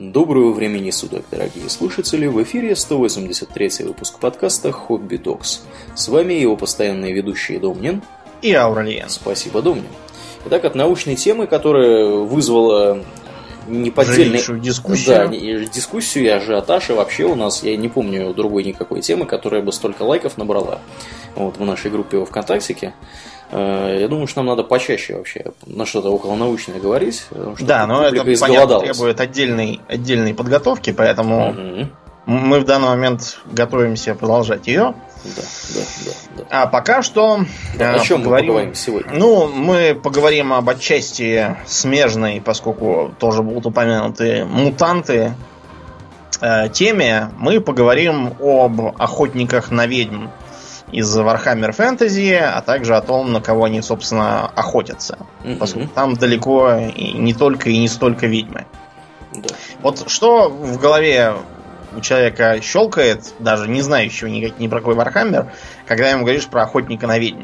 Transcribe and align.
Доброго 0.00 0.52
времени 0.52 0.90
суток, 0.90 1.24
дорогие 1.28 1.68
слушатели! 1.68 2.28
В 2.28 2.40
эфире 2.44 2.76
183 2.76 3.84
выпуск 3.84 4.20
подкаста 4.20 4.70
«Хобби 4.70 5.16
Докс». 5.16 5.62
С 5.96 6.06
вами 6.06 6.34
его 6.34 6.56
постоянные 6.56 7.12
ведущие 7.12 7.58
Домнин 7.58 8.00
и 8.40 8.52
Ауралиен. 8.52 9.08
Спасибо, 9.08 9.60
Домнин. 9.60 9.88
Итак, 10.46 10.64
от 10.66 10.76
научной 10.76 11.16
темы, 11.16 11.48
которая 11.48 12.10
вызвала 12.10 13.02
неподдельный... 13.68 14.40
дискуссию. 14.60 15.28
Да, 15.28 15.66
дискуссию 15.66 16.24
и 16.24 16.28
ажиотаж, 16.28 16.90
и 16.90 16.92
вообще 16.92 17.24
у 17.24 17.34
нас, 17.34 17.62
я 17.62 17.76
не 17.76 17.88
помню 17.88 18.32
другой 18.34 18.64
никакой 18.64 19.00
темы, 19.00 19.26
которая 19.26 19.62
бы 19.62 19.72
столько 19.72 20.02
лайков 20.02 20.38
набрала 20.38 20.80
вот, 21.34 21.56
в 21.56 21.64
нашей 21.64 21.90
группе 21.90 22.18
во 22.18 22.26
ВКонтактике. 22.26 22.94
Э, 23.50 23.98
я 24.00 24.08
думаю, 24.08 24.26
что 24.26 24.40
нам 24.40 24.46
надо 24.46 24.62
почаще 24.62 25.16
вообще 25.16 25.44
на 25.66 25.86
что-то 25.86 26.10
околонаучное 26.10 26.80
говорить. 26.80 27.24
Да, 27.60 27.86
но 27.86 28.02
это, 28.04 28.24
понятно, 28.40 28.80
требует 28.80 29.20
отдельной, 29.20 29.80
отдельной 29.88 30.34
подготовки, 30.34 30.92
поэтому 30.92 31.50
угу. 31.50 31.88
мы 32.26 32.60
в 32.60 32.64
данный 32.64 32.88
момент 32.88 33.38
готовимся 33.46 34.14
продолжать 34.14 34.66
ее. 34.66 34.94
Да, 35.36 35.42
да, 35.74 35.80
да, 36.04 36.12
да. 36.36 36.44
А 36.50 36.66
пока 36.66 37.02
что... 37.02 37.44
Да, 37.76 37.94
о 37.94 37.98
чем 38.00 38.22
поговорим, 38.22 38.46
мы 38.46 38.52
поговорим 38.52 38.74
сегодня? 38.74 39.12
Ну, 39.14 39.48
мы 39.48 39.94
поговорим 39.94 40.52
об 40.52 40.68
отчасти 40.68 41.56
смежной, 41.66 42.42
поскольку 42.44 43.14
тоже 43.18 43.42
будут 43.42 43.66
упомянуты 43.66 44.44
мутанты, 44.44 45.34
э, 46.40 46.68
теме. 46.70 47.30
Мы 47.38 47.60
поговорим 47.60 48.34
об 48.40 48.94
охотниках 49.00 49.70
на 49.70 49.86
ведьм 49.86 50.28
из 50.92 51.16
Warhammer 51.16 51.76
Fantasy, 51.76 52.34
а 52.36 52.60
также 52.62 52.96
о 52.96 53.02
том, 53.02 53.32
на 53.32 53.40
кого 53.40 53.64
они, 53.64 53.82
собственно, 53.82 54.46
охотятся. 54.46 55.18
Mm-hmm. 55.44 55.56
Поскольку 55.58 55.88
там 55.88 56.14
далеко 56.14 56.76
и 56.94 57.12
не 57.12 57.34
только 57.34 57.70
и 57.70 57.78
не 57.78 57.88
столько 57.88 58.26
ведьмы. 58.26 58.66
Да. 59.34 59.54
Вот 59.82 60.10
что 60.10 60.48
в 60.48 60.78
голове 60.78 61.34
у 61.96 62.00
человека 62.00 62.60
щелкает, 62.62 63.34
даже 63.38 63.68
не 63.68 63.82
знающего 63.82 64.28
никак, 64.28 64.58
ни 64.58 64.68
про 64.68 64.80
какой 64.80 64.94
Warhammer, 64.94 65.50
когда 65.86 66.10
ему 66.10 66.24
говоришь 66.24 66.46
про 66.46 66.62
охотника 66.62 67.06
на 67.06 67.18
ведьм? 67.18 67.42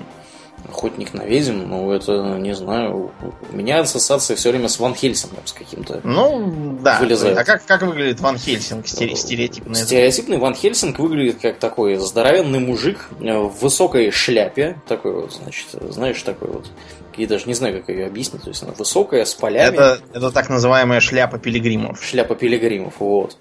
Охотник 0.66 1.12
на 1.12 1.22
ведьм, 1.22 1.68
ну 1.68 1.92
это, 1.92 2.38
не 2.38 2.54
знаю, 2.54 3.12
у 3.52 3.56
меня 3.56 3.80
ассоциация 3.80 4.34
все 4.34 4.50
время 4.50 4.68
с 4.68 4.78
Ван 4.78 4.94
Хельсингом 4.94 5.46
с 5.46 5.52
каким-то. 5.52 6.00
Ну, 6.04 6.78
да. 6.80 6.98
Вылезает. 7.00 7.36
А 7.36 7.44
как, 7.44 7.66
как 7.66 7.82
выглядит 7.82 8.20
Ван 8.20 8.38
Хельсинг 8.38 8.88
стереотипный? 8.88 9.74
Стереотипный 9.74 10.38
Ван 10.38 10.54
Хельсинг 10.54 10.98
выглядит 10.98 11.38
как 11.42 11.58
такой 11.58 11.96
здоровенный 11.96 12.60
мужик 12.60 13.08
в 13.18 13.52
высокой 13.60 14.10
шляпе, 14.10 14.76
такой 14.88 15.12
вот, 15.12 15.34
значит, 15.34 15.66
знаешь, 15.90 16.22
такой 16.22 16.48
вот 16.48 16.70
я 17.18 17.26
даже 17.26 17.46
не 17.46 17.54
знаю, 17.54 17.80
как 17.80 17.88
ее 17.88 18.06
объяснить. 18.06 18.42
То 18.42 18.50
есть 18.50 18.62
она 18.62 18.72
высокая, 18.72 19.24
с 19.24 19.34
полями. 19.34 19.74
Это, 19.74 20.00
это 20.12 20.30
так 20.30 20.48
называемая 20.48 21.00
шляпа 21.00 21.38
пилигримов. 21.38 22.02
Шляпа 22.02 22.34
пилигримов, 22.34 22.94
вот. 22.98 23.36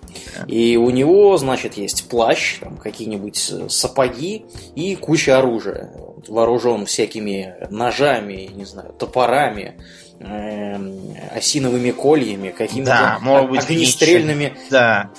И 0.47 0.77
у 0.77 0.89
него, 0.89 1.37
значит, 1.37 1.75
есть 1.75 2.09
плащ, 2.09 2.59
там, 2.59 2.77
какие-нибудь 2.77 3.51
э, 3.51 3.69
сапоги 3.69 4.45
и 4.75 4.95
куча 4.95 5.37
оружия. 5.37 5.91
Вооружен 6.27 6.85
всякими 6.85 7.55
ножами, 7.69 8.49
не 8.53 8.65
знаю, 8.65 8.93
топорами, 8.93 9.75
эм, 10.19 11.15
осиновыми 11.35 11.91
кольями, 11.91 12.49
какими-то 12.49 12.91
да, 12.91 13.17
может 13.21 13.49
быть, 13.49 13.63
огнестрельными. 13.63 14.53
Да. 14.69 15.09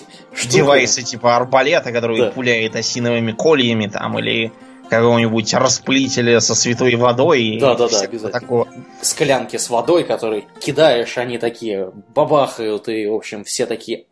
Девайсы 0.49 1.03
типа 1.03 1.37
арбалета, 1.37 1.93
который 1.93 2.19
да. 2.19 2.31
пуляет 2.31 2.75
осиновыми 2.77 3.33
кольями 3.33 3.87
там, 3.87 4.19
или 4.19 4.53
какого-нибудь 4.89 5.55
распылителя 5.55 6.41
со 6.41 6.55
святой 6.55 6.97
водой. 6.97 7.59
Да, 7.61 7.75
да, 7.75 7.89
да, 7.89 8.01
обязательно. 8.01 8.41
Такого. 8.41 8.69
Склянки 9.03 9.57
с 9.57 9.71
водой, 9.71 10.05
которые 10.05 10.45
кидаешь, 10.61 11.19
они 11.19 11.39
такие 11.39 11.93
бабахают, 12.15 12.89
и, 12.89 13.07
в 13.07 13.15
общем, 13.15 13.45
все 13.45 13.67
такие 13.67 14.05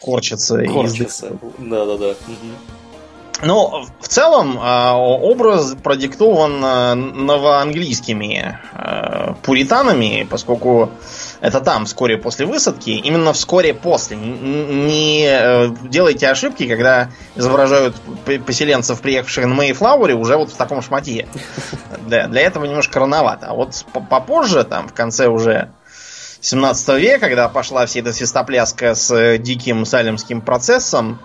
корчатся. 0.00 0.62
Корчатся. 0.64 1.36
Да, 1.58 1.84
да, 1.84 1.96
да. 1.96 2.14
Ну, 3.42 3.84
в 4.00 4.08
целом, 4.08 4.58
а, 4.60 4.96
образ 4.96 5.76
продиктован 5.82 6.64
а, 6.64 6.94
новоанглийскими 6.94 8.58
а, 8.72 9.34
пуританами, 9.42 10.26
поскольку 10.28 10.90
это 11.40 11.60
там, 11.60 11.86
вскоре 11.86 12.16
после 12.18 12.46
высадки, 12.46 12.90
именно 12.90 13.32
вскоре 13.32 13.74
после. 13.74 14.16
Не 14.16 15.26
э, 15.26 15.68
делайте 15.84 16.28
ошибки, 16.28 16.66
когда 16.66 17.10
изображают 17.34 17.96
поселенцев, 18.46 19.00
приехавших 19.00 19.46
на 19.46 19.54
Мейфлауэре, 19.54 20.14
уже 20.14 20.36
вот 20.36 20.50
в 20.50 20.56
таком 20.56 20.82
шматье. 20.82 21.28
Для, 22.06 22.28
для 22.28 22.42
этого 22.42 22.64
немножко 22.64 23.00
рановато. 23.00 23.48
А 23.48 23.54
вот 23.54 23.84
попозже, 24.08 24.64
там, 24.64 24.88
в 24.88 24.92
конце 24.92 25.28
уже 25.28 25.70
17 26.40 26.88
века, 27.00 27.28
когда 27.28 27.48
пошла 27.48 27.86
вся 27.86 28.00
эта 28.00 28.12
свистопляска 28.12 28.94
с 28.94 29.38
диким 29.38 29.84
салемским 29.84 30.40
процессом, 30.40 31.18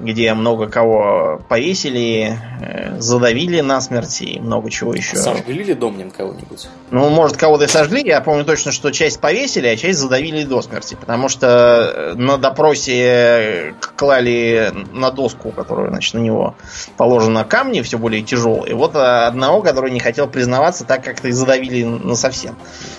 где 0.00 0.32
много 0.34 0.66
кого 0.68 1.40
повесили, 1.48 2.38
э, 2.60 2.98
задавили 3.00 3.60
насмерть 3.60 4.22
и 4.22 4.40
много 4.40 4.70
чего 4.70 4.94
еще. 4.94 5.16
Сожгли 5.16 5.62
ли 5.62 5.74
Домнин 5.74 6.10
кого-нибудь? 6.10 6.68
Ну, 6.90 7.08
может, 7.10 7.36
кого-то 7.36 7.64
и 7.64 7.68
сожгли. 7.68 8.02
Я 8.04 8.20
помню 8.20 8.44
точно, 8.44 8.72
что 8.72 8.90
часть 8.90 9.20
повесили, 9.20 9.66
а 9.66 9.76
часть 9.76 9.98
задавили 9.98 10.44
до 10.44 10.62
смерти. 10.62 10.96
Потому 10.98 11.28
что 11.28 11.46
э, 11.94 12.14
на 12.14 12.38
допросе 12.38 13.74
клали 13.96 14.72
на 14.92 15.10
доску, 15.10 15.50
которую, 15.50 15.90
значит, 15.90 16.14
на 16.14 16.18
него 16.18 16.54
положено 16.96 17.44
камни, 17.44 17.82
все 17.82 17.98
более 17.98 18.22
тяжелые. 18.22 18.74
Вот 18.74 18.96
одного, 18.96 19.60
который 19.62 19.90
не 19.90 20.00
хотел 20.00 20.26
признаваться, 20.26 20.84
так 20.84 21.04
как-то 21.04 21.28
и 21.28 21.32
задавили 21.32 21.84
на 21.84 22.14
совсем. 22.14 22.56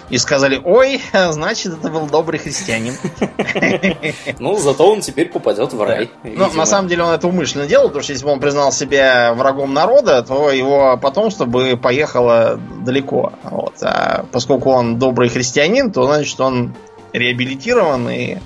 И 0.09 0.17
сказали, 0.17 0.61
ой, 0.63 1.01
значит, 1.31 1.73
это 1.73 1.89
был 1.89 2.05
добрый 2.07 2.39
христианин. 2.39 2.95
Ну, 4.39 4.57
зато 4.57 4.89
он 4.89 5.01
теперь 5.01 5.29
попадет 5.29 5.73
в 5.73 5.81
рай. 5.83 6.09
Ну, 6.23 6.51
на 6.53 6.65
самом 6.65 6.87
деле 6.91 7.03
он 7.03 7.13
это 7.13 7.27
умышленно 7.27 7.65
делал, 7.65 7.87
потому 7.87 8.03
что 8.03 8.13
если 8.13 8.25
бы 8.25 8.31
он 8.31 8.39
признал 8.39 8.71
себя 8.71 9.33
врагом 9.33 9.73
народа, 9.73 10.21
то 10.23 10.51
его 10.51 10.97
потомство 10.97 11.45
бы 11.45 11.77
поехало 11.77 12.59
далеко. 12.85 13.33
Вот. 13.43 13.75
А 13.81 14.25
поскольку 14.31 14.69
он 14.69 14.99
добрый 14.99 15.29
христианин, 15.29 15.91
то 15.91 16.05
значит 16.05 16.39
он 16.39 16.73
реабилитирован 17.13 18.09
и 18.09 18.37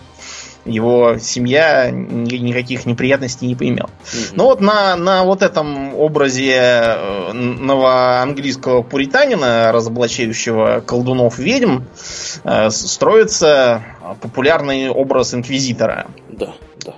его 0.65 1.17
семья 1.19 1.91
никаких 1.91 2.85
неприятностей 2.85 3.45
не 3.45 3.55
поимел. 3.55 3.85
Mm-hmm. 3.85 4.31
Ну 4.33 4.43
вот 4.45 4.61
на, 4.61 4.95
на 4.95 5.23
вот 5.23 5.43
этом 5.43 5.93
образе 5.93 6.55
э, 6.57 7.31
новоанглийского 7.33 8.81
пуританина, 8.81 9.71
разоблачающего 9.71 10.81
колдунов-ведьм, 10.81 11.83
э, 12.43 12.69
строится 12.71 13.83
популярный 14.21 14.89
образ 14.89 15.35
инквизитора. 15.35 16.07
Да, 16.29 16.55
да. 16.83 16.95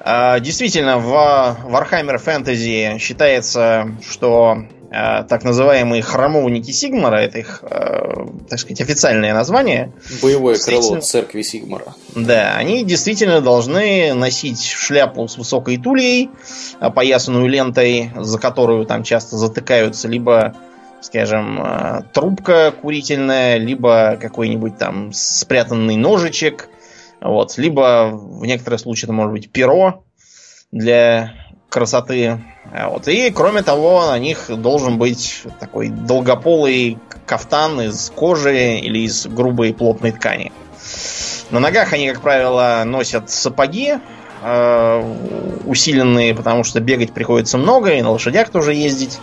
А, 0.00 0.40
действительно, 0.40 0.98
в 0.98 1.12
Warhammer 1.12 2.22
Fantasy 2.24 2.98
считается, 2.98 3.94
что 4.08 4.64
а, 4.90 5.24
так 5.24 5.44
называемые 5.44 6.02
храмовники 6.02 6.70
Сигмара, 6.70 7.16
это 7.16 7.38
их, 7.38 7.62
а, 7.62 8.26
так 8.48 8.58
сказать, 8.58 8.80
официальное 8.80 9.34
название. 9.34 9.92
Боевое 10.22 10.58
крыло 10.58 11.00
церкви 11.00 11.42
Сигмара. 11.42 11.94
Да, 12.14 12.56
они 12.56 12.82
действительно 12.82 13.42
должны 13.42 14.14
носить 14.14 14.64
шляпу 14.64 15.28
с 15.28 15.36
высокой 15.36 15.76
тульей, 15.76 16.30
опоясанную 16.80 17.46
лентой, 17.46 18.10
за 18.16 18.38
которую 18.38 18.86
там 18.86 19.04
часто 19.04 19.36
затыкаются 19.36 20.08
либо 20.08 20.54
скажем, 21.02 22.04
трубка 22.12 22.74
курительная, 22.78 23.56
либо 23.56 24.18
какой-нибудь 24.20 24.76
там 24.76 25.14
спрятанный 25.14 25.96
ножичек, 25.96 26.68
вот. 27.20 27.56
Либо 27.58 28.10
в 28.12 28.44
некоторых 28.44 28.80
случаях 28.80 29.04
это 29.04 29.12
может 29.12 29.32
быть 29.32 29.50
перо 29.50 30.04
для 30.72 31.34
красоты. 31.68 32.40
Вот. 32.72 33.08
И 33.08 33.30
кроме 33.30 33.62
того, 33.62 34.06
на 34.06 34.18
них 34.18 34.46
должен 34.48 34.98
быть 34.98 35.44
такой 35.58 35.88
долгополый 35.88 36.98
кафтан 37.26 37.80
из 37.80 38.10
кожи 38.10 38.78
или 38.78 39.00
из 39.00 39.26
грубой 39.26 39.72
плотной 39.72 40.12
ткани. 40.12 40.52
На 41.50 41.60
ногах 41.60 41.92
они, 41.92 42.10
как 42.10 42.20
правило, 42.20 42.82
носят 42.86 43.30
сапоги, 43.30 43.94
э, 44.42 45.14
усиленные, 45.66 46.34
потому 46.34 46.64
что 46.64 46.80
бегать 46.80 47.12
приходится 47.12 47.58
много, 47.58 47.90
и 47.90 48.02
на 48.02 48.10
лошадях 48.10 48.50
тоже 48.50 48.74
ездить. 48.74 49.18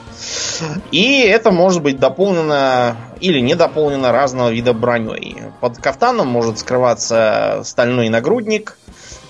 И 0.92 1.20
это 1.22 1.52
может 1.52 1.82
быть 1.82 2.00
дополнено 2.00 2.96
или 3.20 3.40
не 3.40 3.56
дополнено 3.56 4.12
разного 4.12 4.50
вида 4.50 4.74
броней. 4.74 5.38
Под 5.62 5.78
кафтаном 5.78 6.28
может 6.28 6.60
скрываться 6.60 7.62
стальной 7.64 8.10
нагрудник, 8.10 8.78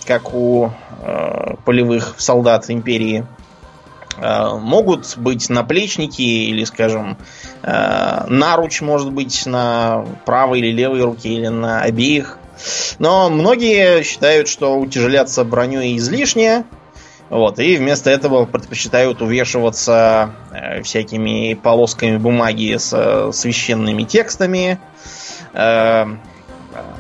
как 0.06 0.34
у 0.34 0.72
э, 1.02 1.56
полевых 1.66 2.16
солдат 2.18 2.70
империи. 2.70 3.26
Э, 4.18 4.56
могут 4.58 5.18
быть 5.18 5.50
наплечники 5.50 6.22
или, 6.22 6.64
скажем, 6.64 7.18
э, 7.64 8.26
наруч 8.28 8.82
может 8.82 9.12
быть 9.12 9.46
на 9.46 10.06
правой 10.26 10.60
или 10.60 10.72
левой 10.72 11.04
руке 11.04 11.30
или 11.30 11.48
на 11.48 11.82
обеих. 11.82 12.38
Но 13.00 13.30
многие 13.30 14.04
считают, 14.04 14.48
что 14.48 14.78
утяжеляться 14.78 15.44
броней 15.44 15.98
излишне, 15.98 16.66
вот, 17.30 17.60
и 17.60 17.76
вместо 17.76 18.10
этого 18.10 18.46
предпочитают 18.46 19.22
увешиваться 19.22 20.32
э, 20.52 20.82
всякими 20.84 21.56
полосками 21.56 22.18
бумаги 22.18 22.78
с 22.78 22.94
э, 22.94 23.32
священными 23.34 24.04
текстами, 24.04 24.80
э, 25.54 26.06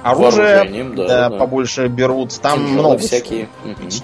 оружие 0.03 0.63
да, 0.95 1.07
да, 1.07 1.29
да. 1.29 1.37
побольше 1.37 1.87
берут. 1.87 2.37
Там 2.41 2.59
Кинжалы 2.59 2.73
много 2.73 2.97
всякие. 2.99 3.47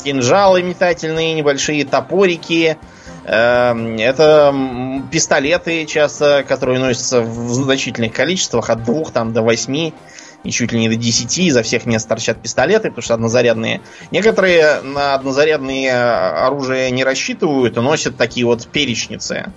Кинжалы 0.03 0.63
метательные, 0.63 1.33
небольшие 1.33 1.85
топорики. 1.85 2.77
Это 3.25 4.53
пистолеты 5.11 5.85
часто, 5.85 6.43
которые 6.45 6.79
носятся 6.79 7.21
в 7.21 7.53
значительных 7.53 8.11
количествах, 8.11 8.69
от 8.69 8.83
двух 8.83 9.11
там 9.11 9.31
до 9.31 9.41
восьми 9.41 9.93
и 10.43 10.51
чуть 10.51 10.71
ли 10.71 10.79
не 10.79 10.89
до 10.89 10.95
10 10.95 11.37
изо 11.39 11.63
всех 11.63 11.85
мест 11.85 12.07
торчат 12.07 12.41
пистолеты, 12.41 12.89
потому 12.89 13.01
что 13.01 13.13
однозарядные. 13.13 13.81
Некоторые 14.11 14.81
на 14.81 15.15
однозарядные 15.15 15.93
оружие 15.93 16.91
не 16.91 17.03
рассчитывают 17.03 17.77
и 17.77 17.81
носят 17.81 18.17
такие 18.17 18.45
вот 18.45 18.67
перечницы. 18.67 19.51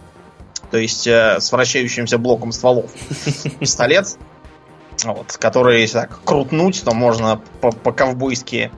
То 0.71 0.79
есть 0.79 1.07
э, 1.07 1.39
с 1.41 1.53
вращающимся 1.53 2.19
блоком 2.19 2.53
стволов. 2.53 2.91
Пистолет, 3.61 4.17
вот, 5.05 5.37
который, 5.37 5.83
если 5.83 6.01
так 6.01 6.21
крутнуть, 6.25 6.83
то 6.85 6.93
можно 6.93 7.41
по-ковбойски 7.61 8.71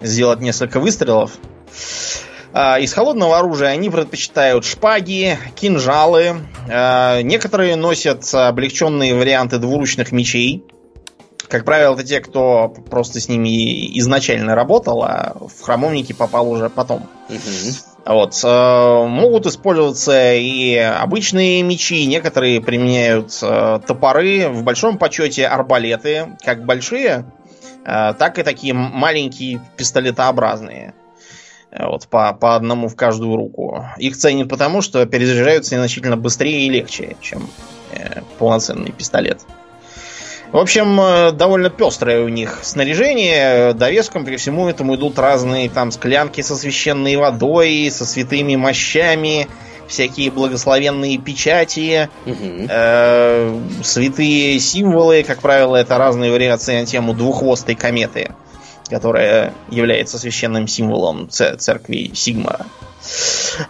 сделать 0.00 0.40
несколько 0.40 0.80
выстрелов. 0.80 1.32
А, 2.52 2.78
из 2.78 2.92
холодного 2.92 3.38
оружия 3.38 3.68
они 3.68 3.90
предпочитают 3.90 4.64
шпаги, 4.64 5.38
кинжалы. 5.54 6.36
А, 6.70 7.20
некоторые 7.22 7.76
носят 7.76 8.32
облегченные 8.32 9.14
варианты 9.14 9.58
двуручных 9.58 10.12
мечей. 10.12 10.64
Как 11.48 11.64
правило, 11.64 11.94
это 11.94 12.04
те, 12.04 12.20
кто 12.20 12.68
просто 12.68 13.20
с 13.20 13.28
ними 13.28 13.98
изначально 13.98 14.54
работал, 14.54 15.02
а 15.02 15.36
в 15.40 15.62
храмовники 15.62 16.12
попал 16.12 16.50
уже 16.50 16.70
потом. 16.70 17.06
Вот. 18.04 18.40
Э, 18.44 19.06
могут 19.06 19.46
использоваться 19.46 20.34
и 20.34 20.76
обычные 20.76 21.62
мечи, 21.62 22.06
некоторые 22.06 22.60
применяют 22.60 23.36
э, 23.42 23.80
топоры, 23.86 24.48
в 24.48 24.62
большом 24.62 24.96
почете 24.96 25.46
арбалеты, 25.46 26.36
как 26.44 26.64
большие, 26.64 27.26
э, 27.84 28.14
так 28.16 28.38
и 28.38 28.42
такие 28.44 28.74
маленькие 28.74 29.60
пистолетообразные. 29.76 30.94
Вот, 31.78 32.06
по, 32.08 32.32
по 32.32 32.54
одному 32.54 32.88
в 32.88 32.96
каждую 32.96 33.36
руку. 33.36 33.84
Их 33.98 34.16
ценят 34.16 34.48
потому, 34.48 34.80
что 34.80 35.04
перезаряжаются 35.04 35.76
значительно 35.76 36.16
быстрее 36.16 36.66
и 36.66 36.70
легче, 36.70 37.16
чем 37.20 37.50
э, 37.92 38.22
полноценный 38.38 38.92
пистолет. 38.92 39.42
В 40.52 40.58
общем, 40.58 41.00
э, 41.00 41.32
довольно 41.32 41.70
пестрое 41.70 42.22
у 42.24 42.28
них 42.28 42.60
снаряжение. 42.62 43.72
Довеском 43.74 44.24
при 44.24 44.36
всему 44.36 44.68
этому 44.68 44.94
идут 44.94 45.18
разные 45.18 45.68
там 45.68 45.90
склянки 45.90 46.40
со 46.40 46.56
священной 46.56 47.16
водой, 47.16 47.90
со 47.90 48.06
святыми 48.06 48.56
мощами, 48.56 49.48
всякие 49.88 50.30
благословенные 50.30 51.18
печати, 51.18 52.08
угу. 52.24 52.66
э, 52.68 53.60
святые 53.82 54.58
символы, 54.60 55.22
как 55.24 55.40
правило, 55.40 55.76
это 55.76 55.98
разные 55.98 56.30
вариации 56.30 56.80
на 56.80 56.86
тему 56.86 57.12
двуххвостой 57.12 57.74
кометы, 57.74 58.30
которая 58.88 59.52
является 59.68 60.18
священным 60.18 60.68
символом 60.68 61.28
церкви 61.28 62.12
Сигма. 62.14 62.66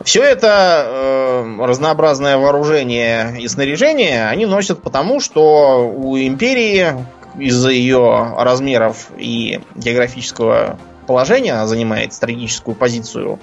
Все 0.02 0.22
это 0.22 0.84
э, 0.86 1.64
разнообразное 1.64 2.36
вооружение 2.38 3.40
и 3.40 3.48
снаряжение 3.48 4.28
они 4.28 4.46
носят 4.46 4.82
потому, 4.82 5.20
что 5.20 5.88
у 5.88 6.16
империи 6.18 6.94
из-за 7.38 7.70
ее 7.70 8.34
размеров 8.36 9.08
и 9.16 9.60
географического 9.74 10.78
положения 11.06 11.52
она 11.52 11.66
занимает 11.66 12.12
стратегическую 12.12 12.74
позицию 12.74 13.38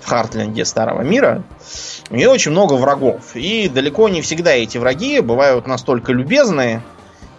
в 0.00 0.08
Хартленде 0.08 0.64
Старого 0.64 1.02
Мира. 1.02 1.44
У 2.10 2.16
нее 2.16 2.28
очень 2.28 2.50
много 2.50 2.74
врагов. 2.74 3.34
И 3.34 3.68
далеко 3.68 4.08
не 4.08 4.20
всегда 4.20 4.52
эти 4.52 4.78
враги 4.78 5.20
бывают 5.20 5.66
настолько 5.66 6.12
любезны, 6.12 6.82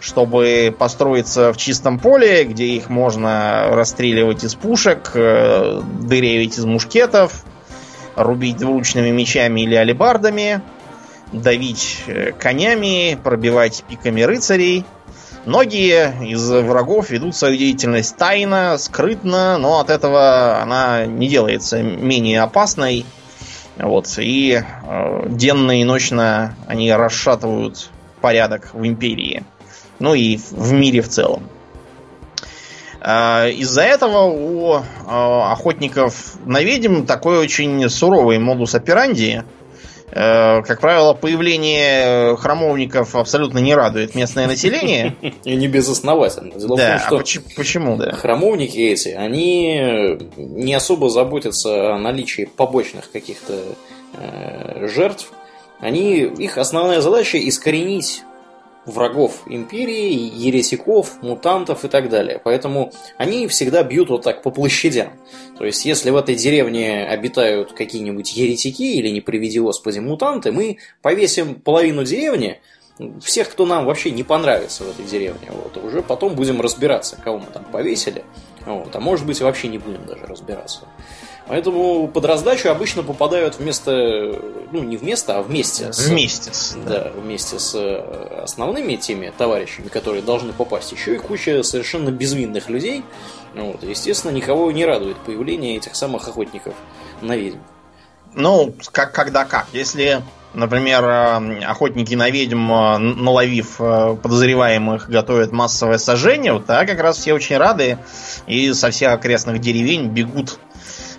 чтобы 0.00 0.74
построиться 0.76 1.52
в 1.52 1.56
чистом 1.56 1.98
поле, 1.98 2.44
где 2.44 2.66
их 2.66 2.90
можно 2.90 3.68
расстреливать 3.70 4.44
из 4.44 4.54
пушек, 4.54 5.12
э, 5.14 5.80
дырявить 6.00 6.58
из 6.58 6.64
мушкетов, 6.64 7.44
рубить 8.16 8.58
двуручными 8.58 9.10
мечами 9.10 9.62
или 9.62 9.74
алебардами, 9.74 10.60
давить 11.32 12.02
э, 12.06 12.32
конями, 12.32 13.18
пробивать 13.22 13.84
пиками 13.88 14.22
рыцарей. 14.22 14.84
Многие 15.46 16.14
из 16.26 16.48
врагов 16.50 17.10
ведут 17.10 17.36
свою 17.36 17.56
деятельность 17.56 18.16
тайно, 18.16 18.78
скрытно, 18.78 19.58
но 19.58 19.80
от 19.80 19.90
этого 19.90 20.60
она 20.60 21.04
не 21.04 21.28
делается 21.28 21.82
менее 21.82 22.42
опасной. 22.42 23.04
Вот, 23.76 24.18
и 24.18 24.62
э, 24.62 25.26
денно 25.28 25.80
и 25.80 25.84
ночно 25.84 26.54
они 26.66 26.92
расшатывают 26.92 27.90
порядок 28.20 28.70
в 28.72 28.86
империи. 28.86 29.44
Ну 29.98 30.14
и 30.14 30.38
в 30.50 30.72
мире 30.72 31.02
в 31.02 31.08
целом. 31.08 31.42
А, 33.06 33.48
из-за 33.48 33.82
этого 33.82 34.22
у 34.22 34.82
а, 35.06 35.52
охотников 35.52 36.36
на 36.46 36.62
ведьм 36.62 37.04
такой 37.04 37.38
очень 37.38 37.86
суровый 37.90 38.38
модус 38.38 38.74
операнди. 38.74 39.44
Э, 40.10 40.62
как 40.62 40.80
правило, 40.80 41.12
появление 41.12 42.36
храмовников 42.36 43.16
абсолютно 43.16 43.58
не 43.58 43.74
радует 43.74 44.14
местное 44.14 44.46
население. 44.46 45.16
И 45.44 45.54
не 45.56 45.66
безосновательно. 45.66 46.52
Дело 46.54 46.76
да, 46.76 46.98
в 46.98 47.08
том, 47.08 47.20
а 47.20 47.26
что 47.26 47.40
а 47.40 47.56
почему, 47.56 47.96
да? 47.96 48.12
Храмовники 48.12 48.78
эти, 48.78 49.08
они 49.08 50.18
не 50.36 50.72
особо 50.72 51.10
заботятся 51.10 51.94
о 51.94 51.98
наличии 51.98 52.48
побочных 52.56 53.10
каких-то 53.10 53.54
э, 54.14 54.86
жертв. 54.86 55.32
Они, 55.80 56.20
их 56.20 56.58
основная 56.58 57.00
задача 57.00 57.36
искоренить 57.36 58.22
врагов 58.86 59.42
империи, 59.46 60.30
еретиков, 60.34 61.22
мутантов 61.22 61.84
и 61.84 61.88
так 61.88 62.08
далее. 62.08 62.40
Поэтому 62.42 62.92
они 63.16 63.46
всегда 63.48 63.82
бьют 63.82 64.10
вот 64.10 64.22
так 64.22 64.42
по 64.42 64.50
площадям. 64.50 65.12
То 65.58 65.64
есть, 65.64 65.84
если 65.84 66.10
в 66.10 66.16
этой 66.16 66.34
деревне 66.34 67.04
обитают 67.06 67.72
какие-нибудь 67.72 68.36
еретики 68.36 68.82
или, 68.82 69.08
не 69.08 69.20
приведи 69.20 69.60
господи, 69.60 69.98
мутанты, 69.98 70.52
мы 70.52 70.78
повесим 71.02 71.56
половину 71.56 72.04
деревни, 72.04 72.60
всех, 73.22 73.50
кто 73.50 73.66
нам 73.66 73.86
вообще 73.86 74.10
не 74.10 74.22
понравится 74.22 74.84
в 74.84 74.90
этой 74.90 75.04
деревне. 75.04 75.50
Вот, 75.50 75.76
уже 75.82 76.02
потом 76.02 76.34
будем 76.34 76.60
разбираться, 76.60 77.16
кого 77.22 77.38
мы 77.38 77.46
там 77.46 77.64
повесили. 77.64 78.24
Вот, 78.66 78.94
а 78.96 79.00
может 79.00 79.26
быть, 79.26 79.40
вообще 79.40 79.68
не 79.68 79.78
будем 79.78 80.06
даже 80.06 80.24
разбираться. 80.26 80.80
Поэтому 81.46 82.08
под 82.08 82.24
раздачу 82.24 82.70
обычно 82.70 83.02
попадают 83.02 83.58
вместо, 83.58 83.92
ну 84.72 84.82
не 84.82 84.96
вместо, 84.96 85.38
а 85.38 85.42
вместе 85.42 85.92
с... 85.92 86.06
Вместе 86.06 86.54
с... 86.54 86.74
Да, 86.86 87.12
вместе 87.14 87.58
с 87.58 87.74
э, 87.74 88.40
основными 88.42 88.96
теми 88.96 89.30
товарищами, 89.36 89.88
которые 89.88 90.22
должны 90.22 90.54
попасть. 90.54 90.92
Еще 90.92 91.16
и 91.16 91.18
куча 91.18 91.62
совершенно 91.62 92.10
безвинных 92.10 92.70
людей. 92.70 93.04
Вот, 93.54 93.82
естественно, 93.82 94.32
никого 94.32 94.72
не 94.72 94.86
радует 94.86 95.18
появление 95.18 95.76
этих 95.76 95.94
самых 95.94 96.26
охотников 96.28 96.74
на 97.20 97.36
ведьм. 97.36 97.58
Ну, 98.32 98.74
как, 98.90 99.12
когда 99.12 99.44
как. 99.44 99.66
Если, 99.74 100.22
например, 100.54 101.04
э, 101.04 101.64
охотники 101.64 102.14
на 102.14 102.30
ведьм, 102.30 102.70
э, 102.72 102.98
наловив 102.98 103.76
подозреваемых, 103.76 105.08
готовят 105.08 105.52
массовое 105.52 105.98
сожжение, 105.98 106.52
вот, 106.52 106.66
тогда 106.66 106.86
как 106.86 107.00
раз 107.00 107.18
все 107.18 107.34
очень 107.34 107.56
рады 107.56 107.98
и 108.46 108.72
со 108.72 108.90
всех 108.90 109.12
окрестных 109.12 109.60
деревень 109.60 110.08
бегут 110.08 110.58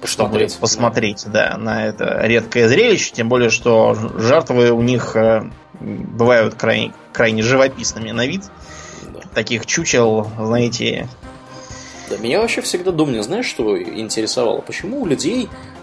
посмотреть, 0.05 0.51
чтобы 0.51 0.61
посмотреть, 0.61 1.23
да. 1.25 1.51
да, 1.51 1.57
на 1.57 1.85
это 1.85 2.19
редкое 2.23 2.67
зрелище, 2.69 3.11
тем 3.13 3.29
более, 3.29 3.49
что 3.49 3.95
жертвы 4.17 4.71
у 4.71 4.81
них 4.81 5.15
э, 5.15 5.49
бывают 5.79 6.55
крайне, 6.55 6.93
крайне 7.11 7.41
живописными 7.43 8.11
на 8.11 8.25
вид. 8.25 8.43
Да. 9.03 9.21
Таких 9.33 9.65
чучел, 9.65 10.29
знаете... 10.37 11.07
Да, 12.09 12.17
меня 12.17 12.39
вообще 12.39 12.61
всегда 12.61 12.91
думали, 12.91 13.19
знаешь, 13.21 13.47
что 13.47 13.81
интересовало? 13.81 14.61
Почему 14.61 15.01
у 15.01 15.05
людей 15.05 15.45
э, 15.45 15.74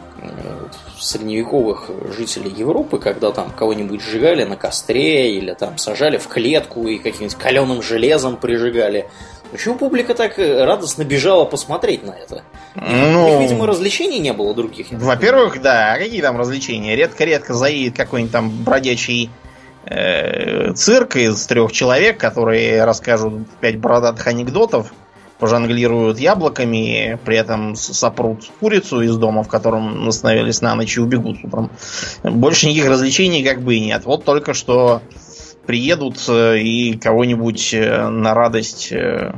средневековых 0.98 1.90
жителей 2.16 2.50
Европы, 2.50 2.98
когда 2.98 3.32
там 3.32 3.50
кого-нибудь 3.50 4.00
сжигали 4.00 4.44
на 4.44 4.56
костре 4.56 5.36
или 5.36 5.52
там 5.54 5.78
сажали 5.78 6.18
в 6.18 6.28
клетку 6.28 6.86
и 6.86 6.98
каким-нибудь 6.98 7.36
каленым 7.36 7.82
железом 7.82 8.36
прижигали, 8.36 9.08
Почему 9.52 9.74
публика 9.74 10.14
так 10.14 10.38
э, 10.38 10.64
радостно 10.64 11.04
бежала 11.04 11.44
посмотреть 11.44 12.04
на 12.06 12.12
это? 12.12 12.42
Ну, 12.74 13.26
У 13.26 13.28
них, 13.28 13.40
видимо, 13.42 13.66
развлечений 13.66 14.18
не 14.18 14.32
было 14.32 14.54
других. 14.54 14.86
Во-первых, 14.90 15.60
да, 15.60 15.92
а 15.92 15.98
какие 15.98 16.22
там 16.22 16.38
развлечения? 16.38 16.96
Редко-редко 16.96 17.52
заедет 17.52 17.94
какой-нибудь 17.94 18.32
там 18.32 18.50
бродячий 18.64 19.28
э, 19.84 20.72
цирк 20.72 21.16
из 21.16 21.46
трех 21.46 21.70
человек, 21.70 22.16
которые 22.16 22.82
расскажут 22.84 23.46
пять 23.60 23.78
бородатых 23.78 24.26
анекдотов, 24.26 24.94
пожонглируют 25.42 26.20
яблоками, 26.20 27.18
при 27.24 27.36
этом 27.36 27.74
сопрут 27.74 28.48
курицу 28.60 29.00
из 29.00 29.16
дома, 29.16 29.42
в 29.42 29.48
котором 29.48 30.06
остановились 30.06 30.60
на 30.60 30.76
ночь 30.76 30.96
и 30.96 31.00
убегут 31.00 31.38
утром. 31.42 31.72
Больше 32.22 32.68
никаких 32.68 32.88
развлечений 32.88 33.42
как 33.42 33.60
бы 33.60 33.74
и 33.74 33.80
нет. 33.80 34.04
Вот 34.04 34.24
только 34.24 34.54
что 34.54 35.02
приедут 35.66 36.24
э, 36.28 36.60
и 36.60 36.96
кого-нибудь 36.96 37.74
э, 37.74 38.08
на 38.08 38.34
радость 38.34 38.92
э, 38.92 39.34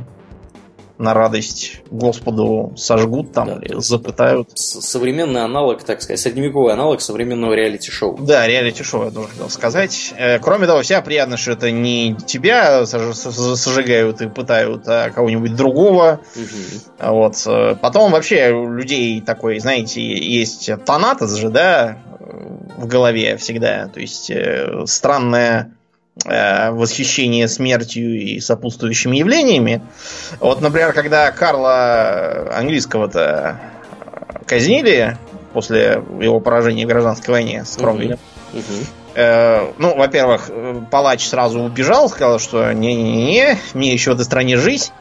на 0.97 1.13
радость 1.13 1.81
Господу 1.91 2.73
сожгут 2.77 3.33
там 3.33 3.47
да, 3.47 3.59
или 3.61 3.79
запытают. 3.79 4.49
Современный 4.55 5.43
аналог, 5.43 5.83
так 5.83 6.01
сказать, 6.01 6.19
средневековый 6.19 6.73
аналог 6.73 7.01
современного 7.01 7.53
реалити-шоу. 7.53 8.17
Да, 8.19 8.47
реалити-шоу, 8.47 9.05
я 9.05 9.11
тоже 9.11 9.27
хотел 9.29 9.49
сказать. 9.49 10.13
Э, 10.17 10.39
кроме 10.39 10.67
того, 10.67 10.81
вся 10.81 11.01
приятно, 11.01 11.37
что 11.37 11.51
это 11.51 11.71
не 11.71 12.15
тебя 12.25 12.85
сожигают 12.85 14.21
и 14.21 14.27
пытают, 14.27 14.87
а 14.87 15.09
кого-нибудь 15.09 15.55
другого. 15.55 16.21
Угу. 16.35 17.11
Вот. 17.11 17.43
Э, 17.45 17.75
потом 17.81 18.11
вообще 18.11 18.51
у 18.51 18.71
людей 18.71 19.21
такой, 19.21 19.59
знаете, 19.59 20.01
есть 20.01 20.69
тонатос 20.85 21.35
же, 21.35 21.49
да, 21.49 21.97
в 22.77 22.87
голове 22.87 23.37
всегда. 23.37 23.87
То 23.87 23.99
есть 23.99 24.31
странная 24.85 25.74
Э, 25.74 25.74
восхищение 26.23 27.47
смертью 27.47 28.19
и 28.19 28.39
сопутствующими 28.39 29.17
явлениями. 29.17 29.81
Вот, 30.39 30.61
например, 30.61 30.93
когда 30.93 31.29
Карла 31.31 32.49
английского-то 32.53 33.59
казнили 34.47 35.17
после 35.53 36.03
его 36.21 36.39
поражения 36.39 36.85
в 36.85 36.89
гражданской 36.89 37.33
войне 37.33 37.65
с 37.65 37.75
Кромвелем. 37.75 38.19
Угу. 38.53 38.59
Угу. 38.59 38.85
Э, 39.15 39.71
ну, 39.77 39.95
во-первых, 39.95 40.49
палач 40.91 41.25
сразу 41.25 41.61
убежал, 41.61 42.09
сказал, 42.09 42.39
что 42.39 42.73
не-не-не, 42.73 43.57
мне 43.73 43.93
еще 43.93 44.11
в 44.11 44.13
этой 44.15 44.25
стране 44.25 44.57
жить. 44.57 44.91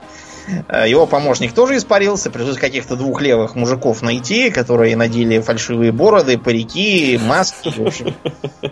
Э, 0.69 0.89
его 0.89 1.07
помощник 1.07 1.53
тоже 1.53 1.77
испарился. 1.77 2.31
Пришлось 2.31 2.59
каких-то 2.59 2.97
двух 2.97 3.23
левых 3.23 3.55
мужиков 3.55 4.03
найти, 4.03 4.51
которые 4.51 4.97
надели 4.97 5.41
фальшивые 5.41 5.93
бороды, 5.93 6.39
парики, 6.39 7.19
маски. 7.23 7.69
В 7.69 7.87
общем, 7.87 8.15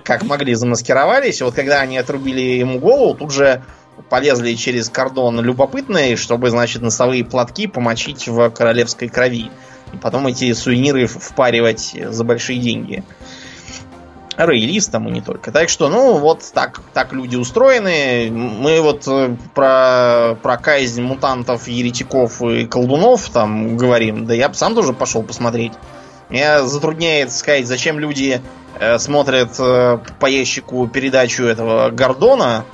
как 0.05 0.23
могли 0.25 0.55
замаскировались. 0.55 1.41
И 1.41 1.45
вот 1.45 1.55
когда 1.55 1.81
они 1.81 1.99
отрубили 1.99 2.41
ему 2.41 2.79
голову, 2.79 3.15
тут 3.15 3.33
же 3.33 3.63
полезли 4.09 4.55
через 4.55 4.89
кордон 4.89 5.41
любопытные, 5.41 6.17
чтобы, 6.17 6.51
значит, 6.51 6.83
носовые 6.83 7.25
платки 7.25 7.67
помочить 7.67 8.29
в 8.29 8.51
королевской 8.51 9.09
крови. 9.09 9.51
И 9.93 9.97
потом 9.97 10.27
эти 10.27 10.53
сувениры 10.53 11.07
впаривать 11.07 11.95
за 11.95 12.25
большие 12.25 12.59
деньги 12.59 13.05
роялистам 14.37 15.09
и 15.09 15.11
не 15.11 15.21
только. 15.21 15.53
Так 15.53 15.69
что, 15.69 15.89
ну, 15.89 16.19
вот 16.19 16.43
так, 16.53 16.81
так 16.93 17.13
люди 17.13 17.37
устроены. 17.37 18.31
Мы 18.31 18.81
вот 18.81 19.07
э, 19.07 19.37
про, 19.55 20.37
про 20.43 20.57
казнь 20.57 21.03
мутантов, 21.03 21.69
еретиков 21.69 22.43
и 22.43 22.67
колдунов 22.67 23.29
там 23.31 23.77
говорим. 23.77 24.27
Да 24.27 24.35
я 24.35 24.49
бы 24.49 24.55
сам 24.55 24.75
тоже 24.75 24.93
пошел 24.93 25.23
посмотреть. 25.23 25.73
Меня 26.29 26.63
затрудняет 26.63 27.31
сказать, 27.31 27.67
зачем 27.67 27.99
люди 27.99 28.41
э, 28.81 28.99
смотрят 28.99 29.51
э, 29.59 29.99
по 30.19 30.27
ящику 30.27 30.89
передачу 30.89 31.45
этого 31.45 31.91
Гордона, 31.91 32.65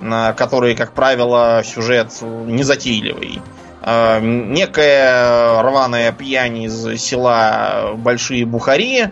на 0.00 0.32
который, 0.32 0.74
как 0.74 0.92
правило, 0.92 1.62
сюжет 1.64 2.10
незатейливый. 2.22 3.42
Э, 3.82 4.18
некая 4.22 5.62
рваная 5.62 6.12
пьянь 6.12 6.62
из 6.62 7.00
села 7.00 7.92
Большие 7.96 8.46
Бухари, 8.46 9.10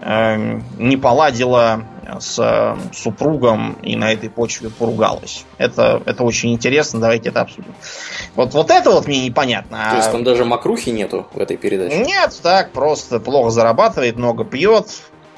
не 0.00 0.96
поладила 0.96 1.84
с 2.20 2.76
супругом 2.94 3.76
и 3.82 3.94
на 3.96 4.12
этой 4.12 4.30
почве 4.30 4.70
поругалась. 4.70 5.44
Это, 5.58 6.02
это 6.06 6.24
очень 6.24 6.52
интересно, 6.52 7.00
давайте 7.00 7.28
это 7.28 7.42
обсудим. 7.42 7.74
Вот, 8.34 8.54
вот 8.54 8.70
это 8.70 8.90
вот 8.90 9.06
мне 9.06 9.26
непонятно. 9.26 9.88
То 9.90 9.96
есть 9.96 10.12
там 10.12 10.24
даже 10.24 10.44
макрухи 10.44 10.90
нету 10.90 11.26
в 11.32 11.38
этой 11.38 11.56
передаче? 11.56 11.98
Нет, 11.98 12.38
так, 12.42 12.72
просто 12.72 13.20
плохо 13.20 13.50
зарабатывает, 13.50 14.16
много 14.16 14.44
пьет, 14.44 14.86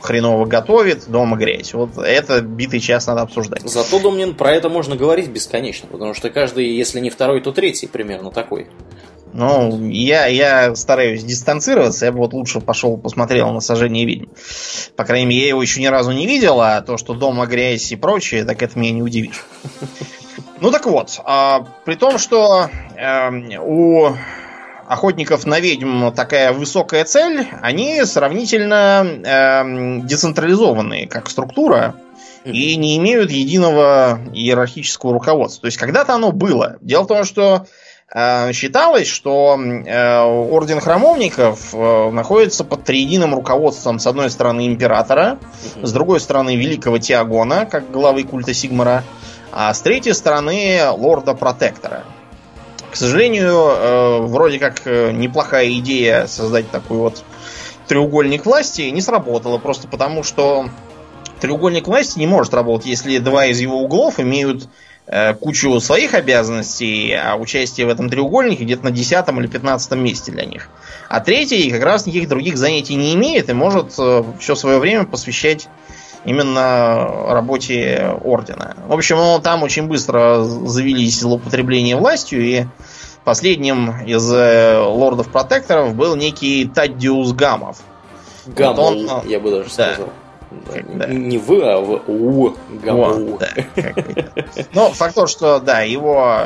хреново 0.00 0.46
готовит, 0.46 1.08
дома 1.08 1.36
грязь. 1.36 1.74
Вот 1.74 1.98
это 1.98 2.40
битый 2.40 2.80
час 2.80 3.06
надо 3.06 3.22
обсуждать. 3.22 3.62
Зато, 3.68 3.98
Домнин, 3.98 4.34
про 4.34 4.52
это 4.52 4.68
можно 4.68 4.96
говорить 4.96 5.28
бесконечно, 5.28 5.88
потому 5.90 6.14
что 6.14 6.30
каждый, 6.30 6.74
если 6.74 7.00
не 7.00 7.10
второй, 7.10 7.40
то 7.40 7.52
третий 7.52 7.86
примерно 7.86 8.30
такой. 8.30 8.68
Ну, 9.32 9.88
я, 9.88 10.26
я 10.26 10.75
стараюсь 10.75 11.22
дистанцироваться, 11.22 12.06
я 12.06 12.12
бы 12.12 12.18
вот 12.18 12.32
лучше 12.32 12.60
пошел 12.60 12.96
посмотрел 12.96 13.52
на 13.52 13.60
сожжение 13.60 14.04
ведьм. 14.04 14.26
По 14.96 15.04
крайней 15.04 15.26
мере, 15.26 15.42
я 15.42 15.49
его 15.49 15.62
еще 15.62 15.80
ни 15.80 15.87
разу 15.87 16.10
не 16.12 16.26
видел, 16.26 16.60
а 16.60 16.80
то, 16.80 16.96
что 16.96 17.14
дома 17.14 17.46
грязь 17.46 17.92
и 17.92 17.96
прочее, 17.96 18.44
так 18.44 18.62
это 18.62 18.78
меня 18.78 18.92
не 18.92 19.02
удивишь. 19.02 19.44
Ну 20.60 20.70
так 20.70 20.87
вот, 20.87 21.20
а, 21.25 21.66
при 21.84 21.94
том, 21.94 22.18
что 22.18 22.68
э, 22.96 23.58
у 23.60 24.12
охотников 24.87 25.46
на 25.46 25.60
ведьм 25.60 26.10
такая 26.10 26.52
высокая 26.52 27.04
цель, 27.04 27.46
они 27.62 28.04
сравнительно 28.04 29.06
э, 29.06 30.00
децентрализованные 30.04 31.06
как 31.06 31.30
структура 31.30 31.94
и 32.44 32.76
не 32.76 32.96
имеют 32.99 33.30
единого 33.30 34.18
иерархического 34.32 35.12
руководства. 35.12 35.62
То 35.62 35.66
есть 35.66 35.78
когда-то 35.78 36.14
оно 36.14 36.32
было. 36.32 36.76
Дело 36.80 37.04
в 37.04 37.06
том, 37.06 37.25
что 37.25 37.66
считалось, 38.12 39.06
что 39.06 39.56
э, 39.56 40.20
орден 40.22 40.80
храмовников 40.80 41.72
э, 41.72 42.10
находится 42.10 42.64
под 42.64 42.82
триединым 42.82 43.34
руководством, 43.34 44.00
с 44.00 44.06
одной 44.06 44.30
стороны, 44.30 44.66
императора, 44.66 45.38
с 45.80 45.92
другой 45.92 46.18
стороны, 46.18 46.56
великого 46.56 46.98
Теогона, 46.98 47.66
как 47.66 47.90
главы 47.92 48.24
культа 48.24 48.52
Сигмара, 48.52 49.04
а 49.52 49.72
с 49.72 49.80
третьей 49.80 50.12
стороны, 50.14 50.80
лорда-протектора. 50.90 52.04
К 52.90 52.96
сожалению, 52.96 54.26
вроде 54.26 54.58
как 54.58 54.84
неплохая 54.86 55.70
идея 55.74 56.26
создать 56.26 56.68
такой 56.72 56.98
вот 56.98 57.22
треугольник 57.86 58.44
власти 58.44 58.82
не 58.82 59.00
сработала, 59.00 59.58
просто 59.58 59.86
потому 59.86 60.24
что 60.24 60.68
треугольник 61.40 61.86
власти 61.86 62.18
не 62.18 62.26
может 62.26 62.52
работать, 62.54 62.86
если 62.86 63.18
два 63.18 63.46
из 63.46 63.60
его 63.60 63.80
углов 63.80 64.18
имеют 64.18 64.64
Э, 64.64 64.68
кучу 65.40 65.80
своих 65.80 66.14
обязанностей, 66.14 67.12
а 67.12 67.36
участие 67.36 67.86
в 67.86 67.90
этом 67.90 68.08
треугольнике 68.08 68.64
где-то 68.64 68.84
на 68.84 68.90
десятом 68.90 69.40
или 69.40 69.48
пятнадцатом 69.48 70.02
месте 70.04 70.30
для 70.30 70.44
них. 70.44 70.68
А 71.08 71.20
третий 71.20 71.70
как 71.70 71.82
раз 71.82 72.06
никаких 72.06 72.28
других 72.28 72.56
занятий 72.56 72.94
не 72.94 73.14
имеет 73.14 73.48
и 73.50 73.52
может 73.52 73.94
э, 73.98 74.22
все 74.38 74.54
свое 74.54 74.78
время 74.78 75.04
посвящать 75.06 75.68
именно 76.24 77.32
работе 77.32 78.14
ордена. 78.22 78.76
В 78.86 78.92
общем, 78.92 79.16
ну, 79.16 79.40
там 79.40 79.62
очень 79.62 79.88
быстро 79.88 80.44
завелись 80.44 81.18
злоупотребления 81.18 81.96
властью, 81.96 82.42
и 82.42 82.64
последним 83.24 84.02
из 84.02 84.32
э, 84.32 84.78
лордов-протекторов 84.78 85.94
был 85.94 86.14
некий 86.14 86.70
Таддиус 86.72 87.32
Гамов. 87.32 87.78
Гамов, 88.46 88.76
вот 88.76 89.10
он, 89.22 89.28
я 89.28 89.40
бы 89.40 89.50
даже 89.50 89.70
да, 89.76 89.94
сказал. 89.94 90.10
Да. 90.50 91.07
Не 91.07 91.38
в, 91.38 91.50
а 91.52 91.80
в 91.80 92.02
у. 92.09 92.57
Гаму. 92.83 93.38
Да, 93.38 93.49
ну, 94.73 94.90
факт 94.90 95.14
то, 95.14 95.26
что 95.26 95.61
да, 95.61 95.83
его, 95.83 96.40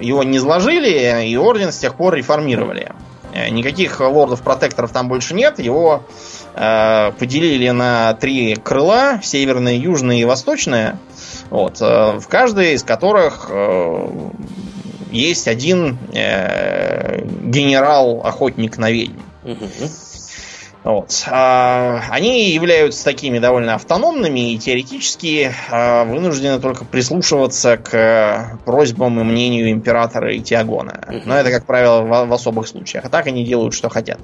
его 0.00 0.22
не 0.22 0.38
сложили, 0.38 1.26
и 1.26 1.36
орден 1.36 1.72
с 1.72 1.78
тех 1.78 1.94
пор 1.94 2.14
реформировали. 2.14 2.92
Э, 3.32 3.48
никаких 3.50 4.00
лордов-протекторов 4.00 4.92
там 4.92 5.08
больше 5.08 5.34
нет. 5.34 5.58
Его 5.58 6.04
э, 6.54 7.12
поделили 7.18 7.70
на 7.70 8.14
три 8.14 8.56
крыла: 8.56 9.20
северное, 9.22 9.74
южное 9.74 10.16
и 10.16 10.24
восточное. 10.24 10.98
Вот, 11.50 11.80
э, 11.80 12.18
в 12.18 12.26
каждой 12.28 12.74
из 12.74 12.82
которых 12.82 13.48
э, 13.50 14.08
есть 15.10 15.48
один 15.48 15.98
э, 16.12 17.22
генерал-охотник 17.24 18.78
на 18.78 18.90
ведьм. 18.90 19.20
Угу. 19.44 19.64
Вот. 20.86 21.24
А, 21.26 22.00
они 22.10 22.48
являются 22.50 23.02
такими 23.02 23.40
довольно 23.40 23.74
автономными 23.74 24.52
и 24.52 24.58
теоретически 24.58 25.52
а, 25.68 26.04
вынуждены 26.04 26.60
только 26.60 26.84
прислушиваться 26.84 27.76
к 27.76 28.60
просьбам 28.64 29.18
и 29.18 29.24
мнению 29.24 29.72
императора 29.72 30.32
и 30.32 30.38
Тиагона. 30.38 31.04
Но 31.24 31.36
это, 31.36 31.50
как 31.50 31.66
правило, 31.66 32.02
в, 32.02 32.32
особых 32.32 32.68
случаях. 32.68 33.04
А 33.04 33.08
так 33.08 33.26
они 33.26 33.44
делают, 33.44 33.74
что 33.74 33.88
хотят. 33.88 34.20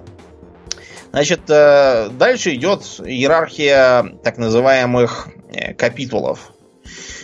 Значит, 1.11 1.41
э, 1.49 2.11
дальше 2.11 2.55
идет 2.55 2.83
иерархия 3.05 4.05
так 4.23 4.39
называемых 4.39 5.31
э, 5.53 5.75
капитулов. 5.75 6.53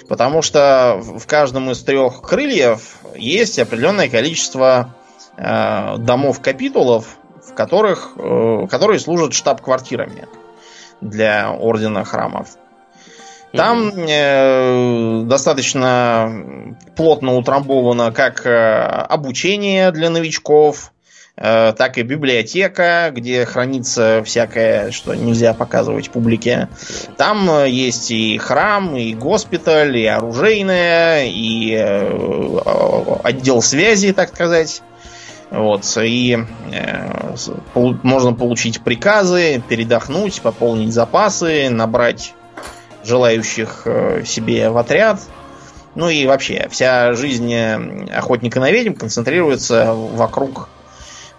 Потому 0.09 0.43
что 0.43 1.01
в 1.01 1.25
каждом 1.29 1.71
из 1.71 1.81
трех 1.85 2.23
крыльев 2.23 2.97
есть 3.15 3.61
определенное 3.61 4.09
количество 4.09 4.97
э, 5.37 5.97
домов 5.99 6.41
капитулов, 6.41 7.18
которых, 7.59 8.13
э, 8.17 8.69
которые 8.71 9.01
служат 9.01 9.35
штаб-квартирами 9.35 10.29
для 11.01 11.51
ордена 11.51 12.05
храмов. 12.05 12.51
Там 13.53 13.91
э, 13.97 15.23
достаточно 15.25 16.77
плотно 16.95 17.35
утрамбовано 17.35 18.13
как 18.13 18.47
э, 18.47 18.51
обучение 19.09 19.91
для 19.91 20.09
новичков, 20.09 20.93
э, 21.37 21.73
так 21.77 21.99
и 21.99 22.03
библиотека, 22.03 23.11
где 23.13 23.45
хранится 23.45 24.23
всякое, 24.25 24.93
что 24.93 25.17
нельзя 25.17 25.53
показывать 25.53 26.11
публике. 26.11 26.69
Там 27.17 27.51
э, 27.51 27.69
есть 27.71 28.13
и 28.13 28.39
храм, 28.39 28.97
и 28.97 29.15
госпиталь, 29.15 29.97
и 29.97 30.07
оружейное, 30.07 31.25
и 31.27 31.75
э, 31.75 32.59
отдел 33.25 33.63
связи, 33.63 34.13
так 34.13 34.29
сказать. 34.29 34.81
Вот, 35.51 35.85
и 36.03 36.39
э, 36.73 37.37
можно 38.03 38.35
получить 38.35 38.83
приказы, 38.83 39.63
передохнуть, 39.67 40.43
пополнить 40.43 40.93
запасы, 40.93 41.71
набрать 41.71 42.35
желающих 43.03 43.83
э, 43.87 44.25
себе 44.27 44.69
в 44.69 44.77
отряд. 44.77 45.21
Ну 45.95 46.11
и 46.11 46.27
вообще, 46.27 46.69
вся 46.71 47.15
жизнь 47.15 47.55
охотника 48.11 48.61
на 48.61 48.71
ведьм 48.71 48.93
концентрируется 48.93 49.95
вокруг 49.95 50.69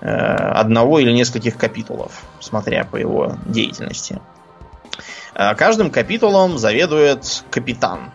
э, 0.02 0.08
одного 0.08 1.00
или 1.00 1.12
нескольких 1.12 1.56
капитулов, 1.56 2.24
смотря 2.40 2.86
по 2.86 2.98
его 2.98 3.36
деятельности. 3.46 4.20
Э, 5.36 5.54
каждым 5.56 5.92
капитулом 5.92 6.58
заведует 6.58 7.44
капитан. 7.52 8.12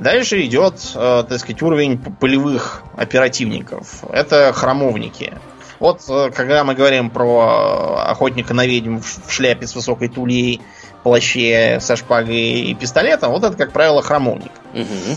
Дальше 0.00 0.42
идет, 0.46 0.74
э, 0.94 1.24
так 1.28 1.38
сказать, 1.38 1.62
уровень 1.62 1.98
полевых 1.98 2.82
оперативников. 2.96 4.02
Это 4.10 4.52
храмовники. 4.54 5.34
Вот 5.78 6.02
когда 6.34 6.64
мы 6.64 6.74
говорим 6.74 7.08
про 7.10 8.04
охотника 8.06 8.52
на 8.52 8.66
ведьм 8.66 8.98
в 8.98 9.30
шляпе 9.30 9.66
с 9.66 9.74
высокой 9.74 10.08
тульей, 10.08 10.60
плаще 11.02 11.78
со 11.80 11.96
шпагой 11.96 12.36
и 12.36 12.74
пистолетом, 12.74 13.32
вот 13.32 13.44
это, 13.44 13.56
как 13.56 13.72
правило, 13.72 14.02
храмовник. 14.02 14.52
Угу. 14.74 15.16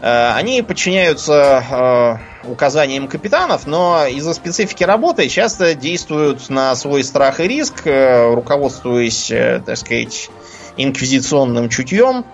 Они 0.00 0.62
подчиняются 0.62 2.20
э, 2.42 2.48
указаниям 2.48 3.06
капитанов, 3.06 3.66
но 3.66 4.06
из-за 4.06 4.34
специфики 4.34 4.82
работы 4.82 5.28
часто 5.28 5.74
действуют 5.74 6.48
на 6.48 6.74
свой 6.74 7.04
страх 7.04 7.38
и 7.38 7.46
риск, 7.46 7.86
э, 7.86 8.34
руководствуясь, 8.34 9.32
так 9.64 9.76
сказать, 9.76 10.30
инквизиционным 10.76 11.68
чутьем. 11.68 12.24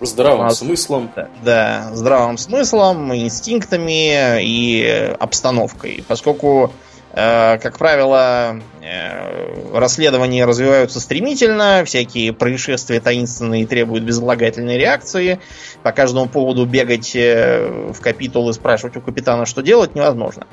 Здравым 0.00 0.46
а, 0.46 0.50
смыслом. 0.50 1.10
Да, 1.14 1.28
да, 1.42 1.90
здравым 1.92 2.38
смыслом, 2.38 3.14
инстинктами 3.14 4.42
и 4.42 5.14
обстановкой. 5.18 6.04
Поскольку 6.06 6.72
Э, 7.16 7.58
как 7.58 7.78
правило, 7.78 8.60
э, 8.82 9.72
расследования 9.72 10.44
развиваются 10.44 10.98
стремительно, 10.98 11.84
всякие 11.84 12.32
происшествия 12.32 12.98
таинственные 12.98 13.68
требуют 13.68 14.02
безотлагательной 14.02 14.78
реакции. 14.78 15.38
По 15.84 15.92
каждому 15.92 16.28
поводу 16.28 16.66
бегать 16.66 17.14
э, 17.14 17.92
в 17.92 18.00
капитул 18.00 18.50
и 18.50 18.52
спрашивать 18.52 18.96
у 18.96 19.00
капитана, 19.00 19.46
что 19.46 19.62
делать, 19.62 19.94
невозможно. 19.94 20.48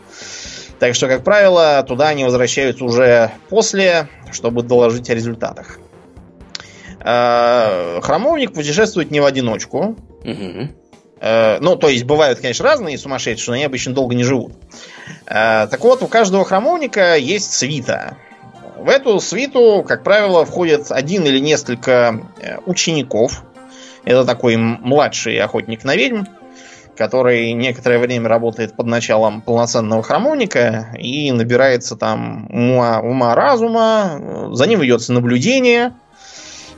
Так 0.77 0.93
что, 0.93 1.07
как 1.07 1.23
правило, 1.23 1.83
туда 1.87 2.09
они 2.09 2.25
возвращаются 2.25 2.85
уже 2.85 3.31
после, 3.49 4.07
чтобы 4.31 4.61
доложить 4.61 5.09
о 5.09 5.15
результатах. 5.15 5.79
Храмовник 7.03 8.53
путешествует 8.53 9.11
не 9.11 9.19
в 9.19 9.25
одиночку. 9.25 9.95
Угу. 10.23 10.69
Ну, 11.61 11.75
то 11.75 11.87
есть 11.87 12.03
бывают, 12.05 12.39
конечно, 12.39 12.65
разные 12.65 12.97
сумасшедшие, 12.97 13.51
но 13.51 13.55
они 13.55 13.65
обычно 13.65 13.93
долго 13.93 14.15
не 14.15 14.23
живут. 14.23 14.53
Э, 15.27 15.67
так 15.67 15.79
вот, 15.81 16.01
у 16.03 16.07
каждого 16.07 16.43
храмовника 16.43 17.15
есть 17.15 17.53
свита. 17.53 18.17
В 18.77 18.89
эту 18.89 19.19
свиту, 19.19 19.85
как 19.87 20.03
правило, 20.03 20.45
входят 20.45 20.91
один 20.91 21.25
или 21.25 21.39
несколько 21.39 22.21
э, 22.39 22.57
учеников. 22.65 23.43
Это 24.03 24.25
такой 24.25 24.57
младший 24.57 25.37
охотник 25.37 25.83
на 25.83 25.95
ведьм, 25.95 26.23
который 26.97 27.53
некоторое 27.53 27.99
время 27.99 28.27
работает 28.27 28.75
под 28.75 28.87
началом 28.87 29.41
полноценного 29.41 30.01
храмовника 30.01 30.87
и 30.97 31.31
набирается 31.31 31.95
там 31.95 32.47
ума, 32.49 32.99
ума 32.99 33.35
разума, 33.35 34.49
за 34.53 34.65
ним 34.65 34.79
ведется 34.79 35.13
наблюдение. 35.13 35.93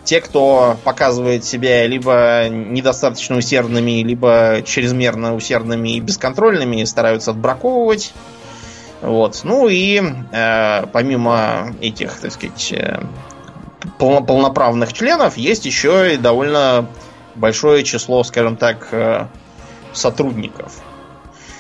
Те, 0.03 0.19
кто 0.19 0.77
показывает 0.83 1.45
себя 1.45 1.88
либо 1.88 2.48
недостаточно 2.50 3.38
усердными, 3.38 4.03
либо 4.03 4.62
чрезмерно 4.65 5.33
усердными 5.33 5.95
и 5.95 6.00
бесконтрольными, 6.01 6.83
стараются 6.83 7.31
отбраковывать. 7.31 8.13
Вот. 9.01 9.41
Ну 9.43 9.67
и 9.67 10.01
э, 10.31 10.86
помимо 10.88 11.74
этих, 11.81 12.19
так 12.19 12.31
сказать, 12.31 12.74
э, 12.74 13.01
пол- 13.98 14.24
полноправных 14.24 14.93
членов, 14.93 15.38
есть 15.38 15.65
еще 15.65 16.13
и 16.13 16.17
довольно 16.17 16.88
большое 17.36 17.83
число, 17.83 18.24
скажем 18.24 18.57
так, 18.57 18.88
э, 18.91 19.27
сотрудников. 19.93 20.81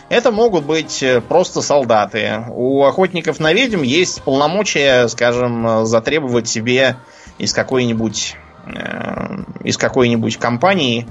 Это 0.09 0.31
могут 0.31 0.65
быть 0.65 1.01
э, 1.01 1.21
просто 1.21 1.61
солдаты. 1.61 2.45
У 2.49 2.83
охотников 2.83 3.39
на 3.39 3.53
ведьм 3.53 3.81
есть 3.81 4.21
полномочия, 4.21 5.07
скажем, 5.07 5.85
затребовать 5.85 6.47
себе 6.47 6.97
из 7.43 7.53
какой-нибудь 7.53 8.35
э, 8.65 9.43
из 9.63 9.77
какой-нибудь 9.77 10.37
компании 10.37 11.07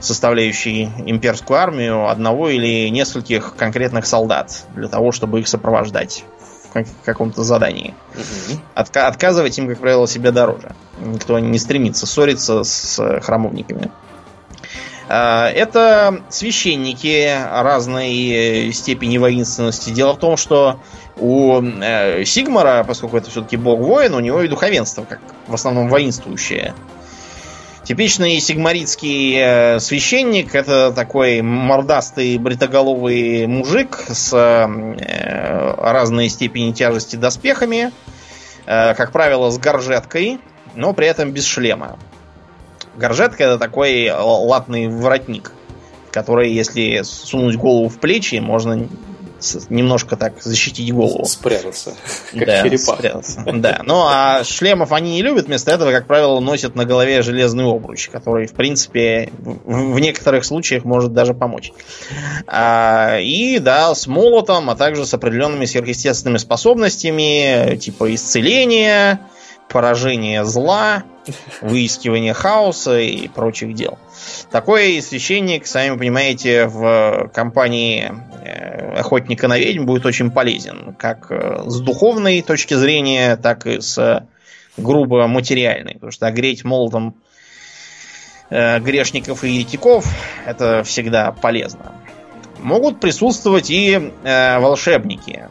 составляющий 0.00 0.90
имперскую 1.06 1.58
армию, 1.58 2.08
одного 2.08 2.48
или 2.48 2.88
нескольких 2.88 3.54
конкретных 3.56 4.04
солдат 4.06 4.64
для 4.74 4.88
того, 4.88 5.12
чтобы 5.12 5.40
их 5.40 5.48
сопровождать 5.48 6.24
в 6.74 7.04
каком-то 7.04 7.44
задании. 7.44 7.94
Угу. 8.14 8.60
Отка- 8.74 9.06
отказывать 9.06 9.56
им, 9.58 9.68
как 9.68 9.78
правило, 9.78 10.08
себе 10.08 10.32
дороже. 10.32 10.74
Никто 11.00 11.38
не 11.38 11.58
стремится 11.58 12.06
ссориться 12.06 12.64
с 12.64 13.20
храмовниками. 13.20 13.90
Это 15.08 16.22
священники 16.30 17.28
разной 17.50 18.70
степени 18.72 19.18
воинственности. 19.18 19.90
Дело 19.90 20.14
в 20.14 20.18
том, 20.18 20.36
что 20.36 20.80
у 21.16 21.60
э, 21.60 22.24
Сигмара, 22.24 22.84
поскольку 22.84 23.16
это 23.16 23.30
все-таки 23.30 23.56
бог 23.56 23.80
воин, 23.80 24.14
у 24.14 24.20
него 24.20 24.42
и 24.42 24.48
духовенство, 24.48 25.04
как 25.04 25.20
в 25.46 25.54
основном 25.54 25.88
воинствующее. 25.88 26.74
Типичный 27.84 28.38
сигмаритский 28.38 29.36
э, 29.36 29.80
священник 29.80 30.54
это 30.54 30.92
такой 30.92 31.42
мордастый 31.42 32.38
бритоголовый 32.38 33.46
мужик 33.48 34.04
с 34.08 34.32
э, 34.32 35.74
разной 35.76 36.28
степени 36.28 36.72
тяжести 36.72 37.16
доспехами, 37.16 37.92
э, 38.66 38.94
как 38.94 39.10
правило, 39.10 39.50
с 39.50 39.58
горжеткой, 39.58 40.38
но 40.76 40.92
при 40.92 41.08
этом 41.08 41.32
без 41.32 41.44
шлема. 41.44 41.98
Горжетка 42.96 43.44
это 43.44 43.58
такой 43.58 44.10
латный 44.10 44.88
воротник, 44.88 45.52
который, 46.10 46.52
если 46.52 47.02
сунуть 47.02 47.56
голову 47.56 47.88
в 47.88 47.98
плечи, 47.98 48.36
можно 48.36 48.88
немножко 49.68 50.16
так 50.16 50.42
защитить 50.42 50.92
голову. 50.92 51.24
Спрятаться. 51.24 51.94
Как 52.32 52.46
да, 52.46 52.62
черепах. 52.62 52.96
спрятаться. 52.96 53.44
Да. 53.52 53.80
Ну 53.84 54.02
а 54.06 54.44
шлемов 54.44 54.92
они 54.92 55.12
не 55.12 55.22
любят, 55.22 55.46
вместо 55.46 55.70
этого, 55.70 55.90
как 55.90 56.06
правило, 56.06 56.40
носят 56.40 56.74
на 56.74 56.84
голове 56.84 57.22
железный 57.22 57.64
обруч, 57.64 58.08
который, 58.08 58.46
в 58.46 58.54
принципе, 58.54 59.30
в, 59.38 59.94
в 59.94 59.98
некоторых 59.98 60.44
случаях 60.44 60.84
может 60.84 61.12
даже 61.12 61.34
помочь. 61.34 61.72
А, 62.46 63.18
и 63.18 63.58
да, 63.58 63.94
с 63.94 64.06
молотом, 64.06 64.70
а 64.70 64.76
также 64.76 65.04
с 65.04 65.14
определенными 65.14 65.64
сверхъестественными 65.64 66.38
способностями, 66.38 67.76
типа 67.76 68.14
исцеления, 68.14 69.20
поражения 69.72 70.44
зла, 70.44 71.04
выискивания 71.60 72.34
хаоса 72.34 73.00
и 73.00 73.26
прочих 73.28 73.74
дел. 73.74 73.98
Такой 74.50 75.00
священник, 75.00 75.66
сами 75.66 75.96
понимаете, 75.96 76.66
в 76.66 77.30
компании 77.34 78.12
э, 78.44 78.98
охотника 78.98 79.48
на 79.48 79.58
ведьм 79.58 79.86
будет 79.86 80.04
очень 80.04 80.30
полезен. 80.30 80.94
Как 80.98 81.30
э, 81.30 81.64
с 81.66 81.80
духовной 81.80 82.42
точки 82.42 82.74
зрения, 82.74 83.36
так 83.36 83.66
и 83.66 83.80
с 83.80 84.26
грубо 84.76 85.26
материальной. 85.26 85.94
Потому 85.94 86.12
что 86.12 86.26
огреть 86.26 86.64
молотом 86.64 87.16
э, 88.50 88.78
грешников 88.80 89.44
и 89.44 89.50
еретиков 89.50 90.06
это 90.46 90.82
всегда 90.84 91.32
полезно. 91.32 91.92
Могут 92.58 93.00
присутствовать 93.00 93.70
и 93.70 94.12
волшебники. 94.22 95.48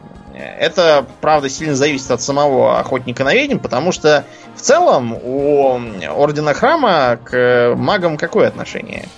Это, 0.58 1.06
правда, 1.20 1.48
сильно 1.48 1.74
зависит 1.74 2.10
от 2.10 2.22
самого 2.22 2.78
охотника 2.78 3.24
на 3.24 3.34
ведьм, 3.34 3.58
потому 3.58 3.92
что 3.92 4.24
в 4.56 4.60
целом 4.60 5.14
у 5.14 5.80
Ордена 6.16 6.54
Храма 6.54 7.18
к 7.24 7.74
магам 7.76 8.16
какое 8.16 8.48
отношение? 8.48 9.08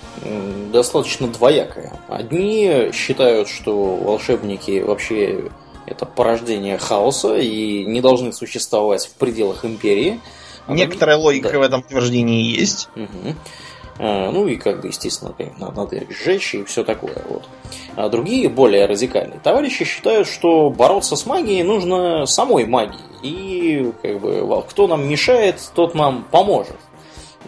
Достаточно 0.71 1.27
двоякое. 1.27 1.93
Одни 2.07 2.91
считают, 2.93 3.47
что 3.47 3.95
волшебники 3.95 4.81
вообще 4.81 5.49
это 5.85 6.05
порождение 6.05 6.77
хаоса 6.77 7.35
и 7.35 7.85
не 7.85 8.01
должны 8.01 8.33
существовать 8.33 9.05
в 9.05 9.13
пределах 9.15 9.65
империи. 9.65 10.19
А 10.67 10.73
Некоторая 10.73 11.17
логика 11.17 11.51
да. 11.51 11.59
в 11.59 11.61
этом 11.61 11.79
утверждении 11.81 12.57
есть. 12.57 12.89
Угу. 12.95 13.35
А, 13.97 14.31
ну 14.31 14.47
и 14.47 14.57
как 14.57 14.81
бы, 14.81 14.87
естественно, 14.87 15.33
надо 15.57 15.95
их 15.95 16.11
сжечь 16.11 16.55
и 16.55 16.63
все 16.63 16.83
такое. 16.83 17.21
Вот. 17.29 17.47
А 17.95 18.09
другие, 18.09 18.49
более 18.49 18.85
радикальные 18.85 19.39
товарищи 19.39 19.85
считают, 19.85 20.27
что 20.27 20.69
бороться 20.69 21.15
с 21.15 21.25
магией 21.25 21.63
нужно 21.63 22.25
самой 22.25 22.65
магией. 22.65 23.01
И 23.23 23.91
как 24.01 24.19
бы 24.19 24.63
кто 24.69 24.87
нам 24.87 25.07
мешает, 25.07 25.59
тот 25.73 25.95
нам 25.95 26.25
поможет. 26.29 26.75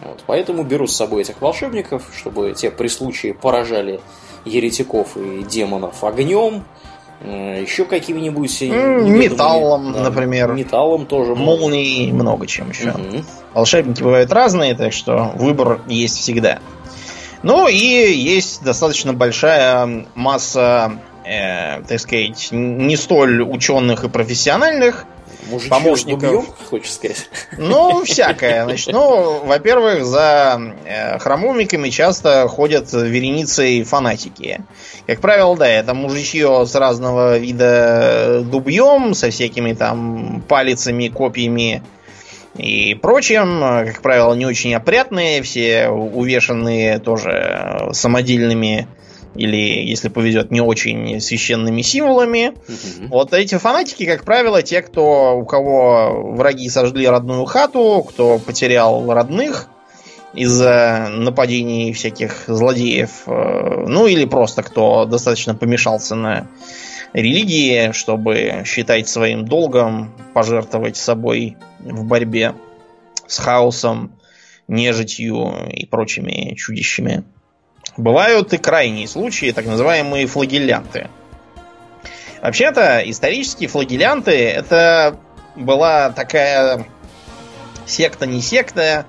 Вот, 0.00 0.22
поэтому 0.26 0.62
беру 0.62 0.86
с 0.86 0.96
собой 0.96 1.22
этих 1.22 1.40
волшебников, 1.40 2.10
чтобы 2.16 2.52
те 2.52 2.70
при 2.70 2.88
случае 2.88 3.34
поражали 3.34 4.00
еретиков 4.44 5.16
и 5.16 5.42
демонов 5.42 6.04
огнем, 6.04 6.64
еще 7.20 7.84
какими-нибудь... 7.84 8.60
Металлом, 8.60 9.92
да, 9.92 10.04
например. 10.04 10.52
Металлом 10.52 11.06
тоже. 11.06 11.34
Молнией, 11.34 12.12
много 12.12 12.46
чем 12.46 12.70
еще. 12.70 12.90
Угу. 12.90 13.24
Волшебники 13.54 14.02
бывают 14.02 14.32
разные, 14.32 14.74
так 14.74 14.92
что 14.92 15.32
выбор 15.34 15.80
есть 15.88 16.16
всегда. 16.16 16.60
Ну 17.42 17.68
и 17.68 17.76
есть 17.76 18.62
достаточно 18.62 19.12
большая 19.12 20.06
масса, 20.14 20.92
э, 21.24 21.82
так 21.82 22.00
сказать, 22.00 22.48
не 22.50 22.96
столь 22.96 23.42
ученых 23.42 24.04
и 24.04 24.08
профессиональных 24.08 25.06
Мужичье 25.48 25.70
помощников. 25.70 26.20
дубьем, 26.20 26.46
хочешь 26.68 26.92
сказать? 26.92 27.28
Ну, 27.56 28.04
всякое. 28.04 28.64
Значит, 28.64 28.92
ну, 28.92 29.44
во-первых, 29.44 30.04
за 30.04 30.60
э, 30.84 31.18
храмовниками 31.18 31.88
часто 31.88 32.46
ходят 32.48 32.92
вереницей 32.92 33.82
фанатики. 33.82 34.60
Как 35.06 35.20
правило, 35.20 35.56
да, 35.56 35.66
это 35.66 35.94
мужичье 35.94 36.64
с 36.66 36.74
разного 36.74 37.38
вида 37.38 38.42
дубьем, 38.44 39.14
со 39.14 39.30
всякими 39.30 39.72
там 39.72 40.42
палицами, 40.46 41.08
копьями 41.08 41.82
и 42.56 42.94
прочим. 42.94 43.60
Как 43.60 44.02
правило, 44.02 44.34
не 44.34 44.46
очень 44.46 44.74
опрятные, 44.74 45.42
все 45.42 45.88
увешанные 45.88 46.98
тоже 46.98 47.90
самодельными 47.92 48.86
или, 49.38 49.56
если 49.56 50.08
повезет, 50.08 50.50
не 50.50 50.60
очень 50.60 51.20
священными 51.20 51.82
символами. 51.82 52.54
Мгм. 52.66 53.08
Вот 53.08 53.32
эти 53.32 53.56
фанатики, 53.56 54.04
как 54.04 54.24
правило, 54.24 54.62
те, 54.62 54.82
кто 54.82 55.38
у 55.38 55.44
кого 55.44 56.34
враги 56.34 56.68
сожгли 56.68 57.06
родную 57.06 57.44
хату, 57.44 58.04
кто 58.08 58.38
потерял 58.38 59.10
родных 59.10 59.68
из-за 60.34 61.08
нападений 61.10 61.92
всяких 61.92 62.44
злодеев, 62.48 63.22
э, 63.26 63.84
ну 63.86 64.06
или 64.06 64.24
просто 64.24 64.62
кто 64.62 65.04
достаточно 65.04 65.54
помешался 65.54 66.14
на 66.14 66.48
религии, 67.12 67.92
чтобы 67.92 68.62
считать 68.66 69.08
своим 69.08 69.46
долгом 69.46 70.12
пожертвовать 70.34 70.96
собой 70.96 71.56
в 71.80 72.04
борьбе 72.04 72.54
с 73.26 73.38
хаосом, 73.38 74.12
нежитью 74.66 75.52
и 75.70 75.86
прочими 75.86 76.54
чудищами. 76.56 77.24
Бывают 77.98 78.52
и 78.52 78.58
крайние 78.58 79.08
случаи, 79.08 79.50
так 79.50 79.66
называемые 79.66 80.26
флагелянты. 80.28 81.08
Вообще-то, 82.40 83.02
исторические 83.04 83.68
флагелянты 83.68 84.30
это 84.30 85.18
была 85.56 86.10
такая 86.10 86.86
секта 87.86 88.24
не 88.26 88.40
секта, 88.40 89.04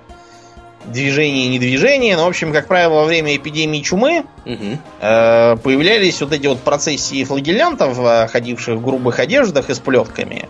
движение 0.85 1.47
не 1.49 1.59
движение, 1.59 2.17
но, 2.17 2.25
в 2.25 2.29
общем, 2.29 2.51
как 2.51 2.67
правило, 2.67 2.95
во 2.95 3.05
время 3.05 3.35
эпидемии 3.35 3.81
чумы 3.81 4.25
Мгм. 4.45 4.79
э, 5.01 5.57
появлялись 5.57 6.19
вот 6.21 6.33
эти 6.33 6.47
вот 6.47 6.59
процессии 6.61 7.23
флагелянтов, 7.23 7.99
э, 7.99 8.27
ходивших 8.27 8.79
в 8.79 8.83
грубых 8.83 9.19
одеждах 9.19 9.69
и 9.69 9.75
с 9.75 9.79
плетками. 9.79 10.49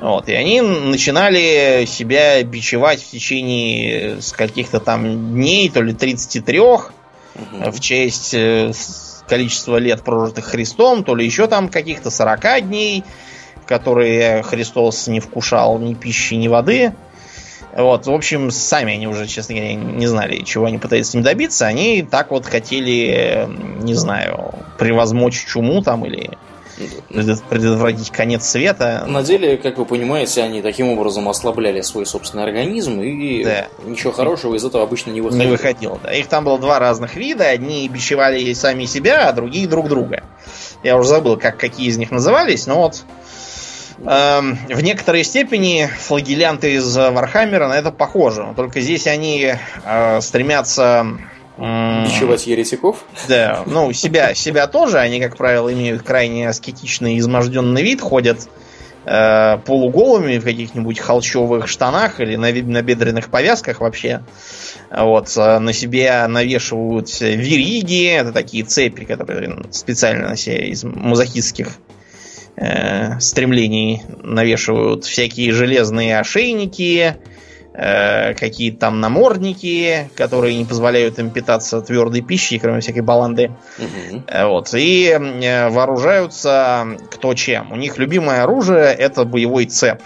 Вот, 0.00 0.28
и 0.28 0.32
они 0.32 0.62
начинали 0.62 1.84
себя 1.86 2.42
бичевать 2.42 3.02
в 3.02 3.10
течение 3.10 4.22
скольких-то 4.22 4.80
там 4.80 5.34
дней, 5.34 5.68
то 5.68 5.82
ли 5.82 5.92
33, 5.92 6.60
Мгм. 7.34 7.72
в 7.72 7.80
честь 7.80 8.34
э, 8.34 8.72
количества 9.28 9.76
лет, 9.76 10.02
прожитых 10.02 10.44
Христом, 10.46 11.04
то 11.04 11.14
ли 11.14 11.24
еще 11.24 11.46
там 11.46 11.68
каких-то 11.68 12.10
40 12.10 12.68
дней, 12.68 13.04
которые 13.66 14.42
Христос 14.42 15.06
не 15.08 15.20
вкушал 15.20 15.78
ни 15.78 15.94
пищи, 15.94 16.34
ни 16.34 16.48
воды. 16.48 16.92
Вот, 17.76 18.06
в 18.06 18.12
общем, 18.12 18.52
сами 18.52 18.94
они 18.94 19.08
уже, 19.08 19.26
честно 19.26 19.56
говоря, 19.56 19.74
не 19.74 20.06
знали, 20.06 20.42
чего 20.42 20.66
они 20.66 20.78
пытаются 20.78 21.12
с 21.12 21.14
ним 21.14 21.24
добиться. 21.24 21.66
Они 21.66 22.06
так 22.08 22.30
вот 22.30 22.46
хотели, 22.46 23.08
э, 23.08 23.46
не 23.82 23.94
знаю, 23.94 24.54
превозмочь 24.78 25.44
чуму 25.44 25.82
там 25.82 26.04
или 26.04 26.30
предотвратить 27.48 28.10
конец 28.10 28.44
света. 28.46 29.04
На 29.06 29.22
деле, 29.22 29.56
как 29.56 29.78
вы 29.78 29.84
понимаете, 29.84 30.42
они 30.42 30.62
таким 30.62 30.88
образом 30.88 31.28
ослабляли 31.28 31.80
свой 31.80 32.06
собственный 32.06 32.44
организм, 32.44 33.00
и 33.00 33.44
Да. 33.44 33.66
ничего 33.84 34.12
хорошего 34.12 34.54
из 34.54 34.64
этого 34.64 34.82
обычно 34.82 35.10
не 35.10 35.20
выходило. 35.20 35.44
Не 35.44 35.50
выходил, 35.50 36.00
да. 36.02 36.12
Их 36.12 36.26
там 36.28 36.44
было 36.44 36.58
два 36.58 36.78
разных 36.78 37.16
вида. 37.16 37.48
Одни 37.48 37.88
бичевали 37.88 38.52
сами 38.54 38.84
себя, 38.86 39.28
а 39.28 39.32
другие 39.32 39.66
друг 39.68 39.88
друга. 39.88 40.24
Я 40.82 40.96
уже 40.96 41.08
забыл, 41.08 41.36
как 41.36 41.56
какие 41.56 41.88
из 41.88 41.96
них 41.96 42.10
назывались, 42.10 42.66
но 42.66 42.82
вот 42.82 43.04
эм, 44.04 44.58
в 44.68 44.80
некоторой 44.82 45.24
степени 45.24 45.88
флагелянты 46.00 46.74
из 46.74 46.96
Вархаммера 46.96 47.68
на 47.68 47.74
это 47.74 47.90
похожи. 47.90 48.46
Только 48.56 48.80
здесь 48.80 49.06
они 49.06 49.54
э, 49.84 50.20
стремятся 50.20 51.06
Бичевать 51.56 52.46
еретиков? 52.46 53.04
да, 53.28 53.62
ну, 53.66 53.92
себя, 53.92 54.34
себя 54.34 54.66
тоже. 54.66 54.98
Они, 54.98 55.20
как 55.20 55.36
правило, 55.36 55.72
имеют 55.72 56.02
крайне 56.02 56.48
аскетичный, 56.48 57.18
изможденный 57.18 57.82
вид, 57.82 58.00
ходят 58.00 58.48
э, 59.04 59.58
полуголыми 59.64 60.38
в 60.38 60.44
каких-нибудь 60.44 60.98
холчевых 60.98 61.68
штанах 61.68 62.20
или 62.20 62.36
на 62.36 62.50
набедренных 62.50 63.28
повязках 63.30 63.80
вообще. 63.80 64.24
Вот, 64.90 65.32
э, 65.36 65.58
на 65.58 65.72
себя 65.72 66.26
навешивают 66.28 67.20
вериги, 67.20 68.08
это 68.08 68.32
такие 68.32 68.64
цепи, 68.64 69.04
которые 69.04 69.56
специально 69.70 70.30
на 70.30 70.36
себе 70.36 70.68
из 70.68 70.82
мазохистских 70.82 71.78
э, 72.56 73.18
стремлений 73.20 74.02
навешивают 74.22 75.04
всякие 75.04 75.52
железные 75.52 76.18
ошейники, 76.18 77.16
э, 77.74 78.34
какие-то 78.34 78.78
там 78.78 79.00
намордники, 79.00 80.08
которые 80.16 80.56
не 80.56 80.64
позволяют 80.64 81.18
им 81.18 81.30
питаться 81.30 81.80
твердой 81.82 82.22
пищей, 82.22 82.58
кроме 82.58 82.80
всякой 82.80 83.02
баланды. 83.02 83.50
Э, 84.28 84.46
Вот. 84.46 84.72
И 84.74 85.08
э, 85.08 85.68
вооружаются 85.68 86.86
кто 87.10 87.34
чем. 87.34 87.72
У 87.72 87.76
них 87.76 87.98
любимое 87.98 88.44
оружие 88.44 88.86
это 88.86 89.24
боевой 89.24 89.66
цеп. 89.66 90.00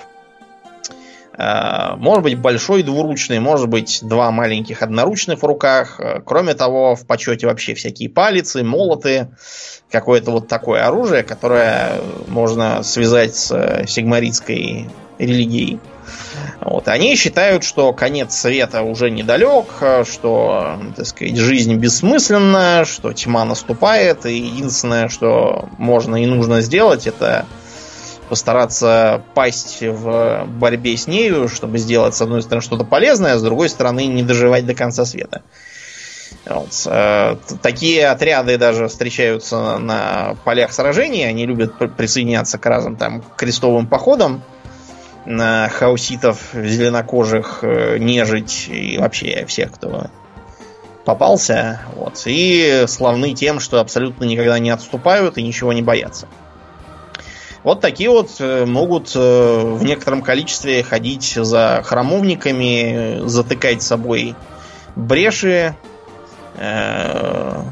Э, 1.37 1.95
Может 1.97 2.25
быть 2.25 2.39
большой 2.39 2.83
двуручный, 2.83 3.39
может 3.39 3.69
быть 3.69 4.01
два 4.03 4.31
маленьких 4.31 4.83
одноручных 4.83 5.43
в 5.43 5.45
руках. 5.47 6.01
Кроме 6.25 6.55
того, 6.55 6.97
в 6.97 7.07
почете 7.07 7.47
вообще 7.47 7.75
всякие 7.75 8.09
палицы, 8.09 8.65
молоты. 8.65 9.29
Какое-то 9.91 10.33
вот 10.33 10.49
такое 10.49 10.87
оружие, 10.87 11.23
которое 11.23 11.93
можно 12.27 12.83
связать 12.83 13.35
с 13.35 13.85
сигмаритской 13.87 14.87
религией. 15.19 15.81
Вот. 16.61 16.89
Они 16.89 17.15
считают, 17.17 17.65
что 17.65 17.93
конец 17.93 18.35
света 18.35 18.83
уже 18.83 19.11
недалек, 19.11 19.67
э, 19.81 20.05
что, 20.05 20.79
так 20.97 21.07
сказать, 21.07 21.37
жизнь 21.37 21.75
бессмысленна, 21.75 22.85
что 22.85 23.13
тьма 23.13 23.45
наступает, 23.45 24.27
и 24.27 24.37
единственное, 24.37 25.09
что 25.09 25.69
можно 25.79 26.17
и 26.17 26.27
нужно 26.27 26.61
сделать, 26.61 27.07
это 27.07 27.47
постараться 28.29 29.23
пасть 29.35 29.81
в 29.81 30.45
борьбе 30.47 30.97
с 30.97 31.07
нею, 31.07 31.49
чтобы 31.49 31.79
сделать, 31.79 32.15
с 32.15 32.21
одной 32.21 32.43
стороны, 32.43 32.63
что-то 32.63 32.85
полезное, 32.85 33.35
а 33.35 33.39
с 33.39 33.43
другой 33.43 33.69
стороны, 33.69 34.07
не 34.07 34.23
доживать 34.23 34.67
до 34.67 34.75
конца 34.75 35.05
света. 35.05 35.43
Вот. 36.47 36.71
Э, 36.87 37.37
Такие 37.63 38.09
отряды 38.09 38.59
даже 38.59 38.89
встречаются 38.89 39.79
на 39.79 40.37
полях 40.45 40.73
сражений. 40.73 41.27
Они 41.27 41.47
любят 41.47 41.79
при- 41.79 41.89
присоединяться 41.89 42.59
к 42.59 42.67
разным 42.67 42.97
там 42.97 43.23
крестовым 43.37 43.87
походам 43.87 44.43
на 45.29 45.69
хауситов, 45.69 46.41
зеленокожих, 46.55 47.59
э, 47.63 47.99
нежить 47.99 48.69
и 48.69 48.97
вообще 48.99 49.45
всех, 49.47 49.73
кто 49.73 50.07
попался. 51.05 51.81
Вот. 51.95 52.23
И 52.25 52.85
славны 52.89 53.35
тем, 53.35 53.61
что 53.61 53.81
абсолютно 53.81 54.25
никогда 54.25 54.59
не 54.59 54.71
отступают 54.71 55.37
и 55.37 55.43
ничего 55.43 55.75
не 55.75 55.83
боятся. 55.83 56.29
Вот 57.63 57.83
такие 57.83 58.09
вот 58.09 58.37
э, 58.39 58.65
могут 58.65 59.13
э, 59.15 59.19
в 59.19 59.85
некотором 59.85 60.23
количестве 60.23 60.83
ходить 60.83 61.35
за 61.37 61.83
храмовниками, 61.85 63.21
затыкать 63.27 63.83
собой 63.83 64.35
бреши, 64.97 65.77
э, 66.57 67.63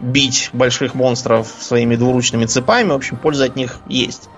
бить 0.00 0.50
больших 0.52 0.94
монстров 0.94 1.48
своими 1.60 1.96
двуручными 1.96 2.44
цепами. 2.44 2.90
В 2.90 2.94
общем, 2.94 3.16
польза 3.16 3.44
от 3.44 3.56
них 3.56 3.78
есть 3.86 4.28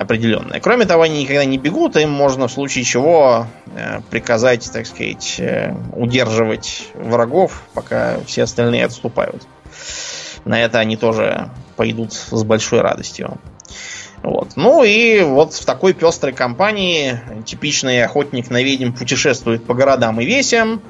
определенная. 0.00 0.60
Кроме 0.60 0.86
того, 0.86 1.02
они 1.02 1.20
никогда 1.20 1.44
не 1.44 1.58
бегут, 1.58 1.94
им 1.96 2.10
можно 2.10 2.48
в 2.48 2.52
случае 2.52 2.84
чего 2.84 3.46
э, 3.76 4.00
приказать, 4.08 4.70
так 4.72 4.86
сказать, 4.86 5.36
э, 5.38 5.74
удерживать 5.92 6.88
врагов, 6.94 7.64
пока 7.74 8.16
все 8.26 8.44
остальные 8.44 8.86
отступают. 8.86 9.46
На 10.46 10.58
это 10.62 10.78
они 10.78 10.96
тоже 10.96 11.50
пойдут 11.76 12.14
с 12.14 12.42
большой 12.44 12.80
радостью. 12.80 13.38
Вот. 14.22 14.52
Ну 14.56 14.84
и 14.84 15.20
вот 15.20 15.52
в 15.52 15.66
такой 15.66 15.92
пестрой 15.92 16.32
компании 16.32 17.20
типичный 17.44 18.02
охотник 18.02 18.48
на 18.48 18.62
ведьм 18.62 18.92
путешествует 18.92 19.66
по 19.66 19.74
городам 19.74 20.18
и 20.18 20.24
весям. 20.24 20.80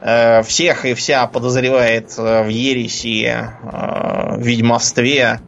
Э, 0.00 0.42
всех 0.42 0.84
и 0.84 0.94
вся 0.94 1.28
подозревает 1.28 2.16
в 2.16 2.48
ереси, 2.48 3.36
э, 3.62 4.34
ведьмовстве, 4.38 5.40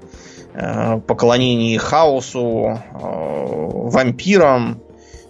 поклонении 1.07 1.77
хаосу, 1.77 2.79
э, 2.93 2.99
вампирам, 3.01 4.81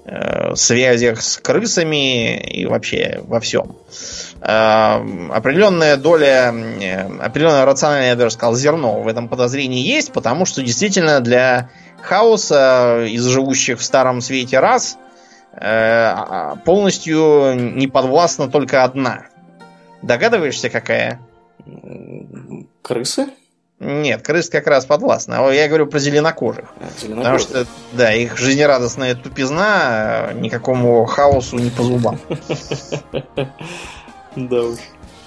э, 0.04 0.54
связях 0.54 1.22
с 1.22 1.36
крысами 1.36 2.38
и 2.38 2.66
вообще 2.66 3.20
во 3.26 3.40
всем. 3.40 3.76
Э, 4.40 4.96
определенная 5.30 5.96
доля, 5.96 6.52
э, 6.52 7.06
определенное 7.20 7.64
рациональное, 7.64 8.08
я 8.08 8.16
даже 8.16 8.32
сказал, 8.32 8.54
зерно 8.54 9.02
в 9.02 9.08
этом 9.08 9.28
подозрении 9.28 9.86
есть, 9.86 10.12
потому 10.12 10.46
что 10.46 10.62
действительно 10.62 11.20
для 11.20 11.70
хаоса 12.02 13.04
из 13.06 13.24
живущих 13.24 13.78
в 13.78 13.84
Старом 13.84 14.20
Свете 14.20 14.58
рас 14.58 14.98
э, 15.52 16.54
полностью 16.64 17.54
не 17.54 17.86
подвластна 17.86 18.48
только 18.48 18.84
одна. 18.84 19.26
Догадываешься, 20.02 20.70
какая? 20.70 21.20
Крысы? 22.82 23.28
Нет, 23.80 24.22
крыс 24.22 24.50
как 24.50 24.66
раз 24.66 24.84
подвластны. 24.84 25.34
А 25.34 25.50
я 25.50 25.66
говорю 25.66 25.86
про 25.86 25.98
зеленокожих. 25.98 26.66
А, 26.76 27.16
Потому 27.16 27.38
что, 27.38 27.66
да, 27.92 28.12
их 28.12 28.36
жизнерадостная 28.36 29.14
тупизна 29.14 30.32
никакому 30.34 31.06
хаосу 31.06 31.56
не 31.56 31.70
по 31.70 31.82
зубам. 31.82 32.20
Да 34.36 34.62
уж. 34.62 34.78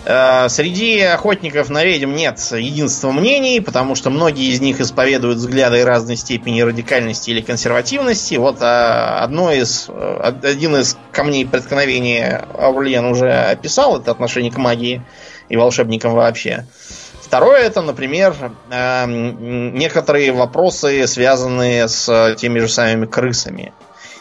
Э, 0.05 0.49
среди 0.49 0.99
охотников 1.01 1.69
на 1.69 1.83
ведьм 1.83 2.13
нет 2.13 2.39
единства 2.51 3.11
мнений, 3.11 3.59
потому 3.59 3.95
что 3.95 4.09
многие 4.09 4.51
из 4.51 4.61
них 4.61 4.79
исповедуют 4.81 5.37
взгляды 5.37 5.83
разной 5.83 6.17
степени 6.17 6.61
радикальности 6.61 7.31
или 7.31 7.41
консервативности. 7.41 8.35
Вот 8.35 8.57
а, 8.61 9.19
одно 9.23 9.51
из, 9.51 9.87
э, 9.89 10.33
один 10.43 10.75
из 10.75 10.97
камней 11.11 11.45
преткновения 11.45 12.45
Аурлиен 12.53 13.05
уже 13.05 13.31
описал, 13.31 13.99
это 13.99 14.11
отношение 14.11 14.51
к 14.51 14.57
магии 14.57 15.01
и 15.49 15.57
волшебникам 15.57 16.13
вообще. 16.13 16.65
Второе 17.33 17.61
это, 17.61 17.81
например, 17.81 18.35
э, 18.69 19.05
некоторые 19.07 20.31
вопросы, 20.33 21.07
связанные 21.07 21.87
с 21.87 22.35
теми 22.37 22.59
же 22.59 22.67
самыми 22.67 23.07
крысами. 23.07 23.73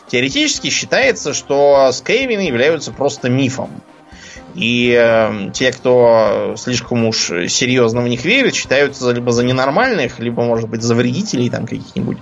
Теоретически 0.09 0.70
считается, 0.70 1.35
что 1.35 1.90
скейвины 1.92 2.40
являются 2.40 2.90
просто 2.90 3.29
мифом. 3.29 3.68
И 4.55 4.98
э, 4.98 5.51
те, 5.53 5.72
кто 5.72 6.55
слишком 6.57 7.05
уж 7.05 7.27
серьезно 7.48 8.01
в 8.01 8.09
них 8.09 8.25
верит, 8.25 8.55
считаются 8.55 9.11
либо 9.11 9.31
за 9.31 9.44
ненормальных, 9.44 10.18
либо, 10.18 10.42
может 10.42 10.70
быть, 10.70 10.81
за 10.81 10.94
вредителей 10.94 11.51
там 11.51 11.66
каких-нибудь. 11.66 12.16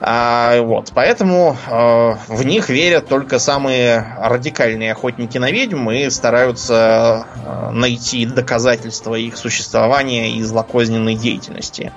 А, 0.00 0.60
вот, 0.62 0.92
поэтому 0.94 1.56
э, 1.66 2.14
в 2.28 2.44
них 2.44 2.68
верят 2.68 3.08
только 3.08 3.40
самые 3.40 4.16
радикальные 4.20 4.92
охотники 4.92 5.38
на 5.38 5.50
ведьм 5.50 5.90
и 5.90 6.08
стараются 6.10 7.26
э, 7.34 7.70
найти 7.72 8.24
доказательства 8.24 9.16
их 9.16 9.36
существования 9.36 10.36
и 10.36 10.42
злокозненной 10.42 11.16
деятельности. 11.16 11.92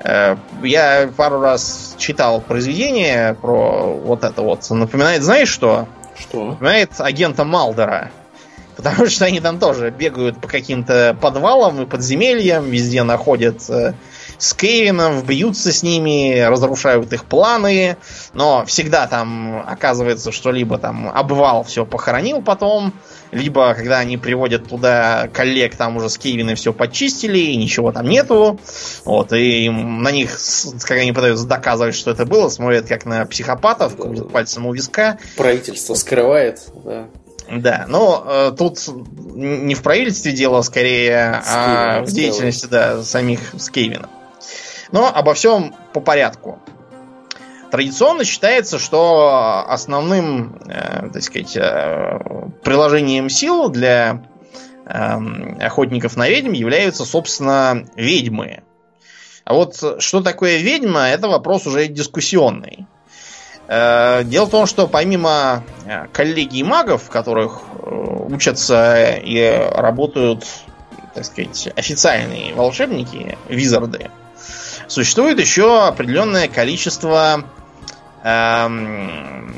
Э, 0.00 0.36
я 0.62 1.08
пару 1.16 1.40
раз 1.40 1.94
читал 1.96 2.42
произведение 2.42 3.34
про 3.34 3.94
вот 3.94 4.22
это 4.22 4.42
вот. 4.42 4.68
Напоминает, 4.68 5.22
знаешь 5.22 5.48
что? 5.48 5.88
Что? 6.18 6.44
Напоминает 6.44 6.90
агента 6.98 7.44
Малдера. 7.44 8.10
Потому 8.76 9.08
что 9.08 9.24
они 9.26 9.40
там 9.40 9.58
тоже 9.58 9.90
бегают 9.90 10.40
по 10.40 10.48
каким-то 10.48 11.16
подвалам 11.20 11.82
и 11.82 11.86
подземельям, 11.86 12.64
везде 12.64 13.02
находят 13.02 13.68
э, 13.68 13.94
с 14.40 14.54
Кевином, 14.54 15.22
бьются 15.22 15.70
с 15.70 15.82
ними, 15.82 16.40
разрушают 16.40 17.12
их 17.12 17.26
планы, 17.26 17.98
но 18.32 18.64
всегда 18.64 19.06
там 19.06 19.62
оказывается, 19.66 20.32
что 20.32 20.50
либо 20.50 20.78
там 20.78 21.10
обвал 21.14 21.62
все 21.62 21.84
похоронил 21.84 22.40
потом, 22.40 22.94
либо 23.32 23.74
когда 23.74 23.98
они 23.98 24.16
приводят 24.16 24.66
туда 24.66 25.28
коллег, 25.32 25.76
там 25.76 25.98
уже 25.98 26.08
с 26.08 26.16
Кевином 26.16 26.56
все 26.56 26.72
почистили, 26.72 27.38
и 27.38 27.56
ничего 27.56 27.92
там 27.92 28.08
нету. 28.08 28.58
Вот, 29.04 29.32
и 29.34 29.68
на 29.68 30.10
них, 30.10 30.38
когда 30.80 31.02
они 31.02 31.12
пытаются 31.12 31.46
доказывать, 31.46 31.94
что 31.94 32.10
это 32.10 32.24
было, 32.24 32.48
смотрят 32.48 32.86
как 32.86 33.04
на 33.04 33.26
психопатов, 33.26 33.94
пальцем 34.32 34.66
у 34.66 34.72
виска. 34.72 35.18
Правительство 35.36 35.94
скрывает, 35.94 36.62
да. 36.82 37.08
Да, 37.50 37.84
но 37.88 38.24
э, 38.26 38.52
тут 38.56 38.78
не 39.34 39.74
в 39.74 39.82
правительстве 39.82 40.32
дело 40.32 40.62
скорее, 40.62 41.42
а 41.46 42.04
в 42.04 42.12
деятельности 42.12 42.66
да, 42.66 43.02
самих 43.02 43.40
Скейвина. 43.58 44.08
Но 44.92 45.10
обо 45.12 45.34
всем 45.34 45.74
по 45.92 46.00
порядку. 46.00 46.58
Традиционно 47.70 48.24
считается, 48.24 48.78
что 48.78 49.64
основным, 49.68 50.60
э, 50.66 51.08
так 51.12 51.22
сказать, 51.22 51.56
э, 51.56 52.18
приложением 52.64 53.28
сил 53.30 53.68
для 53.68 54.24
э, 54.86 55.18
охотников 55.60 56.16
на 56.16 56.28
ведьм 56.28 56.52
являются, 56.52 57.04
собственно, 57.04 57.84
ведьмы. 57.94 58.64
А 59.44 59.54
вот 59.54 59.76
что 59.98 60.20
такое 60.20 60.58
ведьма, 60.58 61.08
это 61.08 61.28
вопрос 61.28 61.66
уже 61.66 61.86
дискуссионный. 61.86 62.86
Э, 63.72 64.24
дело 64.24 64.46
в 64.46 64.50
том, 64.50 64.66
что 64.66 64.88
помимо 64.88 65.62
э, 65.86 66.08
коллегий 66.12 66.64
магов, 66.64 67.08
которых 67.08 67.60
э, 67.82 68.26
учатся 68.28 69.14
и 69.22 69.68
работают, 69.72 70.44
так 71.14 71.24
сказать, 71.24 71.68
официальные 71.76 72.52
волшебники, 72.54 73.38
визарды, 73.48 74.10
существует 74.90 75.38
еще 75.38 75.86
определенное 75.86 76.48
количество 76.48 77.44
эм, 78.22 79.54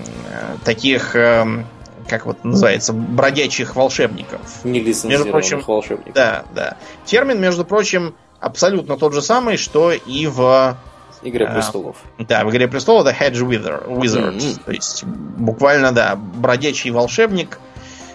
таких, 0.64 1.16
эм, 1.16 1.66
как 2.06 2.26
вот 2.26 2.44
называется, 2.44 2.92
бродячих 2.92 3.74
волшебников. 3.74 4.40
Между 4.64 5.30
прочим, 5.30 5.60
волшебников. 5.66 6.14
Да, 6.14 6.44
да. 6.54 6.76
Термин, 7.04 7.40
между 7.40 7.64
прочим, 7.64 8.14
абсолютно 8.40 8.96
тот 8.98 9.14
же 9.14 9.22
самый, 9.22 9.56
что 9.56 9.92
и 9.92 10.26
в 10.26 10.76
Игре 11.22 11.46
а, 11.46 11.54
престолов. 11.54 11.96
А, 12.18 12.24
да, 12.24 12.44
в 12.44 12.50
Игре 12.50 12.68
престолов 12.68 13.06
это 13.06 13.16
Hedge 13.16 13.46
Wither, 13.46 13.88
Wizard. 13.88 14.36
Mm-hmm. 14.36 14.64
То 14.66 14.72
есть, 14.72 15.04
буквально, 15.04 15.92
да, 15.92 16.16
бродячий 16.16 16.90
волшебник, 16.90 17.58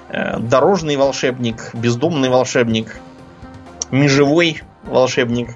э, 0.09 0.37
дорожный 0.39 0.97
волшебник, 0.97 1.73
бездомный 1.73 2.29
волшебник, 2.29 2.97
межевой 3.91 4.61
волшебник. 4.83 5.55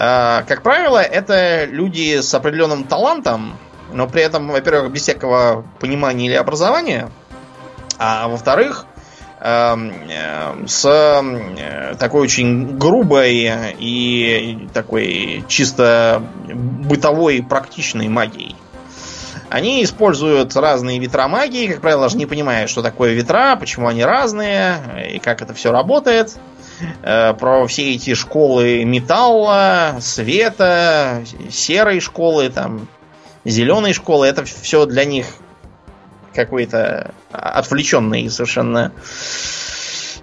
Э, 0.00 0.42
как 0.48 0.62
правило, 0.62 1.00
это 1.00 1.66
люди 1.66 2.20
с 2.20 2.34
определенным 2.34 2.82
талантом, 2.84 3.56
но 3.92 4.08
при 4.08 4.22
этом, 4.22 4.48
во-первых, 4.48 4.90
без 4.90 5.02
всякого 5.02 5.64
понимания 5.78 6.26
или 6.26 6.34
образования, 6.34 7.10
а 7.98 8.26
во-вторых, 8.26 8.86
Эм, 9.42 9.90
э, 10.10 10.66
с 10.66 10.84
э, 10.84 11.94
такой 11.98 12.20
очень 12.20 12.76
грубой 12.76 13.50
и 13.78 14.68
такой 14.74 15.46
чисто 15.48 16.22
бытовой 16.46 17.42
практичной 17.42 18.08
магией. 18.08 18.54
Они 19.48 19.82
используют 19.82 20.54
разные 20.56 20.98
ветра 20.98 21.26
магии, 21.26 21.68
как 21.68 21.80
правило, 21.80 22.02
даже 22.02 22.18
не 22.18 22.26
понимая, 22.26 22.66
что 22.66 22.82
такое 22.82 23.14
ветра, 23.14 23.56
почему 23.56 23.88
они 23.88 24.04
разные 24.04 25.14
и 25.14 25.18
как 25.18 25.40
это 25.40 25.54
все 25.54 25.72
работает. 25.72 26.36
Э, 27.02 27.34
про 27.34 27.66
все 27.66 27.94
эти 27.94 28.14
школы 28.14 28.84
металла, 28.84 29.96
света, 30.00 31.24
серой 31.50 32.00
школы, 32.00 32.48
там, 32.50 32.88
зеленой 33.44 33.92
школы, 33.92 34.26
это 34.26 34.44
все 34.44 34.86
для 34.86 35.04
них 35.04 35.26
какой-то 36.34 37.12
отвлеченный 37.32 38.30
совершенно 38.30 38.92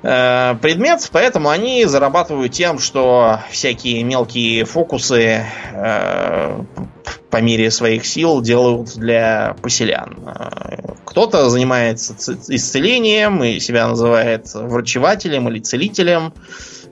э, 0.03 0.55
предмет, 0.61 1.09
поэтому 1.11 1.49
они 1.49 1.85
зарабатывают 1.85 2.53
тем, 2.53 2.79
что 2.79 3.41
всякие 3.49 4.03
мелкие 4.03 4.65
фокусы 4.65 5.45
э, 5.73 6.61
по 7.29 7.41
мере 7.41 7.71
своих 7.71 8.05
сил 8.05 8.41
делают 8.41 8.95
для 8.95 9.55
поселян. 9.61 10.17
Кто-то 11.05 11.49
занимается 11.49 12.13
исцелением 12.47 13.43
и 13.43 13.59
себя 13.59 13.87
называет 13.87 14.53
врачевателем 14.53 15.49
или 15.49 15.59
целителем. 15.59 16.33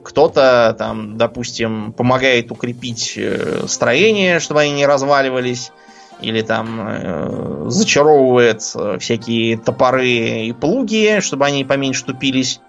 Кто-то 0.02 0.74
там, 0.78 1.16
допустим, 1.16 1.92
помогает 1.92 2.52
укрепить 2.52 3.14
э, 3.16 3.64
строение, 3.66 4.38
чтобы 4.38 4.60
они 4.60 4.72
не 4.72 4.86
разваливались 4.86 5.72
или 6.20 6.42
там 6.42 6.80
э, 6.80 7.64
зачаровывает 7.68 8.62
э, 8.74 8.98
всякие 9.00 9.58
топоры 9.58 10.08
и 10.08 10.52
плуги, 10.52 11.18
чтобы 11.20 11.46
они 11.46 11.64
поменьше 11.64 12.04
тупились. 12.04 12.60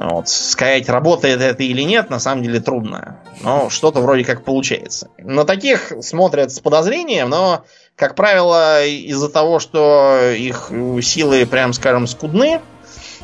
Вот. 0.00 0.28
Сказать, 0.28 0.88
работает 0.88 1.40
это 1.40 1.64
или 1.64 1.82
нет, 1.82 2.08
на 2.08 2.20
самом 2.20 2.44
деле 2.44 2.60
трудно. 2.60 3.16
Но 3.42 3.68
что-то 3.68 4.00
вроде 4.00 4.24
как 4.24 4.44
получается. 4.44 5.08
На 5.18 5.44
таких 5.44 5.92
смотрят 6.02 6.52
с 6.52 6.60
подозрением, 6.60 7.30
но, 7.30 7.64
как 7.96 8.14
правило, 8.14 8.84
из-за 8.84 9.28
того, 9.28 9.58
что 9.58 10.20
их 10.30 10.70
силы, 11.02 11.46
прям 11.46 11.72
скажем, 11.72 12.06
скудны, 12.06 12.60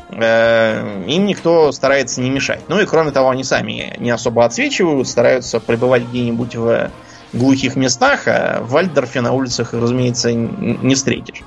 э, 0.09 1.03
им 1.07 1.25
никто 1.25 1.71
старается 1.71 2.19
не 2.19 2.29
мешать. 2.29 2.61
Ну 2.67 2.81
и 2.81 2.85
кроме 2.85 3.11
того, 3.11 3.29
они 3.29 3.45
сами 3.45 3.95
не 3.97 4.09
особо 4.11 4.43
отсвечивают, 4.43 5.07
стараются 5.07 5.61
пребывать 5.61 6.03
где-нибудь 6.03 6.57
в 6.57 6.91
глухих 7.37 7.75
местах, 7.75 8.27
а 8.27 8.61
в 8.61 8.71
Вальдорфе 8.71 9.21
на 9.21 9.31
улицах, 9.33 9.73
разумеется, 9.73 10.33
не 10.33 10.95
встретишь. 10.95 11.41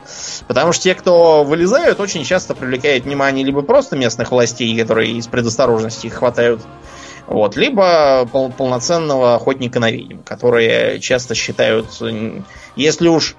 Потому 0.46 0.72
что 0.72 0.85
те, 0.85 0.94
кто 0.94 1.44
вылезают, 1.44 2.01
очень 2.01 2.24
часто 2.24 2.55
привлекают 2.55 3.05
внимание 3.05 3.44
либо 3.44 3.62
просто 3.62 3.96
местных 3.96 4.31
властей, 4.31 4.79
которые 4.79 5.12
из 5.12 5.27
предосторожности 5.27 6.07
их 6.07 6.14
хватают, 6.14 6.62
вот, 7.27 7.57
либо 7.57 8.27
пол 8.33 8.51
полноценного 8.51 9.35
охотника 9.35 9.81
на 9.81 9.90
ведьм, 9.90 10.22
которые 10.24 10.98
часто 11.01 11.35
считают, 11.35 11.87
если 12.74 13.09
уж 13.09 13.37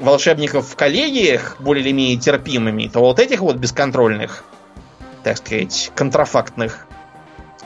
волшебников 0.00 0.68
в 0.68 0.76
коллегиях 0.76 1.56
более 1.60 1.84
или 1.84 1.92
менее 1.92 2.16
терпимыми, 2.16 2.88
то 2.88 3.00
вот 3.00 3.20
этих 3.20 3.40
вот 3.40 3.56
бесконтрольных, 3.56 4.42
так 5.22 5.36
сказать, 5.36 5.92
контрафактных 5.94 6.86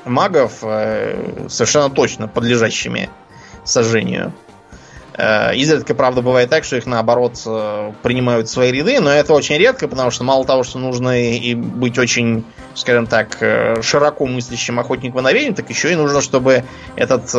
магов 0.05 0.59
э, 0.63 1.47
совершенно 1.49 1.89
точно 1.89 2.29
подлежащими 2.29 3.09
сожжению. 3.65 4.33
Э, 5.17 5.55
изредка, 5.55 5.95
правда, 5.95 6.23
бывает 6.23 6.51
так, 6.51 6.65
что 6.65 6.77
их 6.77 6.87
наоборот 6.87 7.41
э, 7.47 7.93
принимают 8.03 8.49
в 8.49 8.51
свои 8.51 8.73
ряды, 8.73 9.01
но 9.01 9.11
это 9.11 9.33
очень 9.33 9.57
редко, 9.57 9.87
потому 9.87 10.11
что 10.11 10.25
мало 10.25 10.45
того, 10.45 10.65
что 10.65 10.79
нужно 10.79 11.31
и 11.33 11.55
быть 11.55 11.99
очень, 11.99 12.45
скажем 12.75 13.07
так, 13.07 13.37
э, 13.41 13.81
широко 13.81 14.27
мыслящим 14.27 14.81
охотником 14.81 15.23
на 15.23 15.33
ведьм, 15.33 15.55
так 15.55 15.71
еще 15.71 15.93
и 15.93 15.97
нужно, 15.97 16.21
чтобы 16.21 16.65
этот 16.97 17.33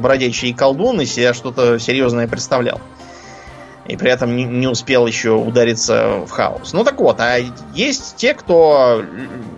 бродячий 0.00 0.52
колдун 0.52 1.00
из 1.00 1.12
себя 1.12 1.32
что-то 1.32 1.78
серьезное 1.78 2.26
представлял. 2.26 2.80
И 3.86 3.96
при 3.96 4.10
этом 4.10 4.36
не 4.36 4.66
успел 4.68 5.06
еще 5.06 5.32
удариться 5.32 6.24
в 6.26 6.30
хаос. 6.30 6.72
Ну 6.72 6.84
так 6.84 7.00
вот, 7.00 7.20
а 7.20 7.38
есть 7.74 8.14
те, 8.16 8.32
кто, 8.32 9.04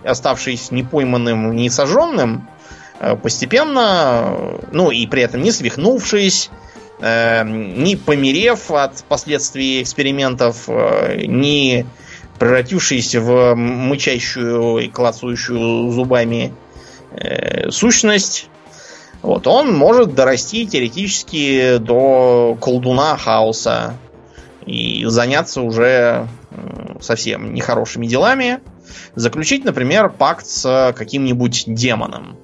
оставшись 0.03 0.71
непойманным, 0.71 1.55
не 1.55 1.69
сожженным, 1.69 2.47
постепенно, 3.21 4.59
ну 4.71 4.91
и 4.91 5.05
при 5.07 5.23
этом 5.23 5.41
не 5.41 5.51
свихнувшись, 5.51 6.49
э, 6.99 7.43
не 7.45 7.95
померев 7.95 8.71
от 8.71 9.03
последствий 9.07 9.81
экспериментов, 9.81 10.65
э, 10.67 11.25
не 11.25 11.85
превратившись 12.39 13.15
в 13.15 13.55
мычащую 13.55 14.77
и 14.77 14.87
клацающую 14.87 15.91
зубами 15.91 16.53
э, 17.11 17.69
сущность, 17.71 18.49
вот, 19.21 19.47
он 19.47 19.73
может 19.73 20.13
дорасти 20.13 20.67
теоретически 20.67 21.77
до 21.77 22.55
колдуна 22.61 23.17
хаоса 23.17 23.97
и 24.65 25.03
заняться 25.07 25.61
уже 25.61 26.27
совсем 27.01 27.53
нехорошими 27.53 28.05
делами. 28.05 28.59
Заключить, 29.15 29.65
например, 29.65 30.09
пакт 30.09 30.45
с 30.45 30.93
каким-нибудь 30.95 31.63
демоном. 31.65 32.37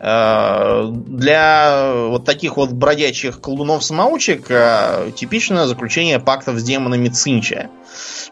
Э, 0.00 0.90
для 0.92 1.92
вот 2.08 2.24
таких 2.24 2.56
вот 2.56 2.72
бродячих 2.72 3.40
колдунов-самоучек 3.40 4.46
э, 4.48 5.10
типичное 5.16 5.66
заключение 5.66 6.20
пактов 6.20 6.58
с 6.58 6.62
демонами 6.62 7.08
Цинча. 7.08 7.68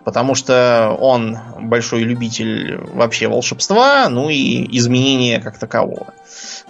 Потому 0.05 0.37
что 0.37 0.97
он 1.01 1.37
большой 1.61 2.03
любитель 2.03 2.77
вообще 2.77 3.27
волшебства, 3.27 4.09
ну 4.09 4.29
и 4.29 4.79
изменения 4.79 5.41
как 5.41 5.59
такового. 5.59 6.15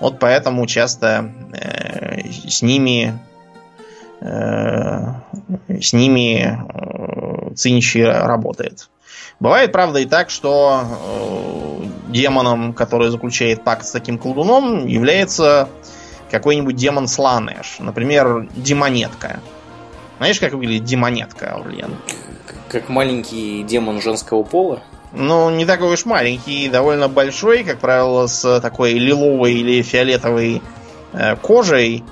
Вот 0.00 0.18
поэтому 0.18 0.66
часто 0.66 1.30
э, 1.52 2.28
с 2.48 2.62
ними 2.62 3.18
э, 4.20 5.12
с 5.80 5.92
ними 5.92 6.58
э, 6.58 7.54
Цинчи 7.54 7.98
работает. 7.98 8.88
Бывает, 9.38 9.72
правда, 9.72 9.98
и 10.00 10.06
так, 10.06 10.30
что 10.30 10.84
э, 10.84 11.86
демоном, 12.08 12.72
который 12.72 13.10
заключает 13.10 13.62
пакт 13.64 13.84
с 13.84 13.90
таким 13.90 14.18
колдуном, 14.18 14.86
является 14.86 15.68
какой-нибудь 16.30 16.74
демон 16.74 17.06
Сланеш. 17.06 17.76
Например, 17.78 18.48
демонетка. 18.56 19.40
Знаешь, 20.18 20.40
как 20.40 20.54
выглядит 20.54 20.84
демонетка, 20.84 21.54
Аурлиен? 21.54 21.96
Как 22.68 22.88
маленький 22.88 23.62
демон 23.62 24.00
женского 24.00 24.42
пола? 24.42 24.82
Ну, 25.12 25.50
не 25.50 25.66
такой 25.66 25.92
уж 25.92 26.04
маленький, 26.04 26.68
довольно 26.68 27.08
большой, 27.08 27.64
как 27.64 27.78
правило, 27.78 28.26
с 28.26 28.60
такой 28.60 28.94
лиловой 28.94 29.54
или 29.54 29.82
фиолетовой 29.82 30.62
э, 31.12 31.36
кожей 31.36 32.04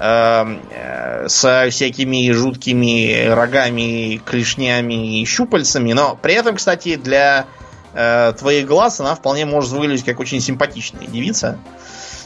со 0.00 1.66
всякими 1.70 2.32
жуткими 2.32 3.28
рогами, 3.28 4.16
клешнями 4.24 5.20
и 5.20 5.24
щупальцами. 5.26 5.92
Но 5.92 6.18
при 6.20 6.34
этом, 6.34 6.56
кстати, 6.56 6.96
для 6.96 7.44
э, 7.92 8.32
твоих 8.38 8.66
глаз 8.66 9.00
она 9.00 9.14
вполне 9.14 9.44
может 9.44 9.72
выглядеть 9.72 10.06
как 10.06 10.18
очень 10.18 10.40
симпатичная 10.40 11.06
девица. 11.06 11.58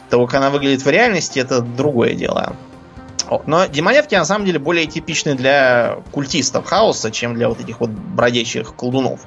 То, 0.08 0.24
как 0.24 0.34
она 0.36 0.50
выглядит 0.50 0.84
в 0.84 0.88
реальности, 0.88 1.40
это 1.40 1.62
другое 1.62 2.14
дело. 2.14 2.56
Но 3.46 3.66
демонетки 3.66 4.14
на 4.14 4.24
самом 4.24 4.44
деле 4.46 4.58
более 4.58 4.86
типичны 4.86 5.34
для 5.34 5.96
культистов 6.12 6.66
хаоса, 6.66 7.10
чем 7.10 7.34
для 7.34 7.48
вот 7.48 7.60
этих 7.60 7.80
вот 7.80 7.90
бродячих 7.90 8.74
колдунов. 8.74 9.20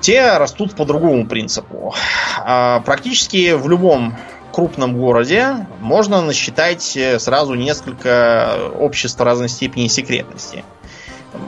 Те 0.00 0.38
растут 0.38 0.74
по 0.76 0.84
другому 0.84 1.26
принципу. 1.26 1.94
А, 2.38 2.80
практически 2.80 3.52
в 3.52 3.68
любом 3.68 4.16
крупном 4.58 4.98
городе 4.98 5.68
можно 5.78 6.20
насчитать 6.20 6.96
э, 6.96 7.20
сразу 7.20 7.54
несколько 7.54 8.58
обществ 8.76 9.20
разной 9.20 9.48
степени 9.48 9.86
секретности. 9.86 10.64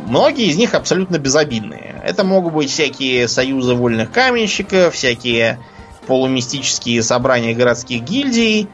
Многие 0.07 0.47
из 0.47 0.57
них 0.57 0.75
абсолютно 0.75 1.19
безобидные. 1.19 2.01
Это 2.05 2.23
могут 2.23 2.55
быть 2.55 2.71
всякие 2.71 3.27
союзы 3.27 3.75
вольных 3.75 4.13
каменщиков, 4.13 4.95
всякие 4.95 5.59
полумистические 6.07 7.03
собрания 7.03 7.53
городских 7.53 8.03
гильдий, 8.03 8.69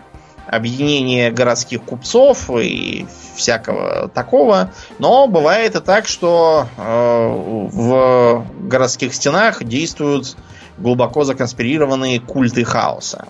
объединения 0.47 1.31
городских 1.31 1.83
купцов 1.85 2.51
и 2.51 3.07
всякого 3.37 4.09
такого. 4.09 4.71
Но 4.99 5.29
бывает 5.29 5.77
и 5.77 5.81
так, 5.81 6.07
что 6.07 6.69
э, 6.77 6.83
в 6.83 8.47
городских 8.69 9.15
стенах 9.15 9.65
действуют 9.65 10.37
глубоко 10.77 11.25
законспирированные 11.25 12.21
культы 12.21 12.65
хаоса. 12.65 13.29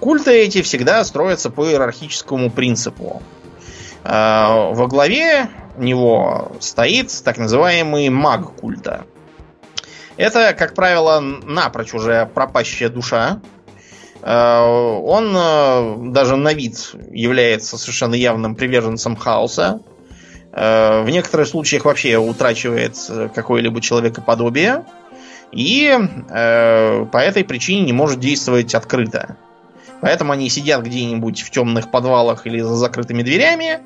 Культы 0.00 0.32
эти 0.32 0.62
всегда 0.62 1.02
строятся 1.04 1.50
по 1.50 1.66
иерархическому 1.66 2.50
принципу. 2.50 3.22
А, 4.04 4.70
во 4.72 4.86
главе 4.86 5.48
него 5.78 6.52
стоит 6.60 7.10
так 7.24 7.38
называемый 7.38 8.10
маг 8.10 8.54
культа. 8.56 9.06
Это, 10.16 10.54
как 10.56 10.74
правило, 10.74 11.20
напрочь 11.20 11.94
уже 11.94 12.26
пропащая 12.26 12.90
душа. 12.90 13.40
А, 14.22 14.66
он 14.66 15.34
а, 15.34 15.96
даже 15.98 16.36
на 16.36 16.52
вид 16.52 16.94
является 17.10 17.78
совершенно 17.78 18.14
явным 18.14 18.54
приверженцем 18.54 19.16
хаоса. 19.16 19.80
В 20.52 21.06
некоторых 21.08 21.48
случаях 21.48 21.84
вообще 21.84 22.16
утрачивает 22.16 22.96
какое-либо 23.34 23.80
человекоподобие. 23.80 24.84
И 25.50 25.92
по 26.28 27.18
этой 27.18 27.42
причине 27.42 27.82
не 27.82 27.92
может 27.92 28.20
действовать 28.20 28.72
открыто. 28.72 29.36
Поэтому 30.04 30.32
они 30.32 30.50
сидят 30.50 30.82
где-нибудь 30.82 31.40
в 31.40 31.50
темных 31.50 31.90
подвалах 31.90 32.46
или 32.46 32.60
за 32.60 32.74
закрытыми 32.74 33.22
дверями 33.22 33.78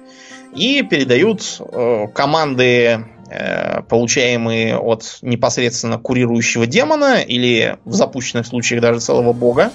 и 0.52 0.82
передают 0.82 1.60
э, 1.60 2.06
команды, 2.12 3.04
э, 3.30 3.82
получаемые 3.82 4.78
от 4.78 5.18
непосредственно 5.22 5.96
курирующего 5.96 6.66
демона 6.66 7.20
или 7.20 7.78
в 7.84 7.92
запущенных 7.92 8.48
случаях 8.48 8.82
даже 8.82 8.98
целого 8.98 9.32
бога. 9.32 9.70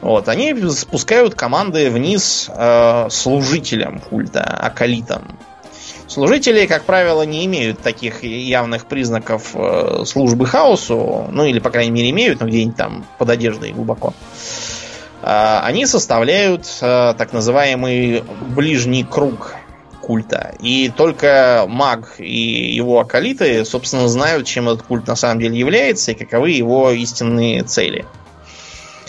Вот, 0.00 0.28
они 0.28 0.52
спускают 0.70 1.36
команды 1.36 1.88
вниз 1.88 2.50
э, 2.52 3.06
служителям 3.08 4.00
культа, 4.00 4.42
акалитам. 4.42 5.38
Служители, 6.08 6.66
как 6.66 6.82
правило, 6.82 7.22
не 7.22 7.46
имеют 7.46 7.78
таких 7.78 8.24
явных 8.24 8.86
признаков 8.86 9.52
э, 9.54 10.02
службы 10.04 10.46
хаосу, 10.46 11.28
ну 11.30 11.44
или, 11.44 11.60
по 11.60 11.70
крайней 11.70 11.92
мере, 11.92 12.10
имеют, 12.10 12.40
но 12.40 12.48
где-нибудь 12.48 12.76
там 12.76 13.06
под 13.18 13.30
одеждой 13.30 13.70
глубоко. 13.70 14.14
Они 15.28 15.84
составляют 15.84 16.66
а, 16.80 17.12
так 17.12 17.34
называемый 17.34 18.24
ближний 18.56 19.04
круг 19.04 19.56
культа. 20.00 20.54
И 20.58 20.90
только 20.96 21.66
маг 21.68 22.14
и 22.16 22.72
его 22.74 22.98
акалиты, 23.00 23.62
собственно, 23.66 24.08
знают, 24.08 24.46
чем 24.46 24.70
этот 24.70 24.84
культ 24.84 25.06
на 25.06 25.16
самом 25.16 25.40
деле 25.40 25.58
является 25.58 26.12
и 26.12 26.14
каковы 26.14 26.52
его 26.52 26.90
истинные 26.92 27.62
цели. 27.62 28.06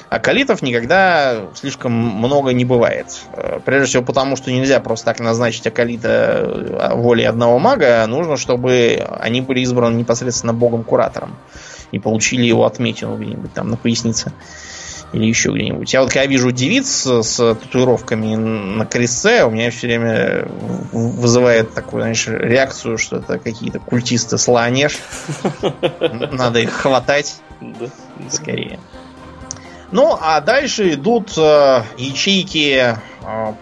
Акалитов 0.10 0.62
никогда 0.62 1.46
слишком 1.54 1.94
много 1.94 2.52
не 2.52 2.66
бывает. 2.66 3.22
А, 3.32 3.62
прежде 3.64 3.88
всего 3.88 4.04
потому, 4.04 4.36
что 4.36 4.52
нельзя 4.52 4.82
просто 4.82 5.06
так 5.06 5.22
назначить 5.22 5.68
акалита 5.68 6.92
волей 6.96 7.24
одного 7.24 7.60
мага. 7.60 8.06
Нужно, 8.08 8.36
чтобы 8.36 9.08
они 9.22 9.40
были 9.40 9.62
избраны 9.62 9.96
непосредственно 9.96 10.54
богом-куратором 10.54 11.38
и 11.94 12.00
получили 12.00 12.44
его 12.44 12.66
отметину 12.66 13.16
где-нибудь 13.16 13.54
там 13.54 13.70
на 13.70 13.78
пояснице 13.78 14.34
или 15.12 15.26
еще 15.26 15.52
где-нибудь. 15.52 15.92
Я 15.92 16.02
вот 16.02 16.12
когда 16.12 16.26
вижу 16.26 16.52
девиц 16.52 17.06
с 17.06 17.38
татуировками 17.38 18.36
на 18.36 18.86
крестце, 18.86 19.44
у 19.44 19.50
меня 19.50 19.72
все 19.72 19.88
время 19.88 20.48
вызывает 20.92 21.74
такую, 21.74 22.02
знаешь, 22.02 22.28
реакцию, 22.28 22.98
что 22.98 23.18
это 23.18 23.40
какие-то 23.40 23.80
культисты 23.80 24.38
слонеж. 24.38 25.00
Надо 26.32 26.60
их 26.60 26.72
хватать 26.72 27.42
скорее. 28.30 28.80
Ну, 29.92 30.16
а 30.22 30.40
дальше 30.40 30.94
идут 30.94 31.34
э, 31.36 31.82
ячейки 31.98 32.96
э, 32.96 32.96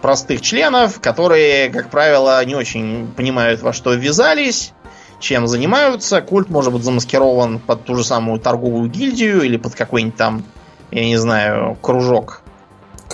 простых 0.02 0.42
членов, 0.42 1.00
которые, 1.00 1.70
как 1.70 1.88
правило, 1.88 2.44
не 2.44 2.54
очень 2.54 3.10
понимают, 3.16 3.62
во 3.62 3.72
что 3.72 3.94
ввязались, 3.94 4.74
чем 5.20 5.46
занимаются. 5.46 6.20
Культ 6.20 6.50
может 6.50 6.70
быть 6.74 6.82
замаскирован 6.82 7.58
под 7.60 7.84
ту 7.84 7.96
же 7.96 8.04
самую 8.04 8.40
торговую 8.40 8.90
гильдию 8.90 9.40
или 9.40 9.56
под 9.56 9.74
какой-нибудь 9.74 10.16
там 10.16 10.44
я 10.90 11.04
не 11.04 11.16
знаю, 11.16 11.76
кружок 11.80 12.42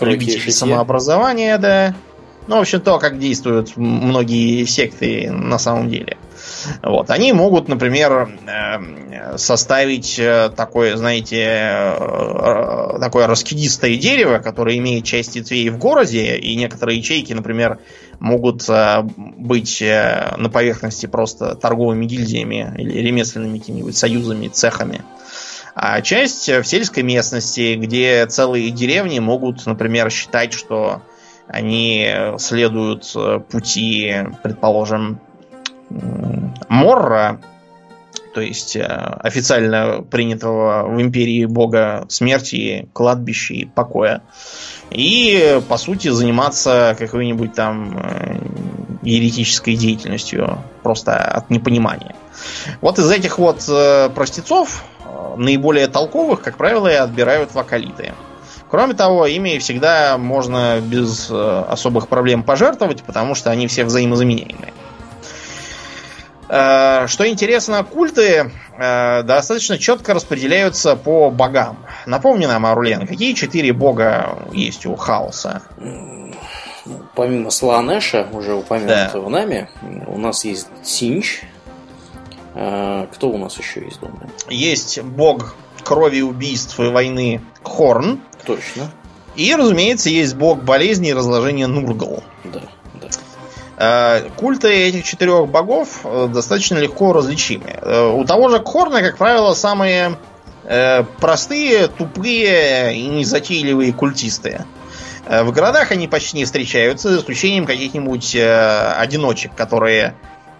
любителей 0.00 0.52
самообразования, 0.52 1.58
да. 1.58 1.94
Ну, 2.46 2.56
в 2.56 2.60
общем, 2.60 2.80
то, 2.80 2.98
как 2.98 3.18
действуют 3.18 3.76
многие 3.76 4.64
секты 4.64 5.30
на 5.30 5.58
самом 5.58 5.88
деле. 5.88 6.18
Вот. 6.82 7.10
Они 7.10 7.32
могут, 7.32 7.68
например, 7.68 8.28
э, 8.46 9.38
составить 9.38 10.18
э, 10.18 10.50
такое, 10.54 10.96
знаете, 10.96 11.42
э, 11.42 12.98
такое 13.00 13.26
раскидистое 13.26 13.96
дерево, 13.96 14.38
которое 14.38 14.76
имеет 14.78 15.04
часть 15.04 15.36
ветвей 15.36 15.70
в 15.70 15.78
городе, 15.78 16.36
и 16.36 16.54
некоторые 16.54 16.98
ячейки, 16.98 17.32
например, 17.32 17.78
могут 18.20 18.66
быть 18.68 19.82
на 19.82 20.50
поверхности 20.50 21.06
просто 21.06 21.56
торговыми 21.56 22.06
гильдиями 22.06 22.72
или 22.78 23.00
ремесленными 23.00 23.58
какими-нибудь 23.58 23.96
союзами, 23.96 24.48
цехами. 24.48 25.02
А 25.74 26.00
часть 26.02 26.48
в 26.48 26.64
сельской 26.64 27.02
местности, 27.02 27.74
где 27.74 28.26
целые 28.26 28.70
деревни 28.70 29.18
могут, 29.18 29.66
например, 29.66 30.10
считать, 30.10 30.52
что 30.52 31.02
они 31.48 32.08
следуют 32.38 33.12
пути, 33.50 34.14
предположим, 34.42 35.20
Морра, 36.68 37.40
то 38.34 38.40
есть 38.40 38.74
э, 38.74 38.82
официально 38.82 40.02
принятого 40.02 40.88
в 40.88 41.00
империи 41.00 41.44
бога 41.44 42.04
смерти, 42.08 42.88
кладбища 42.92 43.54
и 43.54 43.64
покоя. 43.64 44.22
И, 44.90 45.60
по 45.68 45.76
сути, 45.76 46.08
заниматься 46.08 46.96
какой-нибудь 46.98 47.54
там 47.54 47.96
э, 47.96 48.36
еретической 49.02 49.76
деятельностью, 49.76 50.58
просто 50.82 51.16
от 51.16 51.48
непонимания. 51.50 52.16
Вот 52.80 52.98
из 52.98 53.08
этих 53.10 53.38
вот 53.38 53.64
э, 53.68 54.10
простецов 54.10 54.84
наиболее 55.36 55.86
толковых, 55.88 56.42
как 56.42 56.56
правило, 56.56 56.88
и 56.88 56.94
отбирают 56.94 57.54
вокалиты. 57.54 58.14
Кроме 58.70 58.94
того, 58.94 59.26
ими 59.26 59.58
всегда 59.58 60.18
можно 60.18 60.80
без 60.80 61.30
особых 61.30 62.08
проблем 62.08 62.42
пожертвовать, 62.42 63.02
потому 63.02 63.34
что 63.34 63.50
они 63.50 63.68
все 63.68 63.84
взаимозаменяемые. 63.84 64.72
Э, 66.48 67.06
что 67.06 67.28
интересно, 67.28 67.84
культы 67.84 68.50
э, 68.78 69.22
достаточно 69.22 69.78
четко 69.78 70.14
распределяются 70.14 70.96
по 70.96 71.30
богам. 71.30 71.78
Напомни 72.06 72.46
нам, 72.46 72.66
Арурлен, 72.66 73.06
какие 73.06 73.32
четыре 73.32 73.72
бога 73.72 74.38
есть 74.52 74.86
у 74.86 74.94
хаоса? 74.96 75.62
Помимо 77.14 77.50
Слаанеша, 77.50 78.28
уже 78.32 78.54
упомянутого 78.54 79.30
да. 79.30 79.38
нами, 79.38 79.70
у 80.06 80.18
нас 80.18 80.44
есть 80.44 80.68
Синч. 80.82 81.42
Э, 82.54 83.06
кто 83.12 83.28
у 83.28 83.38
нас 83.38 83.58
еще 83.58 83.84
есть 83.84 84.00
дома? 84.00 84.28
Есть 84.48 85.00
бог 85.02 85.56
крови, 85.82 86.20
убийств 86.22 86.78
и 86.80 86.88
войны 86.88 87.40
Хорн. 87.62 88.20
Точно. 88.46 88.90
И, 89.36 89.54
разумеется, 89.54 90.10
есть 90.10 90.36
бог 90.36 90.62
болезни 90.62 91.10
и 91.10 91.12
разложения 91.12 91.66
Нургл. 91.66 92.22
Да. 92.44 92.60
Э, 93.76 94.28
культы 94.36 94.68
этих 94.68 95.04
четырех 95.04 95.48
богов 95.48 96.00
э, 96.04 96.28
достаточно 96.32 96.78
легко 96.78 97.12
различимы. 97.12 97.76
Э, 97.82 98.06
у 98.06 98.24
того 98.24 98.48
же 98.48 98.60
Корна, 98.60 99.02
как 99.02 99.16
правило, 99.16 99.54
самые 99.54 100.16
простые, 101.20 101.88
тупые 101.88 102.96
и 102.96 103.06
незатейливые 103.08 103.92
культисты. 103.92 104.64
В 105.28 105.52
городах 105.52 105.92
они 105.92 106.08
почти 106.08 106.38
не 106.38 106.46
встречаются, 106.46 107.10
за 107.10 107.20
исключением 107.20 107.66
каких-нибудь 107.66 108.34
одиночек, 108.34 109.54
которые 109.54 110.14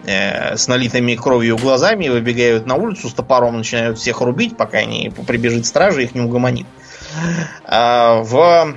с 0.06 0.68
налитыми 0.68 1.14
кровью 1.14 1.56
глазами 1.56 2.08
выбегают 2.08 2.66
на 2.66 2.74
улицу 2.74 3.08
с 3.08 3.14
топором, 3.14 3.56
начинают 3.56 3.98
всех 3.98 4.20
рубить, 4.20 4.56
пока 4.56 4.84
не 4.84 5.10
прибежит 5.26 5.66
стража 5.66 6.00
и 6.00 6.04
их 6.04 6.14
не 6.14 6.20
угомонит. 6.20 6.66
В 7.66 8.74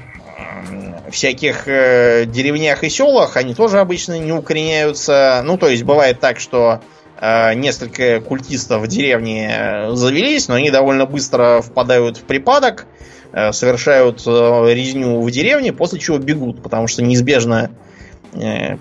всяких 1.11 1.67
э, 1.67 2.25
деревнях 2.25 2.83
и 2.83 2.89
селах 2.89 3.37
они 3.37 3.53
тоже 3.53 3.79
обычно 3.79 4.17
не 4.19 4.31
укореняются. 4.31 5.41
Ну, 5.43 5.57
то 5.57 5.67
есть 5.67 5.83
бывает 5.83 6.19
так, 6.19 6.39
что 6.39 6.81
э, 7.19 7.53
несколько 7.53 8.19
культистов 8.21 8.83
в 8.83 8.87
деревне 8.87 9.49
э, 9.49 9.91
завелись, 9.93 10.47
но 10.47 10.55
они 10.55 10.69
довольно 10.69 11.05
быстро 11.05 11.61
впадают 11.61 12.17
в 12.17 12.23
припадок, 12.23 12.85
э, 13.31 13.51
совершают 13.51 14.23
э, 14.25 14.73
резню 14.73 15.21
в 15.21 15.31
деревне, 15.31 15.73
после 15.73 15.99
чего 15.99 16.17
бегут, 16.17 16.61
потому 16.61 16.87
что 16.87 17.01
неизбежно 17.03 17.71
э, 17.71 17.86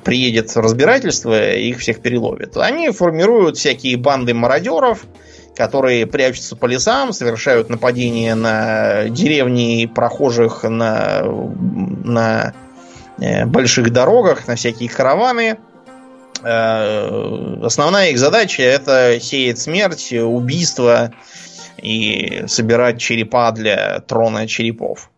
приедет 0.04 0.56
разбирательство, 0.56 1.54
и 1.54 1.70
их 1.70 1.78
всех 1.78 2.00
переловят. 2.00 2.56
Они 2.56 2.90
формируют 2.90 3.56
всякие 3.56 3.96
банды 3.96 4.34
мародеров, 4.34 5.06
которые 5.56 6.06
прячутся 6.06 6.54
по 6.54 6.66
лесам, 6.66 7.12
совершают 7.12 7.70
нападения 7.70 8.34
на 8.34 9.08
деревни 9.08 9.86
прохожих 9.86 10.62
на, 10.64 11.22
на 11.22 12.52
э, 13.18 13.46
больших 13.46 13.90
дорогах, 13.90 14.46
на 14.46 14.56
всякие 14.56 14.90
караваны. 14.90 15.58
Э, 16.42 17.56
основная 17.62 18.10
их 18.10 18.18
задача 18.18 18.62
это 18.62 19.18
сеять 19.20 19.58
смерть, 19.58 20.12
убийство 20.12 21.12
и 21.78 22.44
собирать 22.46 23.00
черепа 23.00 23.50
для 23.52 24.00
трона 24.00 24.46
черепов. 24.46 25.10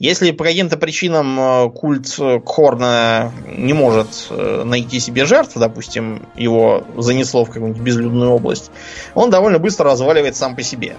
Если 0.00 0.30
по 0.30 0.44
каким-то 0.44 0.78
причинам 0.78 1.38
э, 1.38 1.70
культ 1.72 2.18
Корна 2.46 3.32
не 3.46 3.74
может 3.74 4.28
э, 4.30 4.62
найти 4.64 4.98
себе 4.98 5.26
жертв, 5.26 5.52
допустим, 5.56 6.26
его 6.34 6.84
занесло 6.96 7.44
в 7.44 7.50
какую-нибудь 7.50 7.82
безлюдную 7.82 8.30
область, 8.30 8.70
он 9.14 9.28
довольно 9.28 9.58
быстро 9.58 9.84
разваливает 9.90 10.36
сам 10.36 10.56
по 10.56 10.62
себе. 10.62 10.96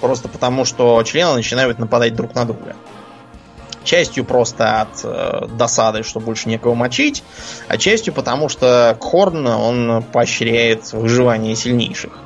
Просто 0.00 0.28
потому, 0.28 0.64
что 0.64 1.00
члены 1.04 1.34
начинают 1.34 1.78
нападать 1.78 2.16
друг 2.16 2.34
на 2.34 2.44
друга. 2.44 2.74
Частью 3.84 4.24
просто 4.24 4.80
от 4.80 5.04
э, 5.04 5.46
досады, 5.56 6.02
что 6.02 6.18
больше 6.18 6.48
некого 6.48 6.74
мочить, 6.74 7.22
а 7.68 7.78
частью 7.78 8.12
потому, 8.12 8.48
что 8.48 8.96
Корн, 8.98 9.46
он 9.46 10.02
поощряет 10.02 10.92
выживание 10.92 11.54
сильнейших. 11.54 12.18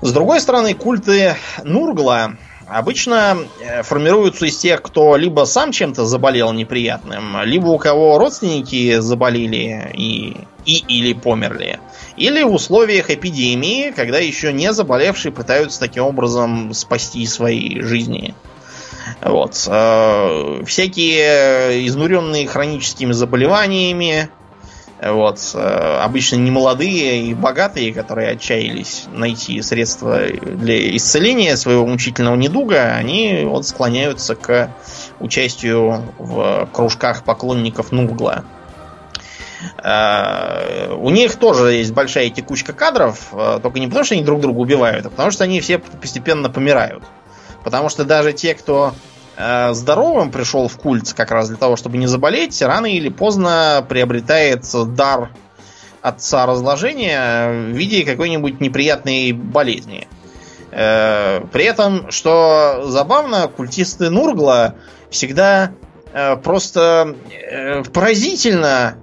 С 0.00 0.10
другой 0.10 0.40
стороны, 0.40 0.72
культы 0.72 1.36
Нургла 1.64 2.38
обычно 2.68 3.38
э, 3.60 3.82
формируются 3.82 4.46
из 4.46 4.56
тех, 4.56 4.82
кто 4.82 5.16
либо 5.16 5.44
сам 5.44 5.72
чем-то 5.72 6.04
заболел 6.04 6.52
неприятным, 6.52 7.42
либо 7.44 7.68
у 7.68 7.78
кого 7.78 8.18
родственники 8.18 8.98
заболели 8.98 9.90
и, 9.94 10.36
и 10.64 10.84
или 10.88 11.12
померли. 11.12 11.80
Или 12.16 12.42
в 12.42 12.52
условиях 12.52 13.10
эпидемии, 13.10 13.90
когда 13.90 14.18
еще 14.18 14.52
не 14.52 14.72
заболевшие 14.72 15.32
пытаются 15.32 15.80
таким 15.80 16.04
образом 16.04 16.74
спасти 16.74 17.26
свои 17.26 17.80
жизни. 17.80 18.34
Вот. 19.22 19.66
Э, 19.66 20.62
всякие 20.66 21.86
изнуренные 21.86 22.46
хроническими 22.46 23.12
заболеваниями, 23.12 24.30
вот. 25.00 25.38
Э, 25.54 26.00
обычно 26.02 26.36
не 26.36 26.50
молодые 26.50 27.22
и 27.22 27.34
богатые, 27.34 27.94
которые 27.94 28.30
отчаялись 28.30 29.04
найти 29.12 29.62
средства 29.62 30.26
для 30.26 30.96
исцеления 30.96 31.56
своего 31.56 31.86
мучительного 31.86 32.36
недуга, 32.36 32.94
они 32.94 33.44
вот 33.44 33.66
склоняются 33.66 34.34
к 34.34 34.70
участию 35.20 36.02
в 36.18 36.68
кружках 36.72 37.22
поклонников 37.22 37.92
Нургла. 37.92 38.44
Э, 39.82 40.92
у 40.94 41.10
них 41.10 41.36
тоже 41.36 41.72
есть 41.72 41.92
большая 41.92 42.30
текучка 42.30 42.72
кадров, 42.72 43.28
э, 43.32 43.60
только 43.62 43.78
не 43.78 43.86
потому, 43.86 44.04
что 44.04 44.14
они 44.14 44.24
друг 44.24 44.40
друга 44.40 44.58
убивают, 44.58 45.06
а 45.06 45.10
потому 45.10 45.30
что 45.30 45.44
они 45.44 45.60
все 45.60 45.78
постепенно 45.78 46.50
помирают. 46.50 47.04
Потому 47.62 47.88
что 47.88 48.04
даже 48.04 48.32
те, 48.32 48.54
кто 48.54 48.94
здоровым 49.38 50.32
пришел 50.32 50.66
в 50.66 50.76
культ 50.76 51.12
как 51.12 51.30
раз 51.30 51.48
для 51.48 51.56
того, 51.56 51.76
чтобы 51.76 51.96
не 51.96 52.06
заболеть, 52.06 52.60
рано 52.60 52.86
или 52.86 53.08
поздно 53.08 53.86
приобретает 53.88 54.64
дар 54.94 55.30
отца 56.02 56.46
разложения 56.46 57.50
в 57.50 57.76
виде 57.76 58.04
какой-нибудь 58.04 58.60
неприятной 58.60 59.32
болезни. 59.32 60.08
Э, 60.70 61.40
при 61.52 61.64
этом, 61.64 62.10
что 62.10 62.84
забавно, 62.86 63.48
культисты 63.48 64.10
Нургла 64.10 64.74
всегда 65.10 65.72
э, 66.12 66.36
просто 66.36 67.16
поразительно 67.92 68.96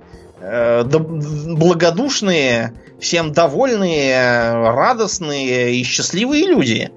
благодушные, 1.58 2.74
всем 3.00 3.32
довольные, 3.32 4.52
радостные 4.52 5.76
и 5.76 5.84
счастливые 5.84 6.46
люди. 6.46 6.92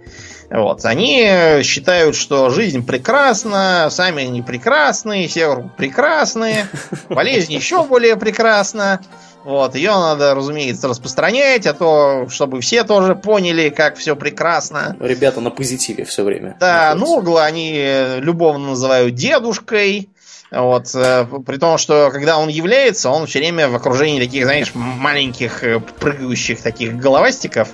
Вот. 0.51 0.85
Они 0.85 1.63
считают, 1.63 2.17
что 2.17 2.51
жизнь 2.51 2.85
прекрасна, 2.85 3.89
сами 3.91 4.25
они 4.25 4.43
прекрасные, 4.43 5.29
все 5.29 5.71
прекрасные, 5.77 6.67
болезнь 7.09 7.53
еще 7.53 7.85
более 7.85 8.17
прекрасна. 8.17 9.01
Вот, 9.45 9.75
ее 9.77 9.93
надо, 9.93 10.35
разумеется, 10.35 10.89
распространять, 10.89 11.67
а 11.67 11.73
то, 11.73 12.27
чтобы 12.29 12.61
все 12.61 12.85
тоже 12.85 13.15
поняли, 13.15 13.71
как 13.71 13.97
все 13.97 14.17
прекрасно. 14.17 14.97
Ребята 15.01 15.41
на 15.41 15.51
позитиве 15.51 16.05
все 16.05 16.25
время. 16.25 16.57
Да, 16.61 16.95
Нургла 16.95 17.45
они 17.45 18.19
любовно 18.19 18.71
называют 18.71 19.15
дедушкой. 19.15 20.11
Вот, 20.51 20.95
э, 20.95 21.27
при 21.47 21.59
том, 21.59 21.77
что 21.77 22.09
когда 22.11 22.39
он 22.39 22.49
является, 22.49 23.11
он 23.11 23.27
все 23.27 23.39
время 23.39 23.69
в 23.69 23.75
окружении 23.75 24.19
таких, 24.19 24.45
знаешь, 24.45 24.71
маленьких 24.75 25.63
э, 25.63 25.79
прыгающих 25.79 26.63
таких 26.63 26.97
головастиков, 26.97 27.69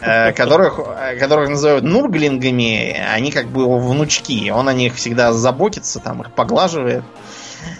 э, 0.00 0.32
которых, 0.32 0.78
которых 1.18 1.48
называют 1.48 1.84
нурглингами, 1.84 2.96
они 3.12 3.32
как 3.32 3.48
бы 3.48 3.62
его 3.62 3.78
внучки. 3.78 4.48
Он 4.50 4.68
о 4.68 4.72
них 4.72 4.94
всегда 4.94 5.32
заботится, 5.32 5.98
там 5.98 6.22
их 6.22 6.32
поглаживает. 6.32 7.02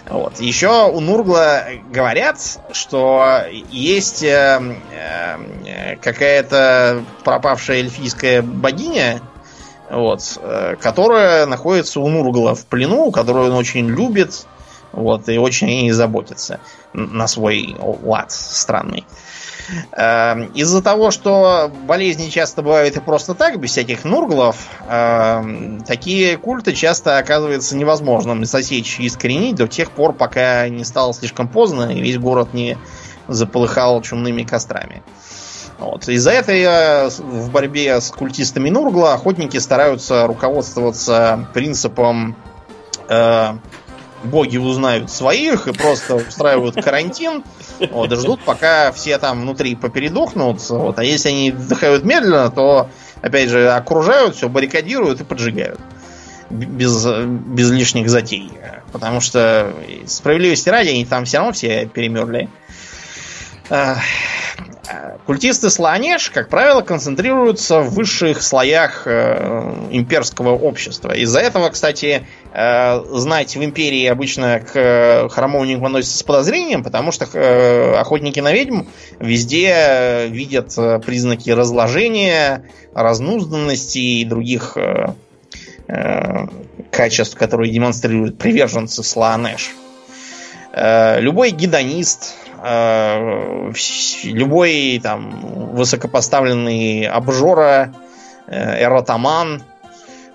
Вот. 0.09 0.41
Еще 0.41 0.89
у 0.89 0.99
Нургла 1.01 1.65
говорят, 1.93 2.39
что 2.73 3.45
есть 3.71 4.25
какая-то 6.01 7.05
пропавшая 7.23 7.79
эльфийская 7.81 8.41
богиня, 8.41 9.21
вот, 9.91 10.39
э, 10.41 10.77
которая 10.81 11.47
находится 11.47 12.01
у 12.01 12.09
Нургла 12.09 12.55
в 12.55 12.67
плену, 12.67 13.11
которую 13.11 13.51
он 13.51 13.57
очень 13.57 13.87
любит, 13.87 14.47
вот, 14.93 15.29
и 15.29 15.39
очень 15.39 15.67
о 15.67 15.71
ней 15.71 15.91
заботится 15.91 16.61
на 16.93 17.27
свой 17.27 17.77
лад 17.81 18.31
странный. 18.31 19.05
Эм, 19.93 20.45
из-за 20.55 20.83
того, 20.83 21.11
что 21.11 21.73
болезни 21.87 22.29
часто 22.29 22.63
бывают 22.63 22.97
и 22.97 23.01
просто 23.01 23.35
так, 23.35 23.59
без 23.59 23.71
всяких 23.71 24.05
нурглов, 24.05 24.57
эм, 24.89 25.83
такие 25.87 26.37
культы 26.37 26.75
часто 26.75 27.19
оказывается 27.19 27.77
невозможным 27.77 28.45
засечь 28.45 29.01
и 29.01 29.07
искоренить 29.07 29.57
до 29.57 29.67
тех 29.67 29.91
пор, 29.91 30.13
пока 30.13 30.69
не 30.69 30.85
стало 30.85 31.15
слишком 31.15 31.49
поздно 31.49 31.91
и 31.91 32.01
весь 32.01 32.19
город 32.19 32.53
не 32.53 32.77
заполыхал 33.27 34.03
чумными 34.03 34.43
кострами. 34.43 35.03
Вот. 35.79 36.09
Из-за 36.09 36.31
этого 36.31 37.11
в 37.11 37.51
борьбе 37.51 38.01
с 38.01 38.11
культистами 38.11 38.71
Нургла 38.71 39.15
охотники 39.15 39.59
стараются 39.59 40.27
руководствоваться 40.27 41.49
принципом 41.53 42.37
э, 43.09 43.55
боги 44.25 44.57
узнают 44.57 45.11
своих 45.11 45.67
и 45.69 45.73
просто 45.73 46.17
устраивают 46.17 46.77
карантин, 46.83 47.45
вот, 47.91 48.13
и 48.13 48.17
ждут, 48.17 48.41
пока 48.45 48.93
все 48.93 49.19
там 49.19 49.43
внутри 49.43 49.75
попередохнут. 49.75 50.61
Вот, 50.71 50.99
а 50.99 51.05
если 51.05 51.29
они 51.29 51.51
вдыхают 51.51 52.05
медленно, 52.05 52.51
то, 52.51 52.89
опять 53.21 53.51
же, 53.51 53.71
окружают, 53.71 54.37
все 54.37 54.49
баррикадируют 54.49 55.21
и 55.21 55.25
поджигают. 55.25 55.81
Без, 56.51 57.05
без 57.07 57.71
лишних 57.71 58.09
затей. 58.09 58.53
Потому 58.93 59.21
что 59.21 59.73
справедливости 60.07 60.69
ради, 60.69 60.91
они 60.91 61.05
там 61.05 61.25
все 61.25 61.39
равно 61.39 61.53
все 61.53 61.87
перемерли. 61.87 62.49
Культисты 65.27 65.71
Сланеж, 65.71 66.31
как 66.31 66.49
правило, 66.51 66.83
концентрируются 66.83 67.81
в 67.81 67.95
высших 67.95 68.43
слоях 68.43 69.07
э, 69.07 69.87
имперского 69.91 70.51
общества. 70.51 71.13
Из-за 71.13 71.41
этого, 71.41 71.71
кстати, 71.71 72.27
э, 72.53 73.05
знать 73.13 73.57
в 73.57 73.65
империи 73.65 74.05
обычно 74.07 74.61
к 74.61 75.29
храмовникам 75.31 75.87
относятся 75.87 76.19
с 76.19 76.23
подозрением, 76.23 76.85
потому 76.85 77.13
что 77.13 77.27
э, 77.33 77.95
охотники 77.95 78.41
на 78.41 78.53
ведьм 78.53 78.83
везде 79.19 80.27
видят 80.29 80.75
признаки 81.05 81.51
разложения, 81.51 82.65
разнузданности 82.95 83.99
и 83.99 84.25
других 84.27 84.77
э, 84.77 85.15
э, 85.89 86.47
качеств, 86.91 87.39
которые 87.39 87.73
демонстрируют 87.73 88.37
приверженцы 88.37 89.03
Сланеж. 89.03 89.71
Э, 90.73 91.21
любой 91.21 91.53
гедонист, 91.53 92.35
Э, 92.35 92.44
любой 94.25 94.99
там 95.03 95.75
высокопоставленный 95.75 97.07
обжора, 97.07 97.93
э, 98.47 98.83
эротоман, 98.83 99.63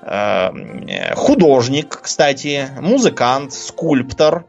э, 0.04 1.16
художник, 1.16 2.00
кстати, 2.04 2.70
музыкант, 2.80 3.54
скульптор, 3.54 4.46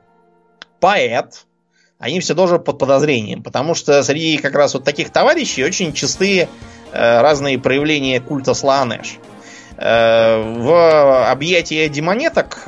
поэт, 0.78 1.46
они 1.98 2.20
все 2.20 2.34
тоже 2.34 2.58
под 2.58 2.78
подозрением, 2.78 3.42
потому 3.42 3.74
что 3.74 4.02
среди 4.02 4.36
как 4.36 4.54
раз 4.54 4.74
вот 4.74 4.84
таких 4.84 5.10
товарищей 5.10 5.64
очень 5.64 5.92
частые 5.92 6.48
разные 6.92 7.58
проявления 7.58 8.20
культа 8.20 8.52
Слаанеш. 8.52 9.18
В 9.76 11.30
объятия 11.30 11.88
демонеток 11.88 12.66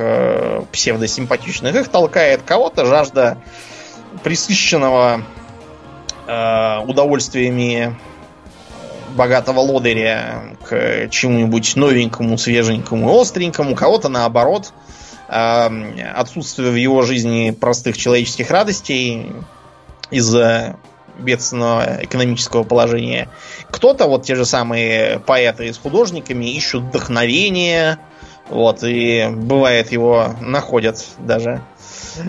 псевдосимпатичных 0.70 1.74
их 1.74 1.88
толкает 1.88 2.42
кого-то 2.42 2.86
жажда 2.86 3.38
присыщенного 4.22 5.24
э, 6.26 6.78
удовольствиями 6.86 7.96
богатого 9.14 9.60
лодыря 9.60 10.56
к 10.68 11.08
чему-нибудь 11.10 11.76
новенькому, 11.76 12.38
свеженькому, 12.38 13.20
остренькому, 13.20 13.74
кого-то 13.74 14.08
наоборот, 14.08 14.72
э, 15.28 16.12
отсутствие 16.14 16.70
в 16.70 16.76
его 16.76 17.02
жизни 17.02 17.50
простых 17.50 17.96
человеческих 17.96 18.50
радостей 18.50 19.32
из-за 20.10 20.76
бедственного 21.18 21.98
экономического 22.02 22.64
положения. 22.64 23.28
Кто-то, 23.70 24.06
вот 24.06 24.24
те 24.24 24.34
же 24.34 24.44
самые 24.44 25.18
поэты 25.20 25.72
с 25.72 25.78
художниками, 25.78 26.46
ищут 26.46 26.84
вдохновение, 26.84 27.98
вот, 28.48 28.82
и 28.82 29.28
бывает 29.30 29.92
его 29.92 30.34
находят 30.40 31.04
даже 31.18 31.62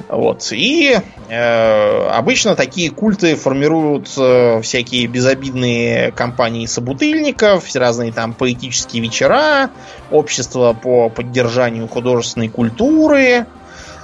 вот. 0.10 0.52
И 0.52 0.98
э, 1.30 2.08
обычно 2.08 2.56
такие 2.56 2.90
культы 2.90 3.36
формируют 3.36 4.10
э, 4.18 4.62
всякие 4.62 5.08
безобидные 5.08 6.12
компании 6.12 6.66
собутыльников, 6.66 7.74
разные 7.76 8.12
там 8.12 8.34
поэтические 8.34 9.02
вечера, 9.04 9.70
общества 10.12 10.74
по 10.74 11.10
поддержанию 11.10 11.88
художественной 11.88 12.50
культуры, 12.50 13.46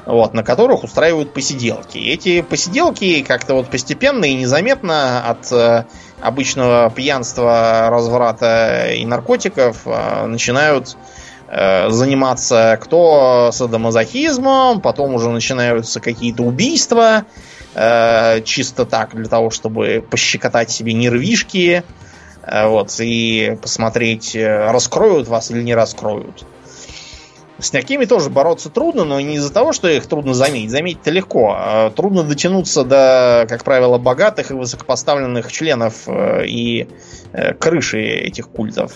вот, 0.06 0.34
на 0.34 0.44
которых 0.44 0.84
устраивают 0.84 1.34
посиделки. 1.34 1.98
Эти 1.98 2.42
посиделки 2.42 3.22
как-то 3.22 3.54
вот 3.54 3.70
постепенно 3.70 4.26
и 4.26 4.34
незаметно 4.34 5.28
от 5.28 5.52
э, 5.52 5.86
обычного 6.22 6.90
пьянства, 6.90 7.90
разврата 7.90 8.92
и 8.94 9.06
наркотиков 9.06 9.78
э, 9.86 10.26
начинают 10.26 10.98
заниматься 11.52 12.78
кто 12.80 13.50
садомазохизмом, 13.52 14.82
потом 14.82 15.16
уже 15.16 15.30
начинаются 15.30 16.00
какие-то 16.00 16.44
убийства, 16.44 17.26
э, 17.74 18.42
чисто 18.44 18.86
так, 18.86 19.16
для 19.16 19.26
того, 19.26 19.50
чтобы 19.50 20.06
пощекотать 20.08 20.70
себе 20.70 20.94
нервишки, 20.94 21.84
э, 22.44 22.68
вот, 22.68 22.94
и 23.00 23.58
посмотреть, 23.62 24.36
раскроют 24.36 25.28
вас 25.28 25.50
или 25.50 25.64
не 25.64 25.74
раскроют. 25.74 26.46
С 27.58 27.72
такими 27.72 28.06
тоже 28.06 28.30
бороться 28.30 28.70
трудно, 28.70 29.04
но 29.04 29.20
не 29.20 29.36
из-за 29.36 29.52
того, 29.52 29.74
что 29.74 29.90
их 29.90 30.06
трудно 30.06 30.36
заметить. 30.36 30.70
Заметить-то 30.70 31.10
легко. 31.12 31.56
А 31.58 31.90
трудно 31.90 32.24
дотянуться 32.24 32.84
до, 32.86 33.48
как 33.50 33.64
правило, 33.66 33.98
богатых 33.98 34.52
и 34.52 34.54
высокопоставленных 34.54 35.52
членов 35.52 36.08
и 36.08 36.88
крыши 37.60 38.00
этих 38.00 38.48
культов. 38.48 38.94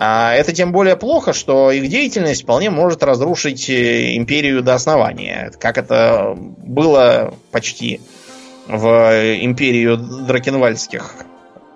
А 0.00 0.32
это 0.32 0.52
тем 0.52 0.70
более 0.70 0.96
плохо, 0.96 1.32
что 1.32 1.72
их 1.72 1.88
деятельность 1.88 2.44
вполне 2.44 2.70
может 2.70 3.02
разрушить 3.02 3.68
э, 3.68 4.16
империю 4.16 4.62
до 4.62 4.74
основания. 4.74 5.50
Как 5.58 5.76
это 5.76 6.36
было 6.36 7.34
почти 7.50 8.00
в 8.68 8.86
империю 9.42 9.96
дракенвальских, 9.96 11.16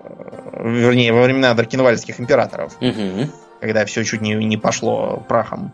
э, 0.04 0.68
вернее, 0.70 1.12
во 1.12 1.22
времена 1.22 1.52
дракенвальских 1.54 2.20
императоров, 2.20 2.76
угу. 2.80 3.28
когда 3.60 3.84
все 3.86 4.04
чуть 4.04 4.20
не, 4.20 4.34
не 4.34 4.56
пошло 4.56 5.24
прахом. 5.28 5.72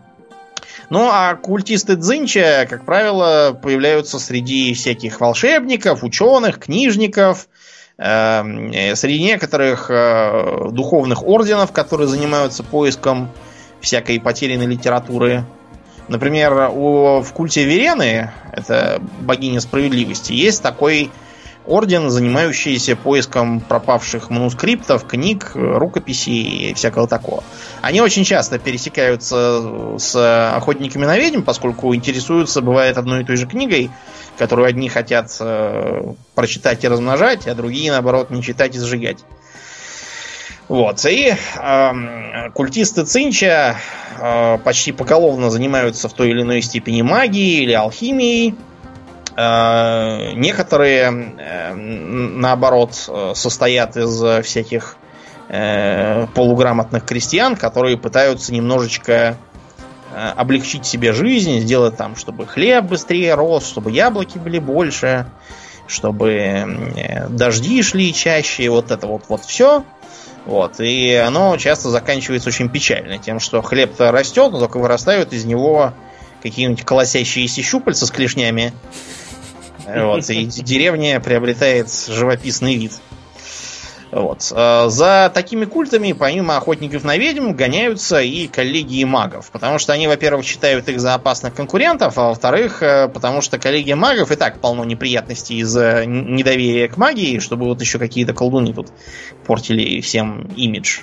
Ну, 0.89 1.07
а 1.07 1.35
культисты 1.35 1.97
Дзинча, 1.97 2.65
как 2.67 2.83
правило, 2.83 3.55
появляются 3.61 4.17
среди 4.17 4.73
всяких 4.73 5.21
волшебников, 5.21 6.03
ученых, 6.03 6.57
книжников, 6.57 7.45
э, 7.45 7.58
среди 7.99 9.21
некоторых 9.21 9.87
э, 9.89 10.69
духовных 10.71 11.21
орденов, 11.21 11.73
которые 11.73 12.07
занимаются 12.07 12.63
поиском 12.63 13.29
всякой 13.81 14.21
потерянной 14.21 14.67
литературы. 14.67 15.43
Например, 16.07 16.71
у, 16.73 17.21
в 17.21 17.33
культе 17.33 17.65
Верены, 17.65 18.31
это 18.53 19.01
богиня 19.19 19.59
справедливости, 19.59 20.31
есть 20.31 20.63
такой 20.63 21.11
орден, 21.65 22.09
занимающийся 22.09 22.95
поиском 22.95 23.59
пропавших 23.59 24.29
манускриптов, 24.29 25.05
книг, 25.05 25.51
рукописей 25.53 26.71
и 26.71 26.73
всякого 26.73 27.07
такого. 27.07 27.43
Они 27.81 28.01
очень 28.01 28.23
часто 28.23 28.59
пересекаются 28.59 29.97
с 29.97 30.55
охотниками 30.55 31.05
на 31.05 31.17
ведьм, 31.17 31.41
поскольку 31.43 31.93
интересуются, 31.93 32.61
бывает, 32.61 32.97
одной 32.97 33.21
и 33.21 33.25
той 33.25 33.37
же 33.37 33.45
книгой, 33.45 33.91
которую 34.37 34.67
одни 34.67 34.89
хотят 34.89 35.35
э, 35.39 36.13
прочитать 36.33 36.83
и 36.83 36.87
размножать, 36.87 37.47
а 37.47 37.55
другие, 37.55 37.91
наоборот, 37.91 38.29
не 38.29 38.41
читать 38.41 38.75
и 38.75 38.79
сжигать. 38.79 39.19
Вот. 40.69 41.03
И 41.05 41.33
э, 41.33 42.49
культисты 42.53 43.03
Цинча 43.03 43.77
э, 44.19 44.57
почти 44.63 44.91
поголовно 44.91 45.49
занимаются 45.49 46.07
в 46.07 46.13
той 46.13 46.29
или 46.29 46.43
иной 46.43 46.61
степени 46.61 47.01
магией 47.01 47.63
или 47.63 47.73
алхимией. 47.73 48.55
Э, 49.39 50.33
некоторые, 50.33 51.33
э, 51.37 51.73
наоборот, 51.73 52.93
состоят 53.35 53.95
из 53.95 54.45
всяких 54.45 54.97
э, 55.47 56.27
полуграмотных 56.33 57.05
крестьян, 57.05 57.55
которые 57.55 57.97
пытаются 57.97 58.53
немножечко 58.53 59.37
Э, 60.11 60.31
облегчить 60.35 60.87
себе 60.87 61.13
жизнь, 61.13 61.59
сделать 61.59 61.95
там, 61.95 62.15
чтобы 62.15 62.47
хлеб 62.47 62.85
быстрее 62.85 63.35
рос, 63.35 63.67
чтобы 63.67 63.91
яблоки 63.91 64.39
были 64.39 64.57
больше, 64.57 65.27
чтобы 65.85 66.31
э, 66.31 67.27
дожди 67.29 67.83
шли 67.83 68.11
чаще, 68.11 68.69
вот 68.69 68.89
это 68.89 69.05
вот, 69.05 69.25
вот 69.29 69.45
все. 69.45 69.83
Вот. 70.45 70.79
И 70.79 71.13
оно 71.13 71.55
часто 71.57 71.89
заканчивается 71.89 72.49
очень 72.49 72.69
печально, 72.69 73.19
тем, 73.19 73.39
что 73.39 73.61
хлеб-то 73.61 74.11
растет, 74.11 74.51
но 74.51 74.59
только 74.59 74.79
вырастают 74.79 75.31
из 75.31 75.45
него 75.45 75.93
какие-нибудь 76.41 76.83
колосящиеся 76.85 77.61
щупальца 77.61 78.07
с 78.07 78.11
клешнями. 78.11 78.73
Вот, 79.95 80.29
и 80.29 80.45
деревня 80.45 81.19
приобретает 81.19 81.89
живописный 82.07 82.75
вид. 82.75 82.93
Вот. 84.11 84.51
А, 84.55 84.89
за 84.89 85.31
такими 85.33 85.65
культами, 85.65 86.13
помимо 86.13 86.57
охотников 86.57 87.03
на 87.03 87.17
ведьм, 87.17 87.51
гоняются 87.51 88.19
и 88.19 88.47
коллегии 88.47 89.03
магов. 89.03 89.51
Потому 89.51 89.79
что 89.79 89.93
они, 89.93 90.07
во-первых, 90.07 90.45
считают 90.45 90.89
их 90.89 90.99
за 90.99 91.13
опасных 91.13 91.53
конкурентов, 91.53 92.17
а 92.17 92.29
во-вторых, 92.29 92.81
э, 92.81 93.07
потому 93.07 93.41
что 93.41 93.59
коллегия 93.59 93.95
магов 93.95 94.31
и 94.31 94.35
так 94.35 94.59
полно 94.59 94.83
неприятностей 94.83 95.59
из-за 95.59 96.05
недоверия 96.05 96.87
к 96.87 96.97
магии, 96.97 97.39
чтобы 97.39 97.65
вот 97.65 97.81
еще 97.81 97.99
какие-то 97.99 98.33
колдуны 98.33 98.73
тут 98.73 98.87
портили 99.45 100.01
всем 100.01 100.49
имидж. 100.55 101.01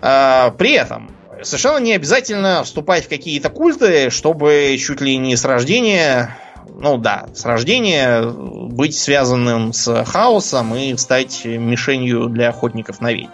А, 0.00 0.50
при 0.50 0.72
этом 0.72 1.10
совершенно 1.42 1.78
не 1.78 1.94
обязательно 1.94 2.62
вступать 2.62 3.06
в 3.06 3.08
какие-то 3.08 3.50
культы, 3.50 4.10
чтобы 4.10 4.76
чуть 4.78 5.00
ли 5.00 5.16
не 5.16 5.36
с 5.36 5.44
рождения 5.44 6.36
ну 6.74 6.98
да, 6.98 7.28
с 7.34 7.44
рождения 7.44 8.22
быть 8.22 8.96
связанным 8.96 9.72
с 9.72 10.04
хаосом 10.04 10.74
и 10.74 10.96
стать 10.96 11.44
мишенью 11.44 12.28
для 12.28 12.50
охотников 12.50 13.00
на 13.00 13.12
ведьм. 13.12 13.30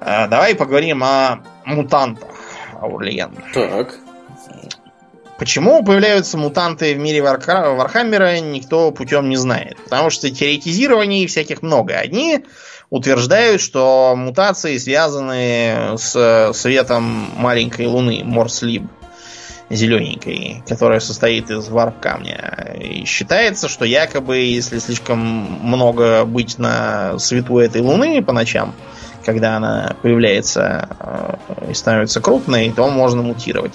А, 0.00 0.26
давай 0.28 0.54
поговорим 0.54 1.02
о 1.04 1.40
мутантах, 1.64 2.30
Аурлиен. 2.80 3.34
Так. 3.52 3.98
Почему 5.38 5.82
появляются 5.82 6.36
мутанты 6.36 6.94
в 6.94 6.98
мире 6.98 7.22
Варка... 7.22 7.70
Вархаммера, 7.70 8.40
никто 8.40 8.90
путем 8.90 9.28
не 9.30 9.36
знает. 9.36 9.78
Потому 9.84 10.10
что 10.10 10.30
теоретизирований 10.30 11.26
всяких 11.26 11.62
много. 11.62 11.94
Одни 11.94 12.44
утверждают, 12.90 13.62
что 13.62 14.14
мутации 14.16 14.76
связаны 14.76 15.96
с 15.96 16.52
светом 16.54 17.30
маленькой 17.36 17.86
луны, 17.86 18.22
Морслиб 18.22 18.82
зелененькой, 19.70 20.62
которая 20.68 21.00
состоит 21.00 21.50
из 21.50 21.68
варп 21.68 22.00
камня. 22.00 22.76
И 22.80 23.04
считается, 23.04 23.68
что 23.68 23.84
якобы, 23.84 24.38
если 24.38 24.78
слишком 24.78 25.18
много 25.18 26.24
быть 26.24 26.58
на 26.58 27.18
свету 27.18 27.58
этой 27.58 27.80
луны 27.80 28.22
по 28.22 28.32
ночам, 28.32 28.74
когда 29.24 29.56
она 29.56 29.96
появляется 30.02 30.88
э, 30.98 31.70
и 31.70 31.74
становится 31.74 32.20
крупной, 32.20 32.72
то 32.72 32.88
можно 32.90 33.22
мутировать. 33.22 33.72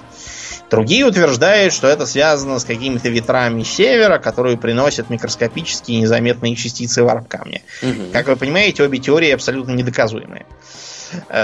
Другие 0.70 1.06
утверждают, 1.06 1.74
что 1.74 1.88
это 1.88 2.06
связано 2.06 2.60
с 2.60 2.66
какими-то 2.66 3.08
ветрами 3.08 3.64
севера, 3.64 4.18
которые 4.18 4.58
приносят 4.58 5.10
микроскопические 5.10 6.02
незаметные 6.02 6.56
частицы 6.56 7.04
варп 7.04 7.28
камня. 7.28 7.62
Угу. 7.84 8.12
Как 8.12 8.28
вы 8.28 8.36
понимаете, 8.36 8.84
обе 8.84 8.98
теории 8.98 9.30
абсолютно 9.30 9.72
недоказуемые. 9.72 10.46
Э, 10.50 10.95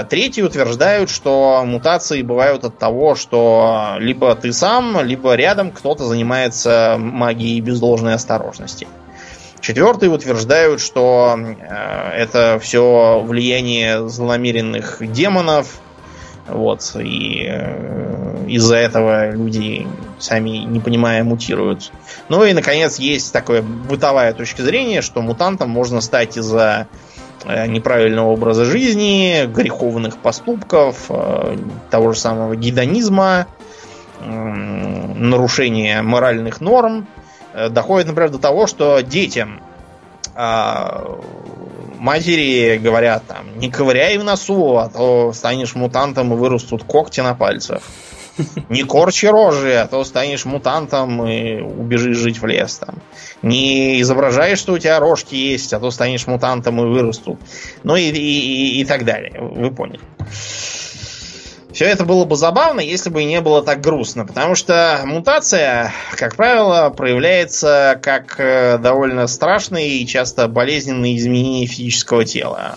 третьи 0.08 0.42
утверждают, 0.42 1.10
что 1.10 1.62
мутации 1.64 2.22
бывают 2.22 2.64
от 2.64 2.78
того, 2.78 3.14
что 3.14 3.96
либо 3.98 4.34
ты 4.34 4.52
сам, 4.52 5.04
либо 5.04 5.34
рядом 5.34 5.70
кто-то 5.70 6.04
занимается 6.04 6.96
магией 6.98 7.60
без 7.60 7.80
должной 7.80 8.14
осторожности. 8.14 8.86
Четвертые 9.62 10.10
утверждают, 10.10 10.80
что 10.80 11.38
э, 11.38 12.10
это 12.16 12.58
все 12.60 13.20
влияние 13.24 14.08
злонамеренных 14.08 14.96
демонов, 15.00 15.78
вот, 16.48 16.96
и 16.96 17.46
э, 17.48 18.44
из-за 18.48 18.74
этого 18.74 19.30
люди, 19.30 19.86
сами 20.18 20.50
не 20.50 20.80
понимая, 20.80 21.22
мутируют. 21.22 21.92
Ну 22.28 22.44
и, 22.44 22.52
наконец, 22.54 22.98
есть 22.98 23.32
такая 23.32 23.62
бытовая 23.62 24.32
точка 24.32 24.64
зрения, 24.64 25.00
что 25.00 25.22
мутантом 25.22 25.70
можно 25.70 26.00
стать 26.00 26.36
из-за 26.36 26.88
Э, 26.88 27.11
неправильного 27.44 28.30
образа 28.30 28.64
жизни, 28.64 29.46
греховных 29.46 30.18
поступков, 30.18 31.06
э, 31.08 31.56
того 31.90 32.12
же 32.12 32.18
самого 32.18 32.56
гедонизма, 32.56 33.46
нарушения 34.24 36.02
моральных 36.02 36.60
норм, 36.60 37.06
э, 37.54 37.68
доходит, 37.68 38.08
например, 38.08 38.30
до 38.30 38.38
того, 38.38 38.66
что 38.66 39.00
детям 39.00 39.60
а, 40.34 41.20
матери 41.98 42.78
говорят 42.78 43.24
там, 43.26 43.58
не 43.58 43.70
ковыряй 43.70 44.16
в 44.18 44.24
носу, 44.24 44.78
а 44.78 44.88
то 44.88 45.32
станешь 45.32 45.74
мутантом 45.74 46.32
и 46.32 46.36
вырастут 46.36 46.84
когти 46.84 47.20
на 47.20 47.34
пальцах. 47.34 47.82
Не 48.68 48.84
корчи 48.84 49.26
рожи, 49.26 49.74
а 49.74 49.86
то 49.86 50.04
станешь 50.04 50.44
мутантом 50.44 51.26
и 51.26 51.60
убежишь 51.60 52.16
жить 52.16 52.40
в 52.40 52.46
лес 52.46 52.78
там. 52.78 52.96
Не 53.42 54.00
изображай, 54.00 54.56
что 54.56 54.74
у 54.74 54.78
тебя 54.78 54.98
рожки 55.00 55.34
есть, 55.34 55.72
а 55.72 55.80
то 55.80 55.90
станешь 55.90 56.26
мутантом 56.26 56.80
и 56.80 56.84
вырастут. 56.84 57.38
Ну 57.82 57.96
и, 57.96 58.10
и, 58.10 58.80
и 58.80 58.84
так 58.84 59.04
далее. 59.04 59.34
Вы 59.40 59.70
поняли. 59.70 60.00
Все 61.72 61.86
это 61.86 62.04
было 62.04 62.26
бы 62.26 62.36
забавно, 62.36 62.80
если 62.80 63.08
бы 63.08 63.24
не 63.24 63.40
было 63.40 63.62
так 63.62 63.80
грустно, 63.80 64.26
потому 64.26 64.54
что 64.54 65.00
мутация, 65.04 65.92
как 66.16 66.36
правило, 66.36 66.90
проявляется 66.90 67.98
как 68.02 68.38
э, 68.38 68.76
довольно 68.76 69.26
страшные 69.26 69.88
и 69.88 70.06
часто 70.06 70.48
болезненные 70.48 71.16
изменения 71.16 71.66
физического 71.66 72.26
тела. 72.26 72.74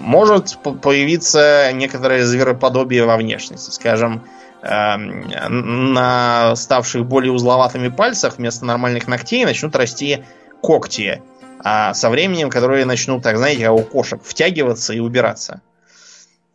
Может 0.00 0.58
появиться 0.82 1.70
некоторое 1.72 2.24
звероподобие 2.24 3.04
во 3.04 3.16
внешности, 3.16 3.70
скажем, 3.70 4.24
на 4.66 6.56
ставших 6.56 7.04
более 7.06 7.32
узловатыми 7.32 7.88
пальцах 7.88 8.38
вместо 8.38 8.64
нормальных 8.64 9.06
ногтей 9.08 9.44
начнут 9.44 9.76
расти 9.76 10.24
когти. 10.62 11.20
А 11.62 11.94
со 11.94 12.10
временем, 12.10 12.50
которые 12.50 12.84
начнут, 12.84 13.22
так 13.22 13.36
знаете, 13.36 13.64
как 13.64 13.72
у 13.72 13.82
кошек, 13.82 14.20
втягиваться 14.22 14.92
и 14.92 15.00
убираться. 15.00 15.60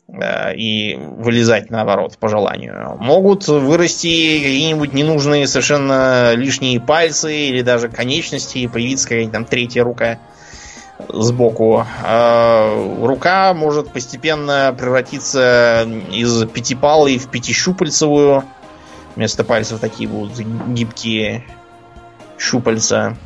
Э, 0.07 0.55
и 0.55 0.95
вылезать 0.95 1.69
наоборот, 1.69 2.17
по 2.17 2.29
желанию. 2.29 2.97
Могут 2.99 3.47
вырасти 3.47 4.39
какие-нибудь 4.39 4.93
ненужные 4.93 5.47
совершенно 5.47 6.33
лишние 6.33 6.79
пальцы 6.79 7.47
или 7.47 7.61
даже 7.61 7.89
конечности, 7.89 8.59
и 8.59 8.67
появиться 8.67 9.07
какая-нибудь 9.07 9.33
там 9.33 9.45
третья 9.45 9.83
рука 9.83 10.19
сбоку. 11.07 11.85
А 12.03 12.97
рука 13.01 13.53
может 13.53 13.91
постепенно 13.91 14.75
превратиться 14.77 15.87
из 16.11 16.45
пятипалой 16.45 17.17
в 17.17 17.29
пятищупальцевую. 17.29 18.43
Вместо 19.15 19.43
пальцев 19.43 19.79
такие 19.79 20.09
будут 20.09 20.37
гибкие 20.39 21.45
щупальца. 22.37 23.17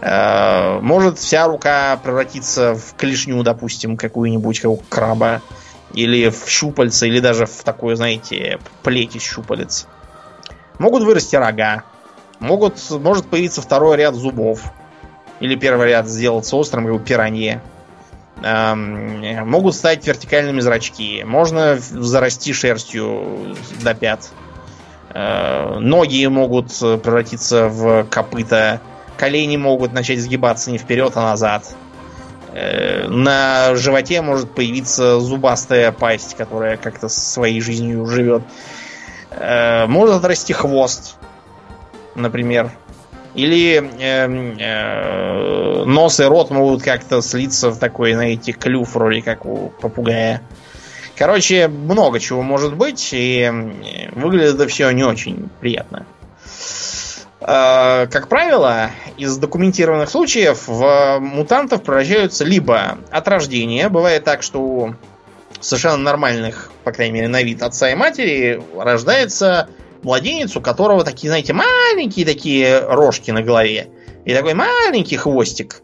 А, 0.00 0.80
может 0.80 1.18
вся 1.18 1.46
рука 1.46 1.98
превратиться 2.02 2.74
в 2.74 2.94
клешню, 2.96 3.42
допустим, 3.42 3.96
какую-нибудь, 3.96 4.60
как 4.60 4.70
у 4.70 4.76
краба. 4.76 5.42
Или 5.94 6.30
в 6.30 6.48
щупальца, 6.48 7.06
или 7.06 7.20
даже 7.20 7.44
в 7.44 7.64
такое, 7.64 7.96
знаете, 7.96 8.58
плеть 8.82 9.14
из 9.16 9.22
щупалец. 9.22 9.86
Могут 10.78 11.02
вырасти 11.02 11.36
рога. 11.36 11.84
Могут, 12.40 12.78
может 12.90 13.26
появиться 13.26 13.60
второй 13.60 13.98
ряд 13.98 14.14
зубов 14.14 14.72
или 15.42 15.56
первый 15.56 15.88
ряд 15.88 16.06
сделаться 16.06 16.56
острым, 16.56 16.86
у 16.86 17.00
пиранье. 17.00 17.60
Эм, 18.44 19.48
могут 19.48 19.74
стать 19.74 20.06
вертикальными 20.06 20.60
зрачки. 20.60 21.24
Можно 21.24 21.78
зарасти 21.78 22.52
шерстью 22.52 23.56
до 23.82 23.92
пят. 23.94 24.30
Э, 25.12 25.78
ноги 25.80 26.24
могут 26.26 26.68
превратиться 26.78 27.68
в 27.68 28.04
копыта. 28.04 28.80
Колени 29.16 29.56
могут 29.56 29.92
начать 29.92 30.20
сгибаться 30.20 30.70
не 30.70 30.78
вперед, 30.78 31.12
а 31.16 31.22
назад. 31.22 31.74
Э, 32.52 33.08
на 33.08 33.74
животе 33.74 34.22
может 34.22 34.54
появиться 34.54 35.18
зубастая 35.18 35.90
пасть, 35.90 36.36
которая 36.36 36.76
как-то 36.76 37.08
своей 37.08 37.60
жизнью 37.60 38.06
живет. 38.06 38.42
Э, 39.30 39.86
может 39.86 40.14
отрасти 40.14 40.52
хвост, 40.52 41.16
например. 42.14 42.70
Или 43.34 43.82
э, 43.98 44.26
э, 44.58 45.84
нос 45.84 46.20
и 46.20 46.24
рот 46.24 46.50
могут 46.50 46.82
как-то 46.82 47.22
слиться 47.22 47.70
в 47.70 47.78
такой, 47.78 48.12
знаете, 48.12 48.52
клюв 48.52 48.94
вроде 48.94 49.22
как 49.22 49.46
у 49.46 49.72
попугая. 49.80 50.42
Короче, 51.16 51.68
много 51.68 52.20
чего 52.20 52.42
может 52.42 52.74
быть, 52.74 53.10
и 53.12 53.50
выглядит 54.12 54.56
это 54.56 54.68
все 54.68 54.90
не 54.90 55.04
очень 55.04 55.48
приятно. 55.60 56.04
Э, 57.40 58.06
как 58.06 58.28
правило, 58.28 58.90
из 59.16 59.36
документированных 59.38 60.10
случаев 60.10 60.68
в 60.68 61.18
мутантов 61.20 61.82
превращаются 61.82 62.44
либо 62.44 62.98
от 63.10 63.28
рождения, 63.28 63.88
бывает 63.88 64.24
так, 64.24 64.42
что 64.42 64.60
у 64.60 64.94
совершенно 65.60 65.96
нормальных, 65.96 66.70
по 66.84 66.92
крайней 66.92 67.14
мере, 67.14 67.28
на 67.28 67.42
вид 67.42 67.62
отца 67.62 67.90
и 67.90 67.94
матери 67.94 68.62
рождается 68.76 69.68
младенец, 70.02 70.56
у 70.56 70.60
которого 70.60 71.04
такие, 71.04 71.28
знаете, 71.30 71.52
маленькие 71.52 72.26
такие 72.26 72.80
рожки 72.80 73.30
на 73.30 73.42
голове. 73.42 73.88
И 74.24 74.34
такой 74.34 74.54
маленький 74.54 75.16
хвостик. 75.16 75.82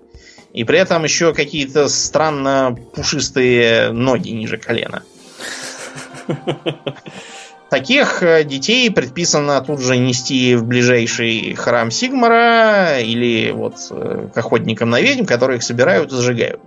И 0.53 0.65
при 0.65 0.79
этом 0.79 1.05
еще 1.05 1.35
какие-то 1.35 1.89
странно 1.89 2.77
пушистые 2.95 3.93
ноги 3.93 4.31
ниже 4.31 4.57
колена. 4.57 5.03
Таких 7.71 8.23
э, 8.23 8.45
детей 8.45 8.91
предписано 8.91 9.61
тут 9.61 9.81
же 9.81 9.99
нести 9.99 10.57
в 10.57 10.65
ближайший 10.65 11.55
храм 11.55 11.91
Сигмара 11.91 12.99
или 13.01 13.51
вот 13.51 13.75
э, 13.91 14.29
к 14.33 14.39
охотникам 14.39 14.89
на 14.89 15.03
ведьм, 15.03 15.27
которые 15.27 15.59
их 15.59 15.63
собирают 15.63 16.11
и 16.11 16.17
сжигают. 16.17 16.61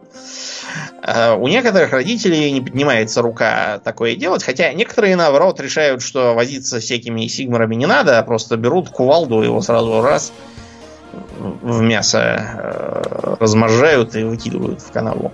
Э, 1.03 1.33
у 1.33 1.47
некоторых 1.47 1.91
родителей 1.91 2.51
не 2.51 2.61
поднимается 2.61 3.21
рука 3.21 3.79
такое 3.83 4.15
делать, 4.15 4.43
хотя 4.43 4.71
некоторые, 4.73 5.15
наоборот, 5.15 5.59
решают, 5.59 6.01
что 6.01 6.33
возиться 6.33 6.79
с 6.79 6.83
всякими 6.83 7.27
сигмарами 7.27 7.75
не 7.75 7.85
надо, 7.85 8.19
а 8.19 8.23
просто 8.23 8.57
берут 8.57 8.89
кувалду, 8.89 9.41
его 9.41 9.61
сразу 9.61 10.01
раз 10.01 10.31
в 11.61 11.81
мясо 11.81 12.19
э, 12.19 13.35
разморжают 13.39 14.15
и 14.15 14.23
выкидывают 14.23 14.81
в 14.81 14.91
канаву, 14.91 15.31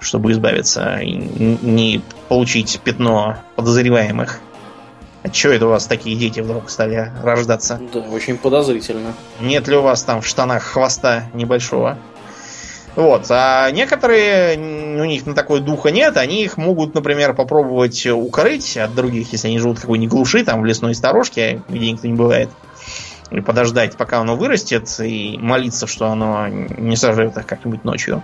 чтобы 0.00 0.32
избавиться 0.32 0.98
и 0.98 1.12
не 1.14 2.02
получить 2.28 2.80
пятно 2.82 3.36
подозреваемых. 3.56 4.40
Отчего 5.22 5.54
это 5.54 5.66
у 5.66 5.70
вас 5.70 5.86
такие 5.86 6.16
дети 6.16 6.40
вдруг 6.40 6.68
стали 6.68 7.10
рождаться? 7.22 7.80
Да, 7.94 8.00
очень 8.00 8.36
подозрительно. 8.36 9.14
Нет 9.40 9.68
ли 9.68 9.76
у 9.76 9.80
вас 9.80 10.02
там 10.02 10.20
в 10.20 10.26
штанах 10.26 10.62
хвоста 10.62 11.24
небольшого? 11.32 11.96
Вот. 12.96 13.26
А 13.30 13.70
некоторые, 13.70 14.56
у 14.56 15.04
них 15.04 15.26
на 15.26 15.34
такой 15.34 15.60
духа 15.60 15.90
нет, 15.90 16.16
они 16.16 16.44
их 16.44 16.56
могут, 16.56 16.94
например, 16.94 17.34
попробовать 17.34 18.06
укрыть 18.06 18.76
от 18.76 18.94
других, 18.94 19.32
если 19.32 19.48
они 19.48 19.58
живут 19.58 19.78
в 19.78 19.82
какой-нибудь 19.82 20.12
глуши, 20.12 20.44
там, 20.44 20.62
в 20.62 20.64
лесной 20.64 20.94
сторожке, 20.94 21.62
где 21.68 21.90
никто 21.90 22.06
не 22.06 22.14
бывает. 22.14 22.50
И 23.30 23.40
подождать, 23.40 23.96
пока 23.96 24.20
оно 24.20 24.36
вырастет, 24.36 24.88
и 25.00 25.36
молиться, 25.38 25.86
что 25.86 26.06
оно 26.06 26.46
не 26.48 26.96
сожрет 26.96 27.36
их 27.36 27.46
как-нибудь 27.46 27.84
ночью. 27.84 28.22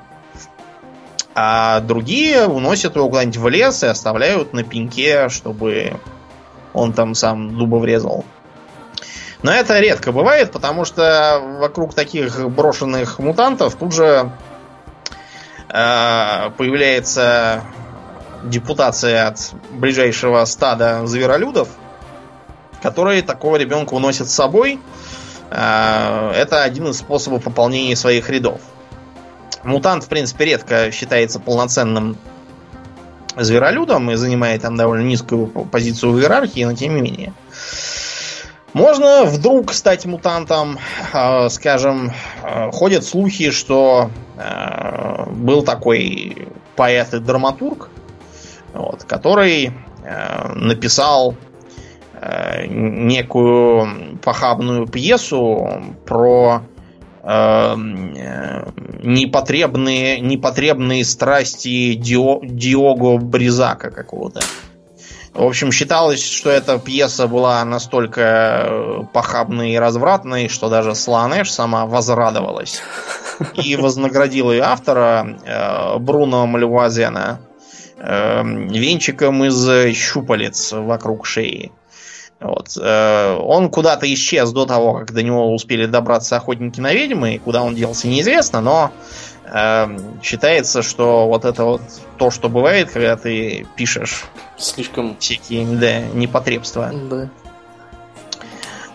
А 1.35 1.81
другие 1.81 2.47
уносят 2.47 2.97
его 2.97 3.09
куда-нибудь 3.09 3.39
в 3.39 3.49
лес 3.49 3.83
и 3.83 3.87
оставляют 3.87 4.53
на 4.53 4.63
пеньке, 4.63 5.29
чтобы 5.29 5.95
он 6.73 6.93
там 6.93 7.15
сам 7.15 7.57
дуба 7.57 7.77
врезал. 7.77 8.25
Но 9.43 9.53
это 9.53 9.79
редко 9.81 10.13
бывает, 10.13 10.53
потому 10.53 10.85
что 10.85 11.41
вокруг 11.61 11.95
таких 11.95 12.49
брошенных 12.51 13.19
мутантов 13.19 13.75
тут 13.75 13.95
же 13.95 14.31
появляется 15.73 17.63
депутация 18.45 19.29
от 19.29 19.53
ближайшего 19.71 20.45
стада 20.45 21.07
зверолюдов, 21.07 21.69
которые 22.83 23.23
такого 23.23 23.57
ребенка 23.57 23.95
уносят 23.95 24.29
с 24.29 24.35
собой. 24.35 24.81
Э, 25.51 26.33
это 26.35 26.63
один 26.63 26.89
из 26.89 26.99
способов 26.99 27.45
пополнения 27.45 27.97
своих 27.97 28.31
рядов. 28.31 28.61
Мутант, 29.63 30.05
в 30.05 30.09
принципе, 30.09 30.47
редко 30.47 30.91
считается 30.91 31.39
полноценным 31.39 32.17
зверолюдом 33.37 34.11
и 34.11 34.15
занимает 34.15 34.63
там 34.63 34.77
довольно 34.77 35.03
низкую 35.03 35.47
позицию 35.47 36.13
в 36.13 36.21
иерархии, 36.21 36.65
но 36.65 36.75
тем 36.75 36.97
не 36.97 37.03
менее. 37.03 37.35
Можно 38.73 39.25
вдруг 39.25 39.73
стать 39.73 40.07
мутантом, 40.07 40.79
э, 41.13 41.49
скажем, 41.49 42.13
ходят 42.73 43.05
слухи, 43.05 43.51
что 43.51 44.11
Э, 44.41 45.27
был 45.31 45.63
такой 45.63 46.49
поэт 46.77 47.13
и 47.13 47.19
драматург, 47.19 47.91
вот, 48.73 49.05
который 49.05 49.73
написал 50.55 51.35
некую 52.69 54.19
похабную 54.23 54.87
пьесу 54.87 55.95
про 56.05 56.63
э, 57.23 57.75
непотребные, 59.03 60.21
непотребные 60.21 61.05
страсти 61.07 61.95
Дио, 61.95 62.41
Диого 62.43 63.17
Бризака 63.17 63.91
какого-то. 63.91 64.41
В 65.33 65.45
общем, 65.45 65.71
считалось, 65.71 66.23
что 66.23 66.51
эта 66.51 66.79
пьеса 66.79 67.29
была 67.29 67.65
настолько 67.65 68.21
э, 68.21 69.03
похабной 69.13 69.73
и 69.73 69.79
развратной, 69.79 70.49
что 70.49 70.69
даже 70.69 70.95
Сланеш 70.97 71.53
сама 71.53 71.87
возрадовалась 71.87 72.83
и 73.55 73.77
вознаградила 73.81 74.53
и 74.53 74.59
автора 74.59 75.39
э, 75.45 75.99
Бруно 75.99 76.47
Мальвазена 76.47 77.41
э, 77.97 78.43
венчиком 78.43 79.45
из 79.45 79.95
щупалец 79.95 80.73
вокруг 80.73 81.27
шеи. 81.27 81.71
Вот. 82.41 82.77
Э, 82.81 83.37
он 83.37 83.71
куда-то 83.71 84.13
исчез 84.13 84.51
до 84.51 84.65
того, 84.65 84.95
как 84.95 85.13
до 85.13 85.23
него 85.23 85.55
успели 85.55 85.87
добраться 85.87 86.37
охотники 86.37 86.81
на 86.81 86.93
ведьмы, 86.93 87.35
и 87.35 87.39
куда 87.39 87.63
он 87.63 87.75
делся 87.75 88.09
неизвестно, 88.09 88.61
но 88.61 88.91
считается, 90.23 90.83
что 90.83 91.27
вот 91.27 91.45
это 91.45 91.65
вот 91.65 91.83
то, 92.19 92.31
что 92.31 92.49
бывает, 92.49 92.91
когда 92.91 93.17
ты 93.17 93.67
пишешь 93.77 94.27
слишком 94.57 95.17
всякие 95.19 95.65
да, 95.65 96.01
непотребства. 96.01 96.91
Да. 96.93 97.29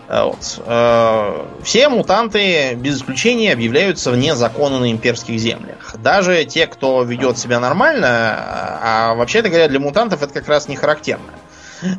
А 0.08 0.26
вот. 0.26 0.62
Э, 0.64 1.62
все 1.64 1.88
мутанты, 1.88 2.74
без 2.74 2.98
исключения, 2.98 3.52
объявляются 3.52 4.12
вне 4.12 4.36
закона 4.36 4.78
на 4.78 4.90
имперских 4.90 5.38
землях. 5.38 5.96
Даже 5.98 6.44
те, 6.44 6.66
кто 6.66 7.02
ведет 7.02 7.38
себя 7.38 7.58
нормально, 7.58 8.08
а 8.08 9.14
вообще-то 9.14 9.48
говоря, 9.48 9.68
для 9.68 9.80
мутантов 9.80 10.22
это 10.22 10.32
как 10.32 10.48
раз 10.48 10.68
не 10.68 10.76
характерно. 10.76 11.32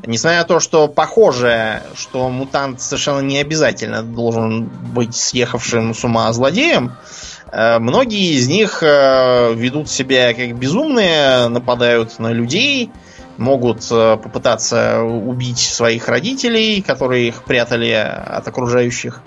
Несмотря 0.05 0.39
на 0.39 0.43
то, 0.45 0.60
что 0.60 0.88
похоже, 0.88 1.84
что 1.95 2.30
мутант 2.30 2.82
совершенно 2.82 3.20
не 3.20 3.39
обязательно 3.39 4.01
должен 4.01 4.64
быть 4.64 5.16
съехавшим 5.16 5.93
с 5.93 6.03
ума 6.03 6.32
злодеем, 6.34 6.93
э, 6.93 7.36
многие 7.51 8.33
из 8.33 8.47
них 8.47 8.81
э, 8.81 9.53
ведут 9.53 9.89
себя 9.89 10.33
как 10.33 10.57
безумные, 10.57 11.47
нападают 11.47 12.19
на 12.19 12.31
людей, 12.31 12.91
могут 13.37 13.85
э, 13.91 14.17
попытаться 14.17 15.01
убить 15.01 15.59
своих 15.59 16.07
родителей, 16.07 16.81
которые 16.81 17.29
их 17.29 17.43
прятали 17.43 17.91
от 17.91 18.47
окружающих. 18.47 19.21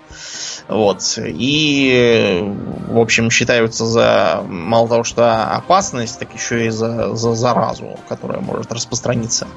Вот. 0.69 1.19
И, 1.19 2.41
в 2.89 2.99
общем, 2.99 3.31
считаются 3.31 3.87
за 3.87 4.43
мало 4.47 4.89
того, 4.89 5.05
что 5.05 5.55
опасность, 5.55 6.19
так 6.19 6.33
еще 6.35 6.67
и 6.67 6.71
за, 6.71 7.15
за 7.17 7.35
заразу, 7.35 7.99
которая 8.09 8.41
может 8.41 8.73
распространиться. 8.73 9.49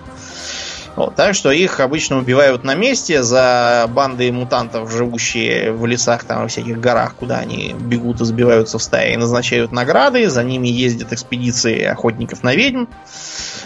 Вот, 0.95 1.15
так 1.15 1.33
что 1.33 1.51
их 1.51 1.79
обычно 1.79 2.19
убивают 2.19 2.63
на 2.63 2.75
месте 2.75 3.23
за 3.23 3.89
банды 3.89 4.31
мутантов, 4.31 4.91
живущие 4.91 5.71
в 5.71 5.85
лесах, 5.87 6.23
там, 6.23 6.43
во 6.43 6.47
всяких 6.47 6.79
горах, 6.79 7.15
куда 7.15 7.39
они 7.39 7.73
бегут 7.79 8.21
и 8.21 8.25
сбиваются 8.25 8.77
в 8.77 8.83
стаи, 8.83 9.13
и 9.13 9.17
назначают 9.17 9.71
награды, 9.71 10.29
за 10.29 10.43
ними 10.43 10.67
ездят 10.67 11.11
экспедиции 11.11 11.83
охотников 11.83 12.43
на 12.43 12.53
ведьм. 12.53 12.85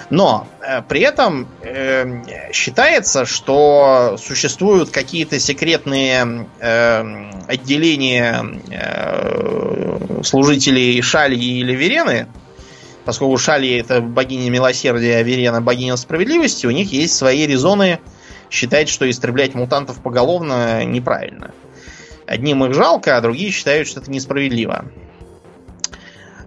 Но 0.10 0.48
э, 0.62 0.82
при 0.84 1.02
этом 1.02 1.50
э, 1.62 2.52
считается, 2.54 3.26
что 3.26 4.16
существуют 4.18 4.90
какие-то 4.90 5.38
секретные 5.38 6.48
э, 6.60 7.30
отделения 7.48 8.62
э, 8.72 10.22
служителей 10.24 11.02
Шали 11.02 11.36
или 11.36 11.74
Верены, 11.74 12.28
поскольку 13.08 13.38
Шали 13.38 13.78
это 13.78 14.02
богиня 14.02 14.50
милосердия, 14.50 15.16
а 15.16 15.24
Верена 15.24 15.62
богиня 15.62 15.96
справедливости, 15.96 16.68
у 16.68 16.72
них 16.72 16.92
есть 16.92 17.16
свои 17.16 17.48
резоны 17.48 18.00
считать, 18.52 18.90
что 18.90 19.10
истреблять 19.10 19.56
мутантов 19.56 20.04
поголовно 20.04 20.84
неправильно. 20.84 21.52
Одним 22.26 22.66
их 22.66 22.74
жалко, 22.74 23.16
а 23.16 23.22
другие 23.22 23.52
считают, 23.52 23.88
что 23.88 24.02
это 24.02 24.12
несправедливо. 24.12 24.92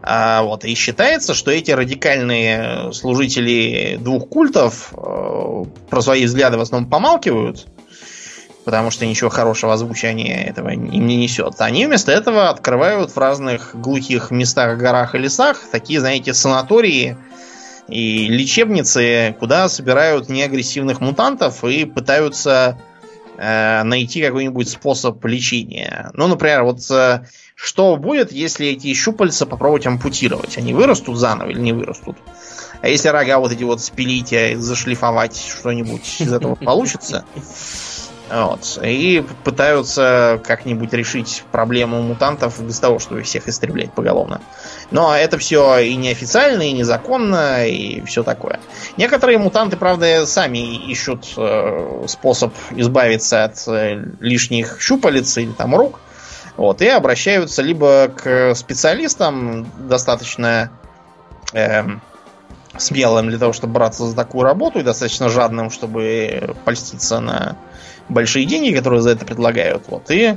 А, 0.03 0.43
вот, 0.43 0.67
и 0.67 0.75
считается, 0.75 1.33
что 1.33 1.51
эти 1.51 1.71
радикальные 1.71 2.93
служители 2.93 3.97
двух 3.99 4.29
культов 4.29 4.93
э, 4.93 5.65
про 5.89 6.03
свои 6.03 6.27
взгляды 6.27 6.59
в 6.59 6.61
основном 6.61 6.91
помалкивают, 6.91 7.69
потому 8.71 8.93
что 8.93 9.05
ничего 9.05 9.31
хорошего 9.31 9.73
озвучания 9.73 10.45
этого 10.45 10.68
им 10.68 10.85
не 10.85 11.16
несет. 11.16 11.61
Они 11.61 11.87
вместо 11.87 12.12
этого 12.12 12.51
открывают 12.51 13.11
в 13.11 13.18
разных 13.18 13.75
глухих 13.75 14.31
местах, 14.31 14.79
горах 14.79 15.16
и 15.16 15.18
лесах 15.18 15.59
такие, 15.73 15.99
знаете, 15.99 16.35
санатории 16.35 17.16
и 17.89 18.29
лечебницы, 18.29 19.35
куда 19.41 19.68
собирают 19.68 20.29
неагрессивных 20.29 21.01
мутантов 21.01 21.64
и 21.64 21.85
пытаются 21.85 22.79
э, 23.39 23.83
найти 23.83 24.23
какой-нибудь 24.23 24.68
способ 24.68 25.25
лечения. 25.25 26.12
Ну, 26.14 26.29
например, 26.29 26.62
вот 26.62 26.89
э, 26.93 27.25
что 27.57 27.97
будет, 27.97 28.31
если 28.31 28.68
эти 28.68 28.95
щупальца 28.95 29.47
попробовать 29.47 29.85
ампутировать? 29.85 30.57
Они 30.59 30.75
вырастут 30.75 31.18
заново 31.18 31.51
или 31.51 31.59
не 31.59 31.73
вырастут? 31.73 32.18
А 32.83 32.89
если 32.89 33.09
рога 33.09 33.41
вот 33.41 33.51
эти 33.51 33.64
вот 33.64 33.81
спилить, 33.81 34.33
а 34.33 34.57
зашлифовать 34.57 35.37
что-нибудь 35.59 36.21
из 36.21 36.33
этого 36.33 36.55
получится? 36.55 37.25
Вот. 38.31 38.78
И 38.83 39.24
пытаются 39.43 40.41
как-нибудь 40.47 40.93
решить 40.93 41.43
проблему 41.51 42.01
мутантов 42.01 42.62
без 42.62 42.78
того, 42.78 43.01
чтобы 43.01 43.22
всех 43.22 43.49
истреблять 43.49 43.93
поголовно. 43.93 44.41
Но 44.93 45.14
это 45.14 45.37
все 45.39 45.78
и 45.78 45.97
неофициально, 45.97 46.62
и 46.62 46.72
незаконно, 46.72 47.66
и 47.66 48.01
все 48.03 48.22
такое. 48.22 48.61
Некоторые 48.97 49.39
мутанты, 49.39 49.76
правда, 49.76 50.26
сами 50.26 50.76
ищут 50.91 51.26
э, 51.37 52.05
способ 52.07 52.55
избавиться 52.70 53.45
от 53.45 53.66
э, 53.66 54.01
лишних 54.20 54.81
щупалец 54.81 55.37
или 55.39 55.53
там 55.53 55.74
рук. 55.74 55.99
Вот, 56.57 56.83
и 56.83 56.89
обращаются 56.89 57.62
либо 57.62 58.09
к 58.09 58.55
специалистам 58.55 59.66
достаточно 59.89 60.70
э, 61.53 61.85
смелым 62.76 63.28
для 63.28 63.39
того, 63.39 63.53
чтобы 63.53 63.72
браться 63.72 64.07
за 64.07 64.14
такую 64.14 64.45
работу, 64.45 64.78
и 64.78 64.83
достаточно 64.83 65.28
жадным, 65.28 65.70
чтобы 65.70 66.55
польститься 66.64 67.18
на 67.20 67.57
большие 68.09 68.46
деньги, 68.46 68.74
которые 68.74 69.03
за 69.03 69.11
это 69.11 69.24
предлагают. 69.24 69.84
Вот, 69.88 70.11
и 70.11 70.36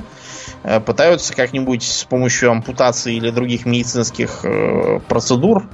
э, 0.62 0.80
пытаются 0.80 1.34
как-нибудь 1.34 1.82
с 1.82 2.04
помощью 2.04 2.50
ампутации 2.50 3.14
или 3.14 3.30
других 3.30 3.66
медицинских 3.66 4.44
э, 4.44 5.00
процедур 5.08 5.68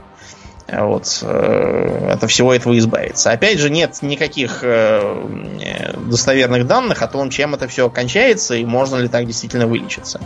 вот, 0.71 1.19
э, 1.23 2.13
от 2.13 2.31
всего 2.31 2.55
этого 2.55 2.79
избавиться. 2.79 3.31
Опять 3.31 3.59
же, 3.59 3.71
нет 3.71 3.99
никаких 4.03 4.65
достоверных 6.07 6.67
данных 6.67 7.03
о 7.03 7.09
том, 7.09 7.31
чем 7.31 7.55
это 7.55 7.67
все 7.69 7.91
кончается 7.91 8.55
и 8.55 8.65
можно 8.65 8.97
ли 8.97 9.09
так 9.09 9.27
действительно 9.27 9.67
вылечиться. 9.67 10.21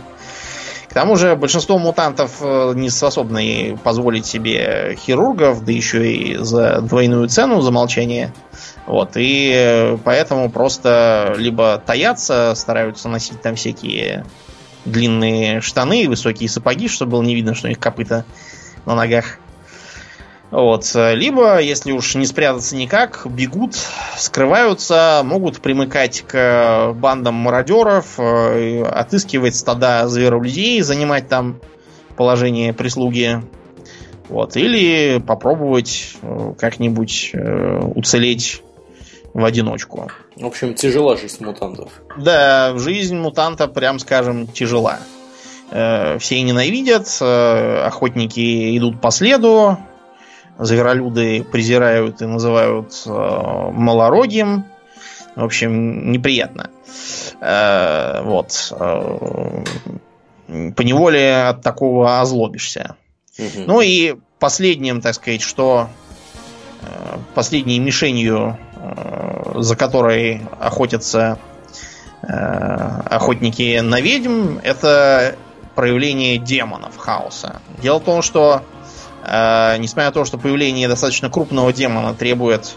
К 0.87 0.93
тому 0.93 1.17
же 1.17 1.35
большинство 1.35 1.77
мутантов 1.77 2.41
не 2.41 2.89
способны 2.89 3.77
позволить 3.83 4.25
себе 4.25 4.95
хирургов, 4.97 5.65
да 5.65 5.71
еще 5.73 6.09
и 6.09 6.37
за 6.37 6.79
двойную 6.79 7.27
цену 7.27 7.59
за 7.59 7.71
молчание. 7.71 8.31
Вот, 8.85 9.11
и 9.15 9.97
поэтому 10.03 10.49
просто 10.51 11.33
либо 11.37 11.81
таятся, 11.83 12.53
стараются 12.55 13.09
носить 13.09 13.41
там 13.41 13.55
всякие 13.55 14.25
длинные 14.85 15.59
штаны, 15.61 16.07
высокие 16.07 16.47
сапоги, 16.47 16.87
чтобы 16.87 17.13
было 17.13 17.23
не 17.23 17.33
видно, 17.33 17.55
что 17.55 17.65
у 17.65 17.69
них 17.69 17.79
копыта 17.79 18.25
на 18.85 18.95
ногах. 18.95 19.39
Вот. 20.51 20.89
Либо, 20.95 21.59
если 21.59 21.91
уж 21.91 22.15
не 22.15 22.25
спрятаться 22.25 22.75
никак, 22.75 23.25
бегут, 23.25 23.75
скрываются, 24.15 25.21
могут 25.25 25.59
примыкать 25.59 26.21
к 26.21 26.93
бандам 26.95 27.33
мародеров, 27.33 28.19
э, 28.19 28.83
отыскивать 28.83 29.55
стада 29.55 30.07
зверолюдей, 30.07 30.81
занимать 30.81 31.27
там 31.27 31.59
положение 32.15 32.73
прислуги. 32.73 33.41
Вот. 34.29 34.55
Или 34.55 35.19
попробовать 35.19 36.15
э, 36.21 36.53
как-нибудь 36.57 37.31
э, 37.33 37.79
уцелеть 37.95 38.61
в 39.35 39.45
одиночку. 39.45 40.09
В 40.35 40.45
общем, 40.45 40.73
тяжела 40.73 41.15
жизнь 41.15 41.45
мутантов. 41.45 41.91
Да, 42.17 42.75
жизнь 42.77 43.15
мутанта, 43.15 43.67
прям 43.67 43.99
скажем, 43.99 44.47
тяжела. 44.47 44.97
Все 45.69 46.41
ненавидят, 46.41 47.21
охотники 47.21 48.77
идут 48.77 49.01
по 49.01 49.11
следу, 49.11 49.77
зверолюды 50.57 51.43
презирают 51.43 52.21
и 52.21 52.25
называют 52.25 53.03
э, 53.05 53.09
малорогим. 53.09 54.65
В 55.35 55.43
общем, 55.43 56.11
неприятно. 56.11 56.69
Э, 57.41 58.21
вот. 58.23 58.71
Э, 58.71 59.63
поневоле 60.75 61.47
от 61.47 61.61
такого 61.61 62.21
озлобишься. 62.21 62.95
Угу. 63.37 63.63
Ну 63.67 63.81
и 63.81 64.15
последним, 64.39 65.01
так 65.01 65.15
сказать, 65.15 65.41
что 65.41 65.89
э, 66.81 67.17
последней 67.33 67.79
мишенью, 67.79 68.57
э, 68.74 68.74
за 69.55 69.75
которой 69.75 70.41
охотятся 70.59 71.39
э, 72.21 72.27
охотники 72.27 73.79
на 73.79 74.01
ведьм, 74.01 74.59
это 74.63 75.35
проявление 75.75 76.37
демонов 76.37 76.97
хаоса. 76.97 77.61
Дело 77.81 77.99
в 77.99 78.03
том, 78.03 78.21
что 78.21 78.63
Э, 79.25 79.77
несмотря 79.77 80.09
на 80.09 80.11
то, 80.11 80.25
что 80.25 80.37
появление 80.37 80.87
достаточно 80.87 81.29
крупного 81.29 81.73
демона 81.73 82.13
требует 82.13 82.75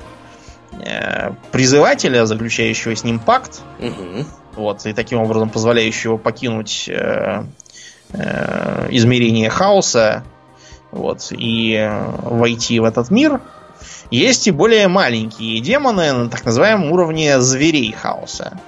э, 0.81 1.33
призывателя, 1.53 2.25
заключающего 2.25 2.97
с 2.97 3.05
ним 3.05 3.19
пакт, 3.19 3.61
угу. 3.79 4.25
вот, 4.57 4.87
и 4.87 4.95
таким 4.95 5.21
образом 5.21 5.51
позволяющего 5.51 6.17
покинуть 6.17 6.89
э, 6.89 7.45
э, 8.13 8.89
измерение 8.91 9.51
хаоса, 9.51 10.25
вот, 10.91 11.29
и 11.33 11.87
войти 12.23 12.81
в 12.81 12.85
этот 12.85 13.11
мир, 13.11 13.43
есть 14.11 14.47
и 14.47 14.51
более 14.51 14.89
маленькие 14.89 15.61
демоны 15.61 16.13
на 16.13 16.31
так 16.31 16.45
называемом 16.45 16.93
уровне 16.93 17.41
зверей 17.41 17.93
хаоса. 17.93 18.59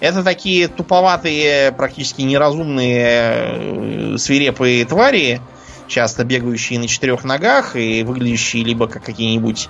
Это 0.00 0.24
такие 0.24 0.68
туповатые, 0.68 1.72
практически 1.72 2.22
неразумные, 2.22 4.14
э, 4.14 4.16
свирепые 4.18 4.84
твари, 4.86 5.40
часто 5.88 6.24
бегающие 6.24 6.78
на 6.78 6.88
четырех 6.88 7.24
ногах 7.24 7.76
и 7.76 8.02
выглядящие 8.02 8.64
либо 8.64 8.86
как 8.86 9.04
какие-нибудь 9.04 9.68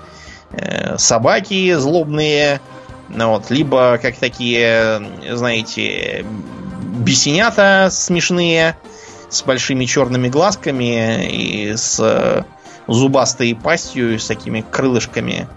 э, 0.53 0.99
собаки 0.99 1.75
злобные, 1.75 2.61
ну 3.09 3.31
вот, 3.31 3.51
либо 3.51 3.99
как 4.01 4.17
такие, 4.17 5.03
знаете, 5.33 6.25
бесенята 6.99 7.89
смешные 7.91 8.77
с 9.29 9.43
большими 9.43 9.85
черными 9.85 10.29
глазками 10.29 11.27
и 11.29 11.77
с 11.77 11.99
э, 12.01 12.45
зубастой 12.93 13.55
пастью, 13.55 14.19
с 14.19 14.27
такими 14.27 14.65
крылышками 14.69 15.49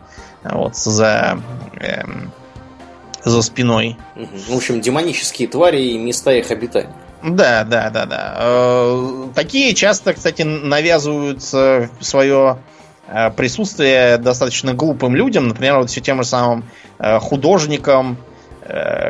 вот, 0.43 0.75
за, 0.75 1.39
э, 1.79 2.03
за 3.23 3.41
спиной. 3.41 3.97
В 4.15 4.55
общем, 4.55 4.81
демонические 4.81 5.47
твари 5.47 5.81
и 5.81 5.97
места 5.97 6.33
их 6.33 6.51
обитания. 6.51 6.93
Да, 7.23 7.63
да, 7.63 7.89
да, 7.89 8.05
да. 8.05 8.35
Э, 8.37 9.27
такие 9.33 9.73
часто, 9.73 10.13
кстати, 10.13 10.41
навязывают 10.41 11.41
свое 11.41 12.57
э, 13.07 13.31
присутствие 13.31 14.17
достаточно 14.17 14.73
глупым 14.73 15.15
людям, 15.15 15.47
например, 15.47 15.77
вот 15.77 15.89
все 15.89 16.01
тем 16.01 16.21
же 16.21 16.27
самым 16.27 16.65
э, 16.99 17.19
художникам, 17.19 18.17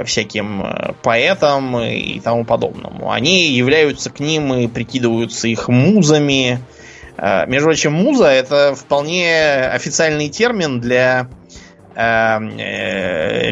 всяким 0.05 0.65
поэтам 1.03 1.77
и 1.79 2.19
тому 2.19 2.43
подобному. 2.43 3.11
Они 3.11 3.49
являются 3.49 4.09
к 4.09 4.19
ним 4.19 4.51
и 4.55 4.65
прикидываются 4.65 5.47
их 5.47 5.67
музами. 5.67 6.59
Между 7.17 7.67
прочим, 7.67 7.93
муза 7.93 8.27
это 8.27 8.75
вполне 8.75 9.69
официальный 9.71 10.29
термин 10.29 10.79
для 10.79 11.29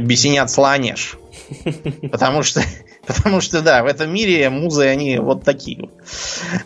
бесенят 0.02 0.50
слонеж. 0.50 1.18
Потому 2.12 2.42
что 2.42 2.62
Потому 3.08 3.42
что, 3.42 3.62
да, 3.62 3.84
в 3.84 3.88
этом 3.88 4.14
мире 4.14 4.50
музы, 4.50 4.86
они 4.88 5.18
вот 5.18 5.44
такие. 5.44 5.90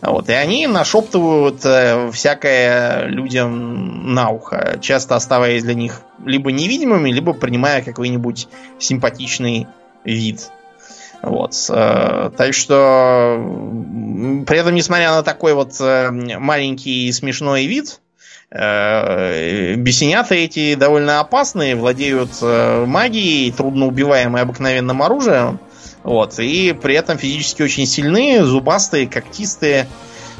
Вот. 0.01 0.29
И 0.29 0.33
они 0.33 0.67
нашептывают 0.67 1.61
э, 1.63 2.11
всякое 2.11 3.05
людям 3.05 4.13
на 4.13 4.29
ухо, 4.29 4.77
часто 4.81 5.15
оставаясь 5.15 5.63
для 5.63 5.73
них 5.73 6.01
либо 6.25 6.51
невидимыми, 6.51 7.09
либо 7.09 7.33
принимая 7.33 7.81
какой-нибудь 7.81 8.47
симпатичный 8.79 9.67
вид. 10.03 10.51
Вот. 11.25 11.53
Э, 11.69 12.31
так 12.37 12.53
что, 12.53 13.37
при 14.47 14.57
этом, 14.57 14.75
несмотря 14.75 15.11
на 15.11 15.23
такой 15.23 15.53
вот 15.53 15.75
э, 15.79 16.11
маленький 16.11 17.07
и 17.07 17.11
смешной 17.11 17.65
вид, 17.65 17.99
бесенята 18.51 20.35
эти 20.35 20.75
довольно 20.75 21.19
опасные, 21.19 21.75
владеют 21.75 22.41
магией, 22.41 23.51
трудноубиваемой 23.51 24.43
обыкновенным 24.43 25.01
оружием. 25.01 25.59
Вот. 26.03 26.39
И 26.39 26.71
при 26.79 26.95
этом 26.95 27.17
физически 27.17 27.63
очень 27.63 27.87
сильные, 27.87 28.45
зубастые, 28.45 29.07
когтистые. 29.07 29.87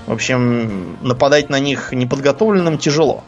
В 0.06 0.14
общем, 0.14 0.98
нападать 1.02 1.50
на 1.50 1.60
них 1.60 1.92
неподготовленным 1.92 2.78
тяжело. 2.78 3.24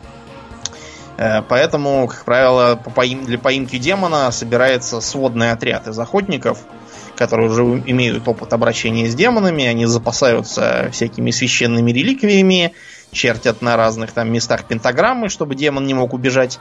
Э, 1.17 1.41
поэтому, 1.41 2.07
как 2.07 2.23
правило, 2.23 2.79
для 3.25 3.39
поимки 3.39 3.77
демона 3.77 4.31
собирается 4.31 5.01
сводный 5.01 5.51
отряд 5.51 5.87
из 5.87 5.97
охотников, 5.97 6.59
которые 7.17 7.49
уже 7.49 7.63
имеют 7.63 8.27
опыт 8.27 8.53
обращения 8.53 9.07
с 9.07 9.15
демонами. 9.15 9.65
Они 9.65 9.85
запасаются 9.85 10.89
всякими 10.91 11.31
священными 11.31 11.91
реликвиями, 11.91 12.73
чертят 13.11 13.61
на 13.61 13.75
разных 13.75 14.11
там 14.11 14.31
местах 14.31 14.65
пентаграммы, 14.65 15.29
чтобы 15.29 15.55
демон 15.55 15.85
не 15.85 15.93
мог 15.93 16.13
убежать, 16.13 16.59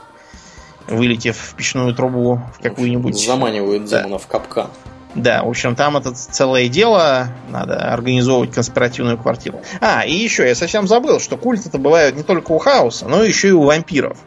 вылетев 0.87 1.37
в 1.37 1.55
печную 1.55 1.93
трубу 1.93 2.41
в 2.57 2.61
какую-нибудь. 2.61 3.17
Заманивают 3.17 3.85
демона 3.85 4.09
да. 4.09 4.17
в 4.17 4.27
капкан. 4.27 4.67
Да, 5.15 5.43
в 5.43 5.49
общем, 5.49 5.75
там 5.75 5.97
это 5.97 6.11
целое 6.11 6.67
дело. 6.67 7.29
Надо 7.49 7.91
организовывать 7.91 8.53
конспиративную 8.53 9.17
квартиру. 9.17 9.61
А, 9.81 10.05
и 10.05 10.13
еще, 10.13 10.47
я 10.47 10.53
совсем 10.53 10.87
забыл, 10.87 11.19
что 11.19 11.37
культы-то 11.37 11.79
бывают 11.79 12.15
не 12.15 12.23
только 12.23 12.51
у 12.51 12.59
хаоса, 12.59 13.07
но 13.07 13.23
еще 13.23 13.49
и 13.49 13.51
у 13.51 13.63
вампиров. 13.63 14.17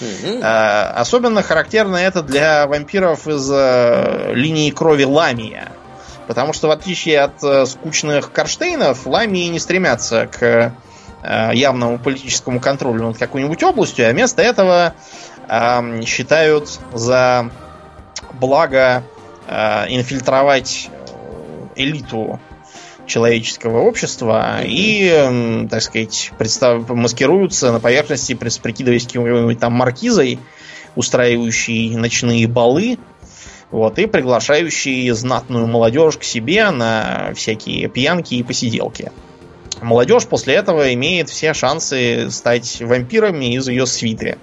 Mm-hmm. 0.00 0.40
А, 0.42 0.92
особенно 0.96 1.42
характерно 1.42 1.96
это 1.96 2.22
для 2.22 2.66
вампиров 2.66 3.26
из 3.26 3.48
а, 3.50 4.32
линии 4.32 4.70
крови 4.70 5.04
Ламия. 5.04 5.72
Потому 6.26 6.52
что, 6.52 6.68
в 6.68 6.70
отличие 6.70 7.20
от 7.20 7.42
а, 7.42 7.66
скучных 7.66 8.32
Карштейнов, 8.32 9.06
Ламии 9.06 9.48
не 9.48 9.58
стремятся 9.58 10.26
к 10.26 10.74
а, 11.22 11.52
явному 11.52 11.98
политическому 11.98 12.60
контролю 12.60 13.08
над 13.08 13.18
какой-нибудь 13.18 13.62
областью, 13.62 14.08
а 14.08 14.12
вместо 14.12 14.42
этого 14.42 14.94
а, 15.48 16.02
считают 16.02 16.80
за 16.92 17.50
благо 18.32 19.04
Э, 19.46 19.84
инфильтровать 19.88 20.88
э, 20.90 21.66
элиту 21.76 22.40
человеческого 23.06 23.80
общества 23.80 24.60
и, 24.64 25.66
так 25.70 25.82
сказать, 25.82 26.32
представ... 26.38 26.88
маскируются 26.88 27.70
на 27.70 27.78
поверхности, 27.78 28.32
прикидываясь 28.32 29.06
какой-нибудь 29.06 29.58
там 29.58 29.74
маркизой, 29.74 30.38
устраивающей 30.96 31.94
ночные 31.94 32.46
балы, 32.46 32.98
вот, 33.70 33.98
и 33.98 34.06
приглашающие 34.06 35.14
знатную 35.14 35.66
молодежь 35.66 36.16
к 36.18 36.24
себе 36.24 36.70
на 36.70 37.32
всякие 37.34 37.88
пьянки 37.88 38.34
и 38.34 38.42
посиделки. 38.42 39.10
Молодежь 39.82 40.26
после 40.26 40.54
этого 40.54 40.94
имеет 40.94 41.28
все 41.28 41.52
шансы 41.52 42.30
стать 42.30 42.80
вампирами 42.80 43.54
из 43.54 43.68
ее 43.68 43.86
свиты. 43.86 44.38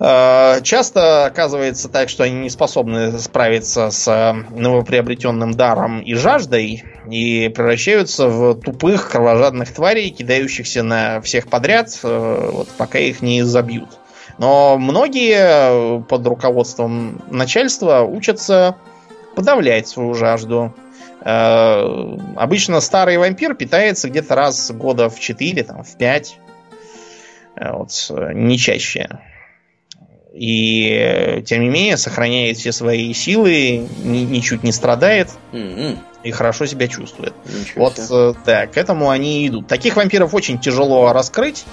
Э, 0.00 0.60
часто 0.62 1.26
оказывается 1.26 1.88
так, 1.88 2.08
что 2.08 2.24
они 2.24 2.34
не 2.34 2.50
способны 2.50 3.18
справиться 3.18 3.90
с 3.90 4.36
новоприобретенным 4.50 5.52
даром 5.52 6.00
и 6.00 6.14
жаждой 6.14 6.84
и 7.10 7.48
превращаются 7.48 8.28
в 8.28 8.60
тупых 8.60 9.10
кровожадных 9.10 9.72
тварей, 9.72 10.10
кидающихся 10.10 10.82
на 10.82 11.20
всех 11.20 11.48
подряд, 11.48 11.98
э, 12.02 12.50
вот, 12.52 12.68
пока 12.76 12.98
их 12.98 13.22
не 13.22 13.42
забьют. 13.42 13.88
Но 14.38 14.78
многие 14.78 16.00
под 16.02 16.26
руководством 16.26 17.22
начальства 17.30 18.02
учатся 18.02 18.76
подавлять 19.34 19.88
свою 19.88 20.14
жажду. 20.14 20.72
Обычно 21.20 22.80
старый 22.80 23.18
вампир 23.18 23.54
питается 23.54 24.08
где-то 24.08 24.34
раз 24.34 24.70
года 24.70 25.10
в 25.10 25.18
4, 25.18 25.62
там, 25.64 25.82
в 25.82 25.96
5. 25.96 26.38
Вот, 27.60 28.10
не 28.34 28.56
чаще. 28.56 29.08
И 30.32 31.42
тем 31.46 31.62
не 31.62 31.68
менее 31.68 31.96
сохраняет 31.96 32.58
все 32.58 32.70
свои 32.70 33.12
силы, 33.12 33.88
ни, 34.04 34.18
ничуть 34.18 34.62
не 34.62 34.70
страдает 34.70 35.30
mm-hmm. 35.52 35.98
и 36.22 36.30
хорошо 36.30 36.66
себя 36.66 36.86
чувствует. 36.86 37.34
Ничего 37.46 37.86
вот 37.86 37.96
себе. 37.96 38.34
да, 38.46 38.66
к 38.68 38.76
этому 38.76 39.10
они 39.10 39.48
идут. 39.48 39.66
Таких 39.66 39.96
вампиров 39.96 40.34
очень 40.34 40.60
тяжело 40.60 41.12
раскрыть. 41.12 41.64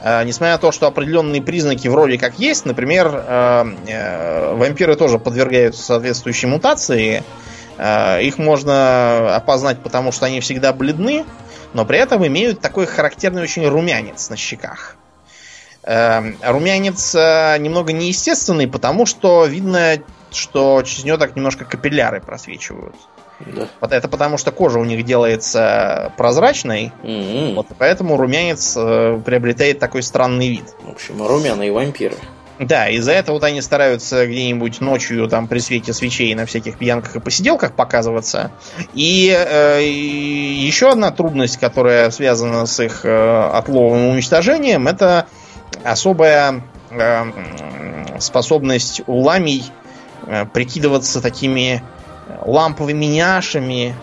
Э, 0.00 0.22
несмотря 0.24 0.54
на 0.54 0.58
то, 0.58 0.72
что 0.72 0.86
определенные 0.86 1.42
признаки 1.42 1.88
вроде 1.88 2.18
как 2.18 2.38
есть, 2.38 2.64
например, 2.66 3.08
э, 3.08 3.64
э, 3.88 4.54
вампиры 4.54 4.94
тоже 4.94 5.18
подвергаются 5.18 5.82
соответствующей 5.82 6.46
мутации. 6.46 7.22
Их 7.80 8.38
можно 8.38 9.36
опознать, 9.36 9.80
потому 9.84 10.10
что 10.10 10.26
они 10.26 10.40
всегда 10.40 10.72
бледны, 10.72 11.24
но 11.74 11.84
при 11.84 12.00
этом 12.00 12.26
имеют 12.26 12.60
такой 12.60 12.86
характерный 12.86 13.40
очень 13.40 13.64
румянец 13.68 14.30
на 14.30 14.36
щеках. 14.36 14.96
Румянец 15.84 17.14
немного 17.14 17.92
неестественный, 17.92 18.66
потому 18.66 19.06
что 19.06 19.46
видно, 19.46 19.98
что 20.32 20.82
через 20.82 21.04
него 21.04 21.18
так 21.18 21.36
немножко 21.36 21.64
капилляры 21.64 22.20
просвечивают. 22.20 22.96
Да. 23.40 23.68
Вот 23.80 23.92
это 23.92 24.08
потому, 24.08 24.36
что 24.36 24.50
кожа 24.50 24.78
у 24.78 24.84
них 24.84 25.04
делается 25.04 26.12
прозрачной, 26.16 26.92
mm-hmm. 27.02 27.54
вот 27.54 27.66
поэтому 27.78 28.16
румянец 28.16 28.74
э, 28.76 29.20
приобретает 29.24 29.78
такой 29.78 30.02
странный 30.02 30.48
вид. 30.48 30.64
В 30.82 30.90
общем, 30.90 31.24
румяные 31.24 31.72
вампиры. 31.72 32.16
Да, 32.58 32.88
из-за 32.88 33.12
этого 33.12 33.36
вот 33.36 33.44
они 33.44 33.62
стараются 33.62 34.26
где-нибудь 34.26 34.80
ночью 34.80 35.28
там 35.28 35.46
при 35.46 35.60
свете 35.60 35.92
свечей 35.92 36.34
на 36.34 36.44
всяких 36.44 36.76
пьянках 36.76 37.14
и 37.14 37.20
посиделках 37.20 37.72
показываться. 37.72 38.50
И, 38.94 39.32
э, 39.32 39.82
и 39.82 40.56
еще 40.66 40.90
одна 40.90 41.12
трудность, 41.12 41.58
которая 41.58 42.10
связана 42.10 42.66
с 42.66 42.82
их 42.82 43.04
э, 43.04 43.50
отловом 43.52 43.98
и 43.98 44.10
уничтожением, 44.10 44.88
это 44.88 45.26
особая 45.84 46.62
э, 46.90 47.24
способность 48.18 49.02
у 49.06 49.20
ламий 49.20 49.64
э, 50.26 50.44
прикидываться 50.46 51.22
такими 51.22 51.84
ламповыми 52.44 53.06
няшами, 53.06 53.94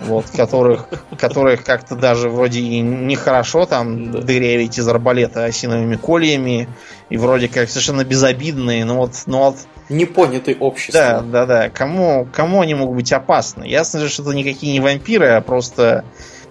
вот, 0.00 0.26
которых, 0.30 0.88
которых 1.18 1.64
как-то 1.64 1.94
даже 1.96 2.28
вроде 2.28 2.60
и 2.60 2.80
нехорошо 2.80 3.66
там 3.66 4.10
дырявить 4.10 4.78
из 4.78 4.86
арбалета 4.88 5.44
осиновыми 5.44 5.96
кольями, 5.96 6.68
и 7.10 7.16
вроде 7.16 7.48
как 7.48 7.68
совершенно 7.68 8.04
безобидные, 8.04 8.84
но 8.84 8.96
вот, 8.96 9.12
но 9.26 9.50
вот 9.50 9.56
Непонятый 9.90 10.56
общество. 10.58 11.00
Да, 11.00 11.20
да, 11.20 11.46
да. 11.46 11.70
Кому, 11.70 12.26
кому 12.32 12.62
они 12.62 12.74
могут 12.74 12.96
быть 12.96 13.12
опасны? 13.12 13.64
Ясно 13.64 14.00
же, 14.00 14.08
что 14.08 14.22
это 14.22 14.32
никакие 14.32 14.72
не 14.72 14.80
вампиры, 14.80 15.28
а 15.28 15.40
просто 15.42 16.04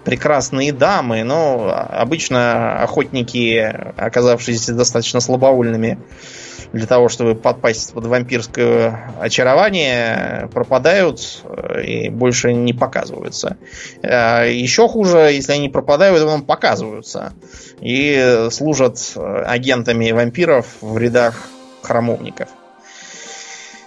прекрасные 0.03 0.71
дамы, 0.71 1.23
но 1.23 1.73
обычно 1.89 2.83
охотники, 2.83 3.57
оказавшиеся 3.97 4.73
достаточно 4.73 5.19
слабовольными 5.19 5.97
для 6.73 6.87
того, 6.87 7.07
чтобы 7.07 7.35
подпасть 7.35 7.93
под 7.93 8.05
вампирское 8.05 9.13
очарование, 9.19 10.49
пропадают 10.53 11.43
э, 11.45 11.83
и 11.83 12.09
больше 12.09 12.53
не 12.53 12.73
показываются. 12.73 13.57
Э, 14.01 14.51
Еще 14.51 14.87
хуже, 14.89 15.29
если 15.31 15.53
они 15.53 15.69
пропадают, 15.69 16.19
то 16.19 16.25
потом 16.25 16.43
показываются 16.43 17.33
и 17.79 18.47
служат 18.51 19.13
агентами 19.15 20.11
вампиров 20.11 20.65
в 20.81 20.97
рядах 20.97 21.47
храмовников. 21.83 22.49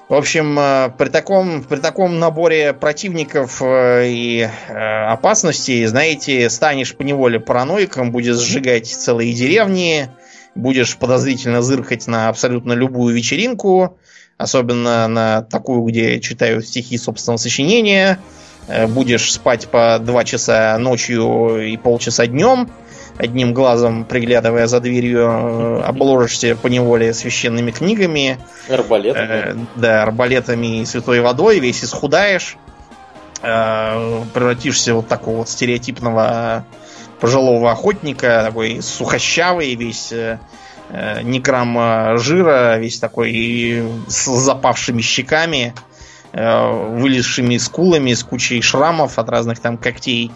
В 0.09 0.15
общем, 0.15 0.57
э, 0.57 0.93
при 0.97 1.09
таком, 1.09 1.65
при 1.65 1.79
таком 1.79 2.21
наборе 2.21 2.73
противников 2.73 3.61
э, 3.61 4.07
и 4.07 4.49
э, 4.69 5.07
опасностей, 5.09 5.85
знаете, 5.87 6.49
станешь 6.49 6.95
поневоле 6.95 7.41
параноиком, 7.41 8.13
будешь 8.13 8.37
сжигать 8.37 8.87
целые 8.87 9.33
деревни, 9.33 10.09
будешь 10.57 10.97
подозрительно 10.97 11.63
зыркать 11.63 12.07
на 12.07 12.29
абсолютно 12.29 12.73
любую 12.73 13.15
вечеринку, 13.15 13.99
особенно 14.39 15.07
на 15.07 15.43
такую, 15.43 15.83
где 15.83 16.21
читают 16.21 16.67
стихи 16.67 16.99
собственного 16.99 17.39
сочинения, 17.39 18.19
будешь 18.89 19.33
спать 19.33 19.69
по 19.69 19.99
два 20.01 20.25
часа 20.25 20.77
ночью 20.79 21.73
и 21.73 21.77
полчаса 21.77 22.27
днем, 22.27 22.69
одним 23.19 23.55
глазом 23.55 24.05
приглядывая 24.05 24.67
за 24.67 24.81
дверью, 24.81 25.21
э, 25.21 25.83
обложишься 25.83 26.57
по 26.57 26.67
неволе 26.67 27.13
священными 27.13 27.71
книгами. 27.71 28.39
Арбалетами. 28.69 29.29
Э, 29.29 29.55
да, 29.77 30.03
арбалетами 30.03 30.81
и 30.81 30.85
святой 30.85 31.21
водой, 31.21 31.59
весь 31.59 31.85
исхудаешь, 31.85 32.57
э, 33.43 34.23
превратишься 34.35 34.95
вот 34.95 35.09
такого 35.09 35.39
вот 35.39 35.49
стереотипного 35.49 36.65
пожилого 37.21 37.71
охотника, 37.71 38.43
такой 38.47 38.83
сухощавый, 38.83 39.75
весь 39.75 40.13
э, 40.13 40.39
э 40.91 41.23
ни 41.23 41.39
грамма 41.39 42.17
жира, 42.17 42.77
весь 42.79 42.99
такой 42.99 43.85
с 44.09 44.27
запавшими 44.27 45.03
щеками, 45.03 45.75
э, 46.33 46.71
вылезшими 46.99 47.57
скулами, 47.57 48.15
с 48.15 48.23
кучей 48.23 48.61
шрамов 48.63 49.19
от 49.19 49.29
разных 49.29 49.61
там 49.61 49.79
когтей 49.79 50.31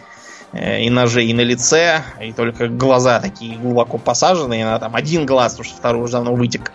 Э, 0.53 0.81
и 0.81 0.91
ножей, 0.91 1.29
и 1.29 1.35
на 1.35 1.43
лице, 1.43 2.03
и 2.21 2.33
только 2.33 2.69
глаза 2.69 3.21
такие 3.21 3.57
глубоко 3.57 3.99
посаженные, 3.99 4.65
на 4.65 4.79
там 4.81 4.97
один 4.97 5.25
глаз, 5.25 5.53
потому 5.53 5.65
что 5.65 5.77
второй 5.77 6.03
уже 6.03 6.15
давно 6.15 6.35
вытек 6.35 6.73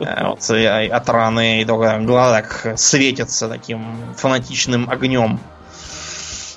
э, 0.00 0.88
от 0.88 1.08
раны, 1.08 1.62
и 1.62 1.64
только 1.64 1.98
глаза 2.00 2.44
светятся 2.76 3.48
таким 3.48 3.96
фанатичным 4.16 4.90
огнем. 4.90 5.40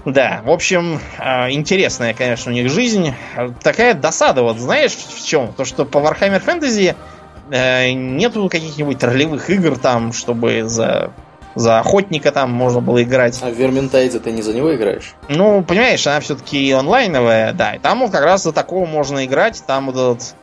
Да, 0.07 0.41
в 0.45 0.49
общем, 0.49 0.99
э, 1.19 1.51
интересная, 1.51 2.13
конечно, 2.13 2.51
у 2.51 2.55
них 2.55 2.71
жизнь. 2.71 3.13
Такая 3.61 3.93
досада, 3.93 4.41
вот 4.41 4.57
знаешь, 4.57 4.93
в 4.93 5.25
чем? 5.25 5.51
То, 5.51 5.65
что 5.65 5.83
по 5.83 5.97
Warhammer 5.97 6.41
Fantasy 6.43 6.95
нету 7.93 8.49
каких-нибудь 8.49 9.01
ролевых 9.03 9.49
игр 9.49 9.77
там, 9.77 10.11
чтобы 10.13 10.63
за 10.67 11.11
за 11.55 11.79
охотника 11.79 12.31
там 12.31 12.51
можно 12.51 12.81
было 12.81 13.01
играть. 13.03 13.39
А 13.41 13.49
в 13.49 13.53
Верментайде 13.53 14.19
ты 14.19 14.31
не 14.31 14.41
за 14.41 14.53
него 14.53 14.75
играешь? 14.75 15.15
Ну, 15.27 15.63
понимаешь, 15.63 16.05
она 16.05 16.19
все-таки 16.19 16.71
онлайновая, 16.71 17.51
да. 17.53 17.73
И 17.73 17.79
там 17.79 18.01
вот 18.01 18.11
как 18.11 18.23
раз 18.23 18.43
за 18.43 18.53
такого 18.53 18.85
можно 18.85 19.25
играть. 19.25 19.63
Там 19.65 19.87
вот 19.87 19.95
этот 19.95 20.35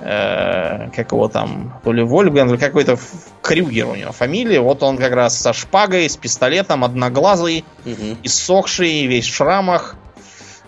э, 0.00 0.90
как 0.94 1.12
его 1.12 1.28
там, 1.28 1.80
то 1.84 1.92
ли 1.92 2.02
Вольган, 2.02 2.50
или 2.50 2.56
какой-то 2.56 2.98
Крюгер 3.42 3.86
у 3.86 3.94
него 3.94 4.12
фамилия. 4.12 4.60
Вот 4.60 4.82
он 4.82 4.96
как 4.96 5.12
раз 5.12 5.38
со 5.38 5.52
шпагой, 5.52 6.08
с 6.08 6.16
пистолетом, 6.16 6.84
одноглазый, 6.84 7.64
угу. 7.84 8.18
иссохший, 8.22 9.06
весь 9.06 9.26
в 9.26 9.34
шрамах. 9.34 9.96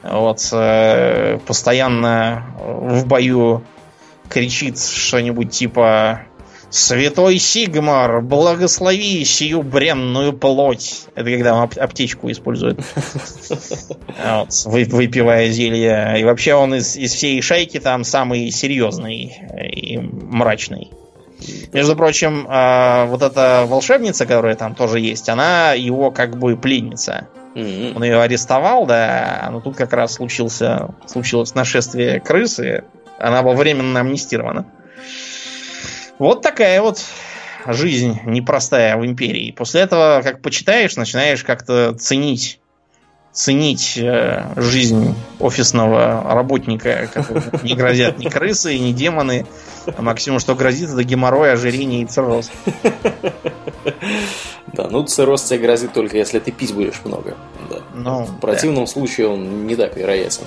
Вот, 0.03 0.49
э, 0.53 1.39
постоянно 1.47 2.45
в 2.59 3.07
бою 3.07 3.65
кричит 4.29 4.79
что-нибудь 4.79 5.51
типа 5.51 6.23
Святой 6.71 7.39
Сигмар, 7.39 8.21
благослови 8.21 9.25
сию 9.25 9.63
бренную 9.63 10.35
плоть. 10.35 11.07
Это 11.15 11.31
когда 11.31 11.55
он 11.55 11.71
аптечку 11.77 12.31
использует. 12.31 12.79
Выпивая 14.67 15.49
зелье. 15.51 16.17
И 16.19 16.25
вообще 16.25 16.55
он 16.55 16.75
из, 16.75 16.97
из 16.97 17.15
всей 17.15 17.41
шайки 17.41 17.81
там 17.81 18.05
самый 18.05 18.51
серьезный 18.51 19.35
и 19.73 19.99
мрачный. 19.99 20.91
Между 21.73 21.97
прочим, 21.97 22.47
а, 22.49 23.07
вот 23.07 23.23
эта 23.23 23.65
волшебница, 23.67 24.27
которая 24.27 24.57
там 24.57 24.75
тоже 24.75 25.01
есть, 25.01 25.29
она 25.29 25.73
его 25.73 26.11
как 26.11 26.37
бы 26.37 26.57
пленница. 26.57 27.29
Он 27.55 28.05
ее 28.05 28.21
арестовал, 28.21 28.87
да, 28.87 29.49
но 29.51 29.61
тут 29.61 29.75
как 29.75 29.93
раз 29.93 30.15
случился, 30.15 30.95
случилось 31.07 31.57
нашествие 31.57 32.21
крысы, 32.21 32.85
она 33.19 33.43
была 33.43 33.55
временно 33.55 33.99
амнистирована. 33.99 34.67
Вот 36.19 36.43
такая 36.43 36.81
вот 36.83 37.05
жизнь 37.67 38.21
непростая 38.25 38.97
в 38.97 39.05
империи. 39.05 39.53
После 39.53 39.83
этого, 39.83 40.21
как 40.23 40.43
почитаешь, 40.43 40.97
начинаешь 40.97 41.45
как-то 41.45 41.95
ценить 41.95 42.61
ценить 43.31 43.97
э, 43.97 44.47
жизнь 44.57 45.15
офисного 45.39 46.25
работника, 46.35 47.09
не 47.63 47.75
грозят 47.75 48.19
ни 48.19 48.29
крысы, 48.29 48.77
ни 48.79 48.93
демоны. 48.93 49.47
А 49.97 50.03
максимум, 50.03 50.41
что 50.41 50.57
грозит, 50.57 50.91
это 50.91 51.05
геморрой, 51.05 51.53
ожирение 51.53 52.03
и 52.03 52.07
цирроз. 52.07 52.51
Да, 54.75 54.87
ну 54.91 55.03
цирроз 55.03 55.43
тебе 55.45 55.61
грозит 55.61 55.93
только 55.95 56.19
если 56.19 56.39
ты 56.39 56.53
пить 56.53 56.75
будешь 56.75 57.01
много. 57.05 57.37
Да. 57.71 57.79
Ну, 57.95 58.25
в 58.25 58.39
противном 58.39 58.85
да. 58.85 58.91
случае 58.91 59.29
он 59.29 59.67
не 59.67 59.75
так 59.75 59.97
вероятен. 59.97 60.45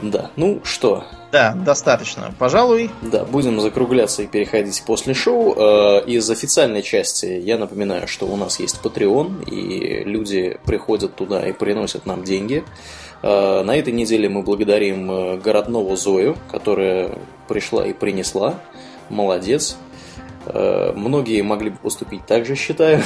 Да, 0.00 0.30
ну 0.36 0.60
что, 0.64 1.04
Да, 1.36 1.52
достаточно, 1.52 2.34
пожалуй. 2.38 2.90
Да, 3.02 3.26
будем 3.26 3.60
закругляться 3.60 4.22
и 4.22 4.26
переходить 4.26 4.82
после 4.86 5.12
шоу. 5.12 5.54
Э, 5.54 6.02
из 6.06 6.30
официальной 6.30 6.80
части 6.80 7.26
я 7.26 7.58
напоминаю, 7.58 8.08
что 8.08 8.24
у 8.24 8.36
нас 8.36 8.58
есть 8.58 8.80
Patreon, 8.82 9.44
и 9.44 10.02
люди 10.04 10.58
приходят 10.64 11.14
туда 11.14 11.46
и 11.46 11.52
приносят 11.52 12.06
нам 12.06 12.24
деньги. 12.24 12.64
Э, 13.22 13.62
на 13.62 13.76
этой 13.76 13.92
неделе 13.92 14.30
мы 14.30 14.44
благодарим 14.44 15.10
э, 15.10 15.36
городного 15.36 15.94
Зою, 15.94 16.38
которая 16.50 17.18
пришла 17.48 17.86
и 17.86 17.92
принесла. 17.92 18.54
Молодец. 19.10 19.76
Э, 20.46 20.92
многие 20.94 21.42
могли 21.42 21.70
бы 21.70 21.76
поступить 21.78 22.24
так 22.26 22.46
же, 22.46 22.54
считаю. 22.54 23.02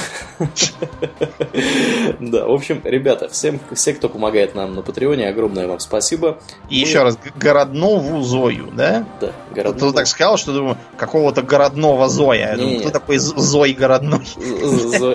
Да, 2.19 2.45
в 2.45 2.51
общем, 2.51 2.81
ребята, 2.83 3.27
всем, 3.29 3.59
все, 3.73 3.93
кто 3.93 4.09
помогает 4.09 4.55
нам 4.55 4.75
на 4.75 4.81
Патреоне, 4.81 5.27
огромное 5.27 5.67
вам 5.67 5.79
спасибо. 5.79 6.39
И 6.69 6.77
еще 6.77 7.03
раз, 7.03 7.17
городнову 7.35 8.21
Зою, 8.21 8.67
да? 8.71 9.05
Да, 9.19 9.31
городнову. 9.53 9.91
Ты 9.91 9.97
так 9.97 10.07
сказал, 10.07 10.37
что 10.37 10.53
думаю, 10.53 10.77
какого-то 10.97 11.41
городного 11.41 12.09
Зоя. 12.09 12.57
кто 12.79 12.89
такой 12.89 13.17
Зой 13.17 13.73
городной? 13.73 14.25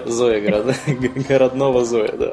Зоя 0.06 0.64
городного 1.28 1.84
Зоя, 1.84 2.12
да. 2.12 2.32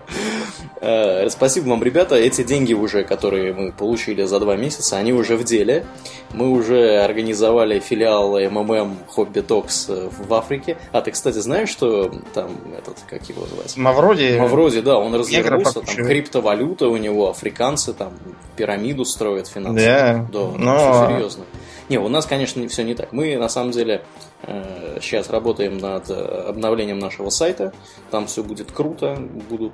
Э, 0.81 1.29
спасибо 1.29 1.69
вам, 1.69 1.83
ребята. 1.83 2.15
Эти 2.15 2.43
деньги 2.43 2.73
уже, 2.73 3.03
которые 3.03 3.53
мы 3.53 3.71
получили 3.71 4.23
за 4.23 4.39
два 4.39 4.55
месяца, 4.55 4.97
они 4.97 5.13
уже 5.13 5.37
в 5.37 5.43
деле. 5.43 5.85
Мы 6.33 6.49
уже 6.49 6.97
организовали 6.97 7.79
филиал 7.79 8.39
МММ 8.39 8.97
Хобби 9.07 9.41
Токс 9.41 9.82
в 9.88 10.34
Африке. 10.34 10.77
А 10.91 11.01
ты, 11.01 11.11
кстати, 11.11 11.39
знаешь, 11.39 11.69
что 11.69 12.11
там 12.34 12.51
этот, 12.77 12.97
как 13.09 13.27
его 13.29 13.41
называется? 13.41 13.79
Мавроди. 13.79 14.38
Мавроди, 14.38 14.81
да, 14.81 14.97
он 14.97 15.15
развернулся, 15.15 15.81
там 15.81 15.95
криптовалюта 15.95 16.88
у 16.88 16.97
него, 16.97 17.29
африканцы 17.29 17.93
там 17.93 18.13
пирамиду 18.55 19.05
строят 19.05 19.47
финансовую. 19.47 19.86
Да, 19.86 20.27
да 20.31 20.57
Но... 20.57 20.93
все 20.93 21.13
серьезно. 21.13 21.45
Не, 21.89 21.97
у 21.97 22.07
нас, 22.07 22.25
конечно, 22.25 22.65
все 22.67 22.84
не 22.84 22.95
так. 22.95 23.11
Мы, 23.11 23.38
на 23.38 23.49
самом 23.49 23.71
деле, 23.71 24.03
э, 24.43 24.99
сейчас 25.01 25.29
работаем 25.29 25.77
над 25.77 26.09
э, 26.09 26.13
обновлением 26.13 26.99
нашего 26.99 27.29
сайта. 27.29 27.73
Там 28.09 28.27
все 28.27 28.43
будет 28.43 28.71
круто, 28.71 29.17
будут 29.49 29.73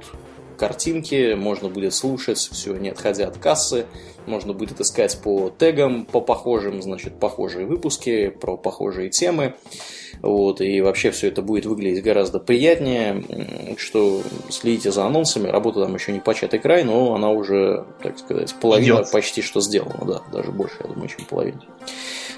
картинки, 0.57 1.35
можно 1.35 1.69
будет 1.69 1.93
слушать 1.93 2.37
все, 2.37 2.75
не 2.75 2.89
отходя 2.89 3.27
от 3.27 3.37
кассы, 3.37 3.85
можно 4.25 4.53
будет 4.53 4.79
искать 4.79 5.19
по 5.21 5.49
тегам, 5.49 6.05
по 6.05 6.21
похожим, 6.21 6.81
значит, 6.81 7.19
похожие 7.19 7.65
выпуски, 7.65 8.29
про 8.29 8.57
похожие 8.57 9.09
темы. 9.09 9.55
Вот, 10.21 10.59
и 10.61 10.81
вообще 10.81 11.11
все 11.11 11.27
это 11.27 11.41
будет 11.41 11.65
выглядеть 11.65 12.03
гораздо 12.03 12.39
приятнее, 12.39 13.75
что 13.77 14.21
следите 14.49 14.91
за 14.91 15.05
анонсами, 15.05 15.47
работа 15.47 15.83
там 15.83 15.93
еще 15.93 16.11
не 16.11 16.19
початый 16.19 16.59
край, 16.59 16.83
но 16.83 17.13
она 17.15 17.29
уже, 17.29 17.85
так 18.01 18.19
сказать, 18.19 18.53
половина 18.59 18.95
Идет. 18.95 19.11
почти 19.11 19.41
что 19.41 19.61
сделана, 19.61 20.05
да, 20.05 20.21
даже 20.31 20.51
больше, 20.51 20.75
я 20.81 20.89
думаю, 20.89 21.07
чем 21.07 21.25
половина. 21.25 21.61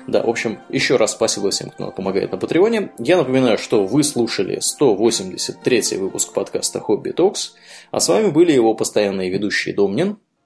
Да, 0.08 0.24
в 0.24 0.30
общем, 0.30 0.60
еще 0.70 0.96
раз 0.96 1.12
спасибо 1.12 1.52
всем, 1.52 1.70
кто 1.70 1.86
нам 1.86 1.94
помогает 1.94 2.32
на 2.32 2.38
Патреоне. 2.38 2.92
Я 2.98 3.18
напоминаю, 3.18 3.58
что 3.58 3.86
вы 3.86 4.04
слушали 4.04 4.60
183 4.60 5.98
выпуск 5.98 6.34
подкаста 6.34 6.80
Хобби 6.80 7.12
Токс, 7.12 7.54
а 7.92 8.00
с 8.00 8.10
вами 8.10 8.30
были 8.30 8.52
его 8.52 8.74
постоянные 8.74 9.30
ведущие 9.30 9.76
Домнин 9.76 10.18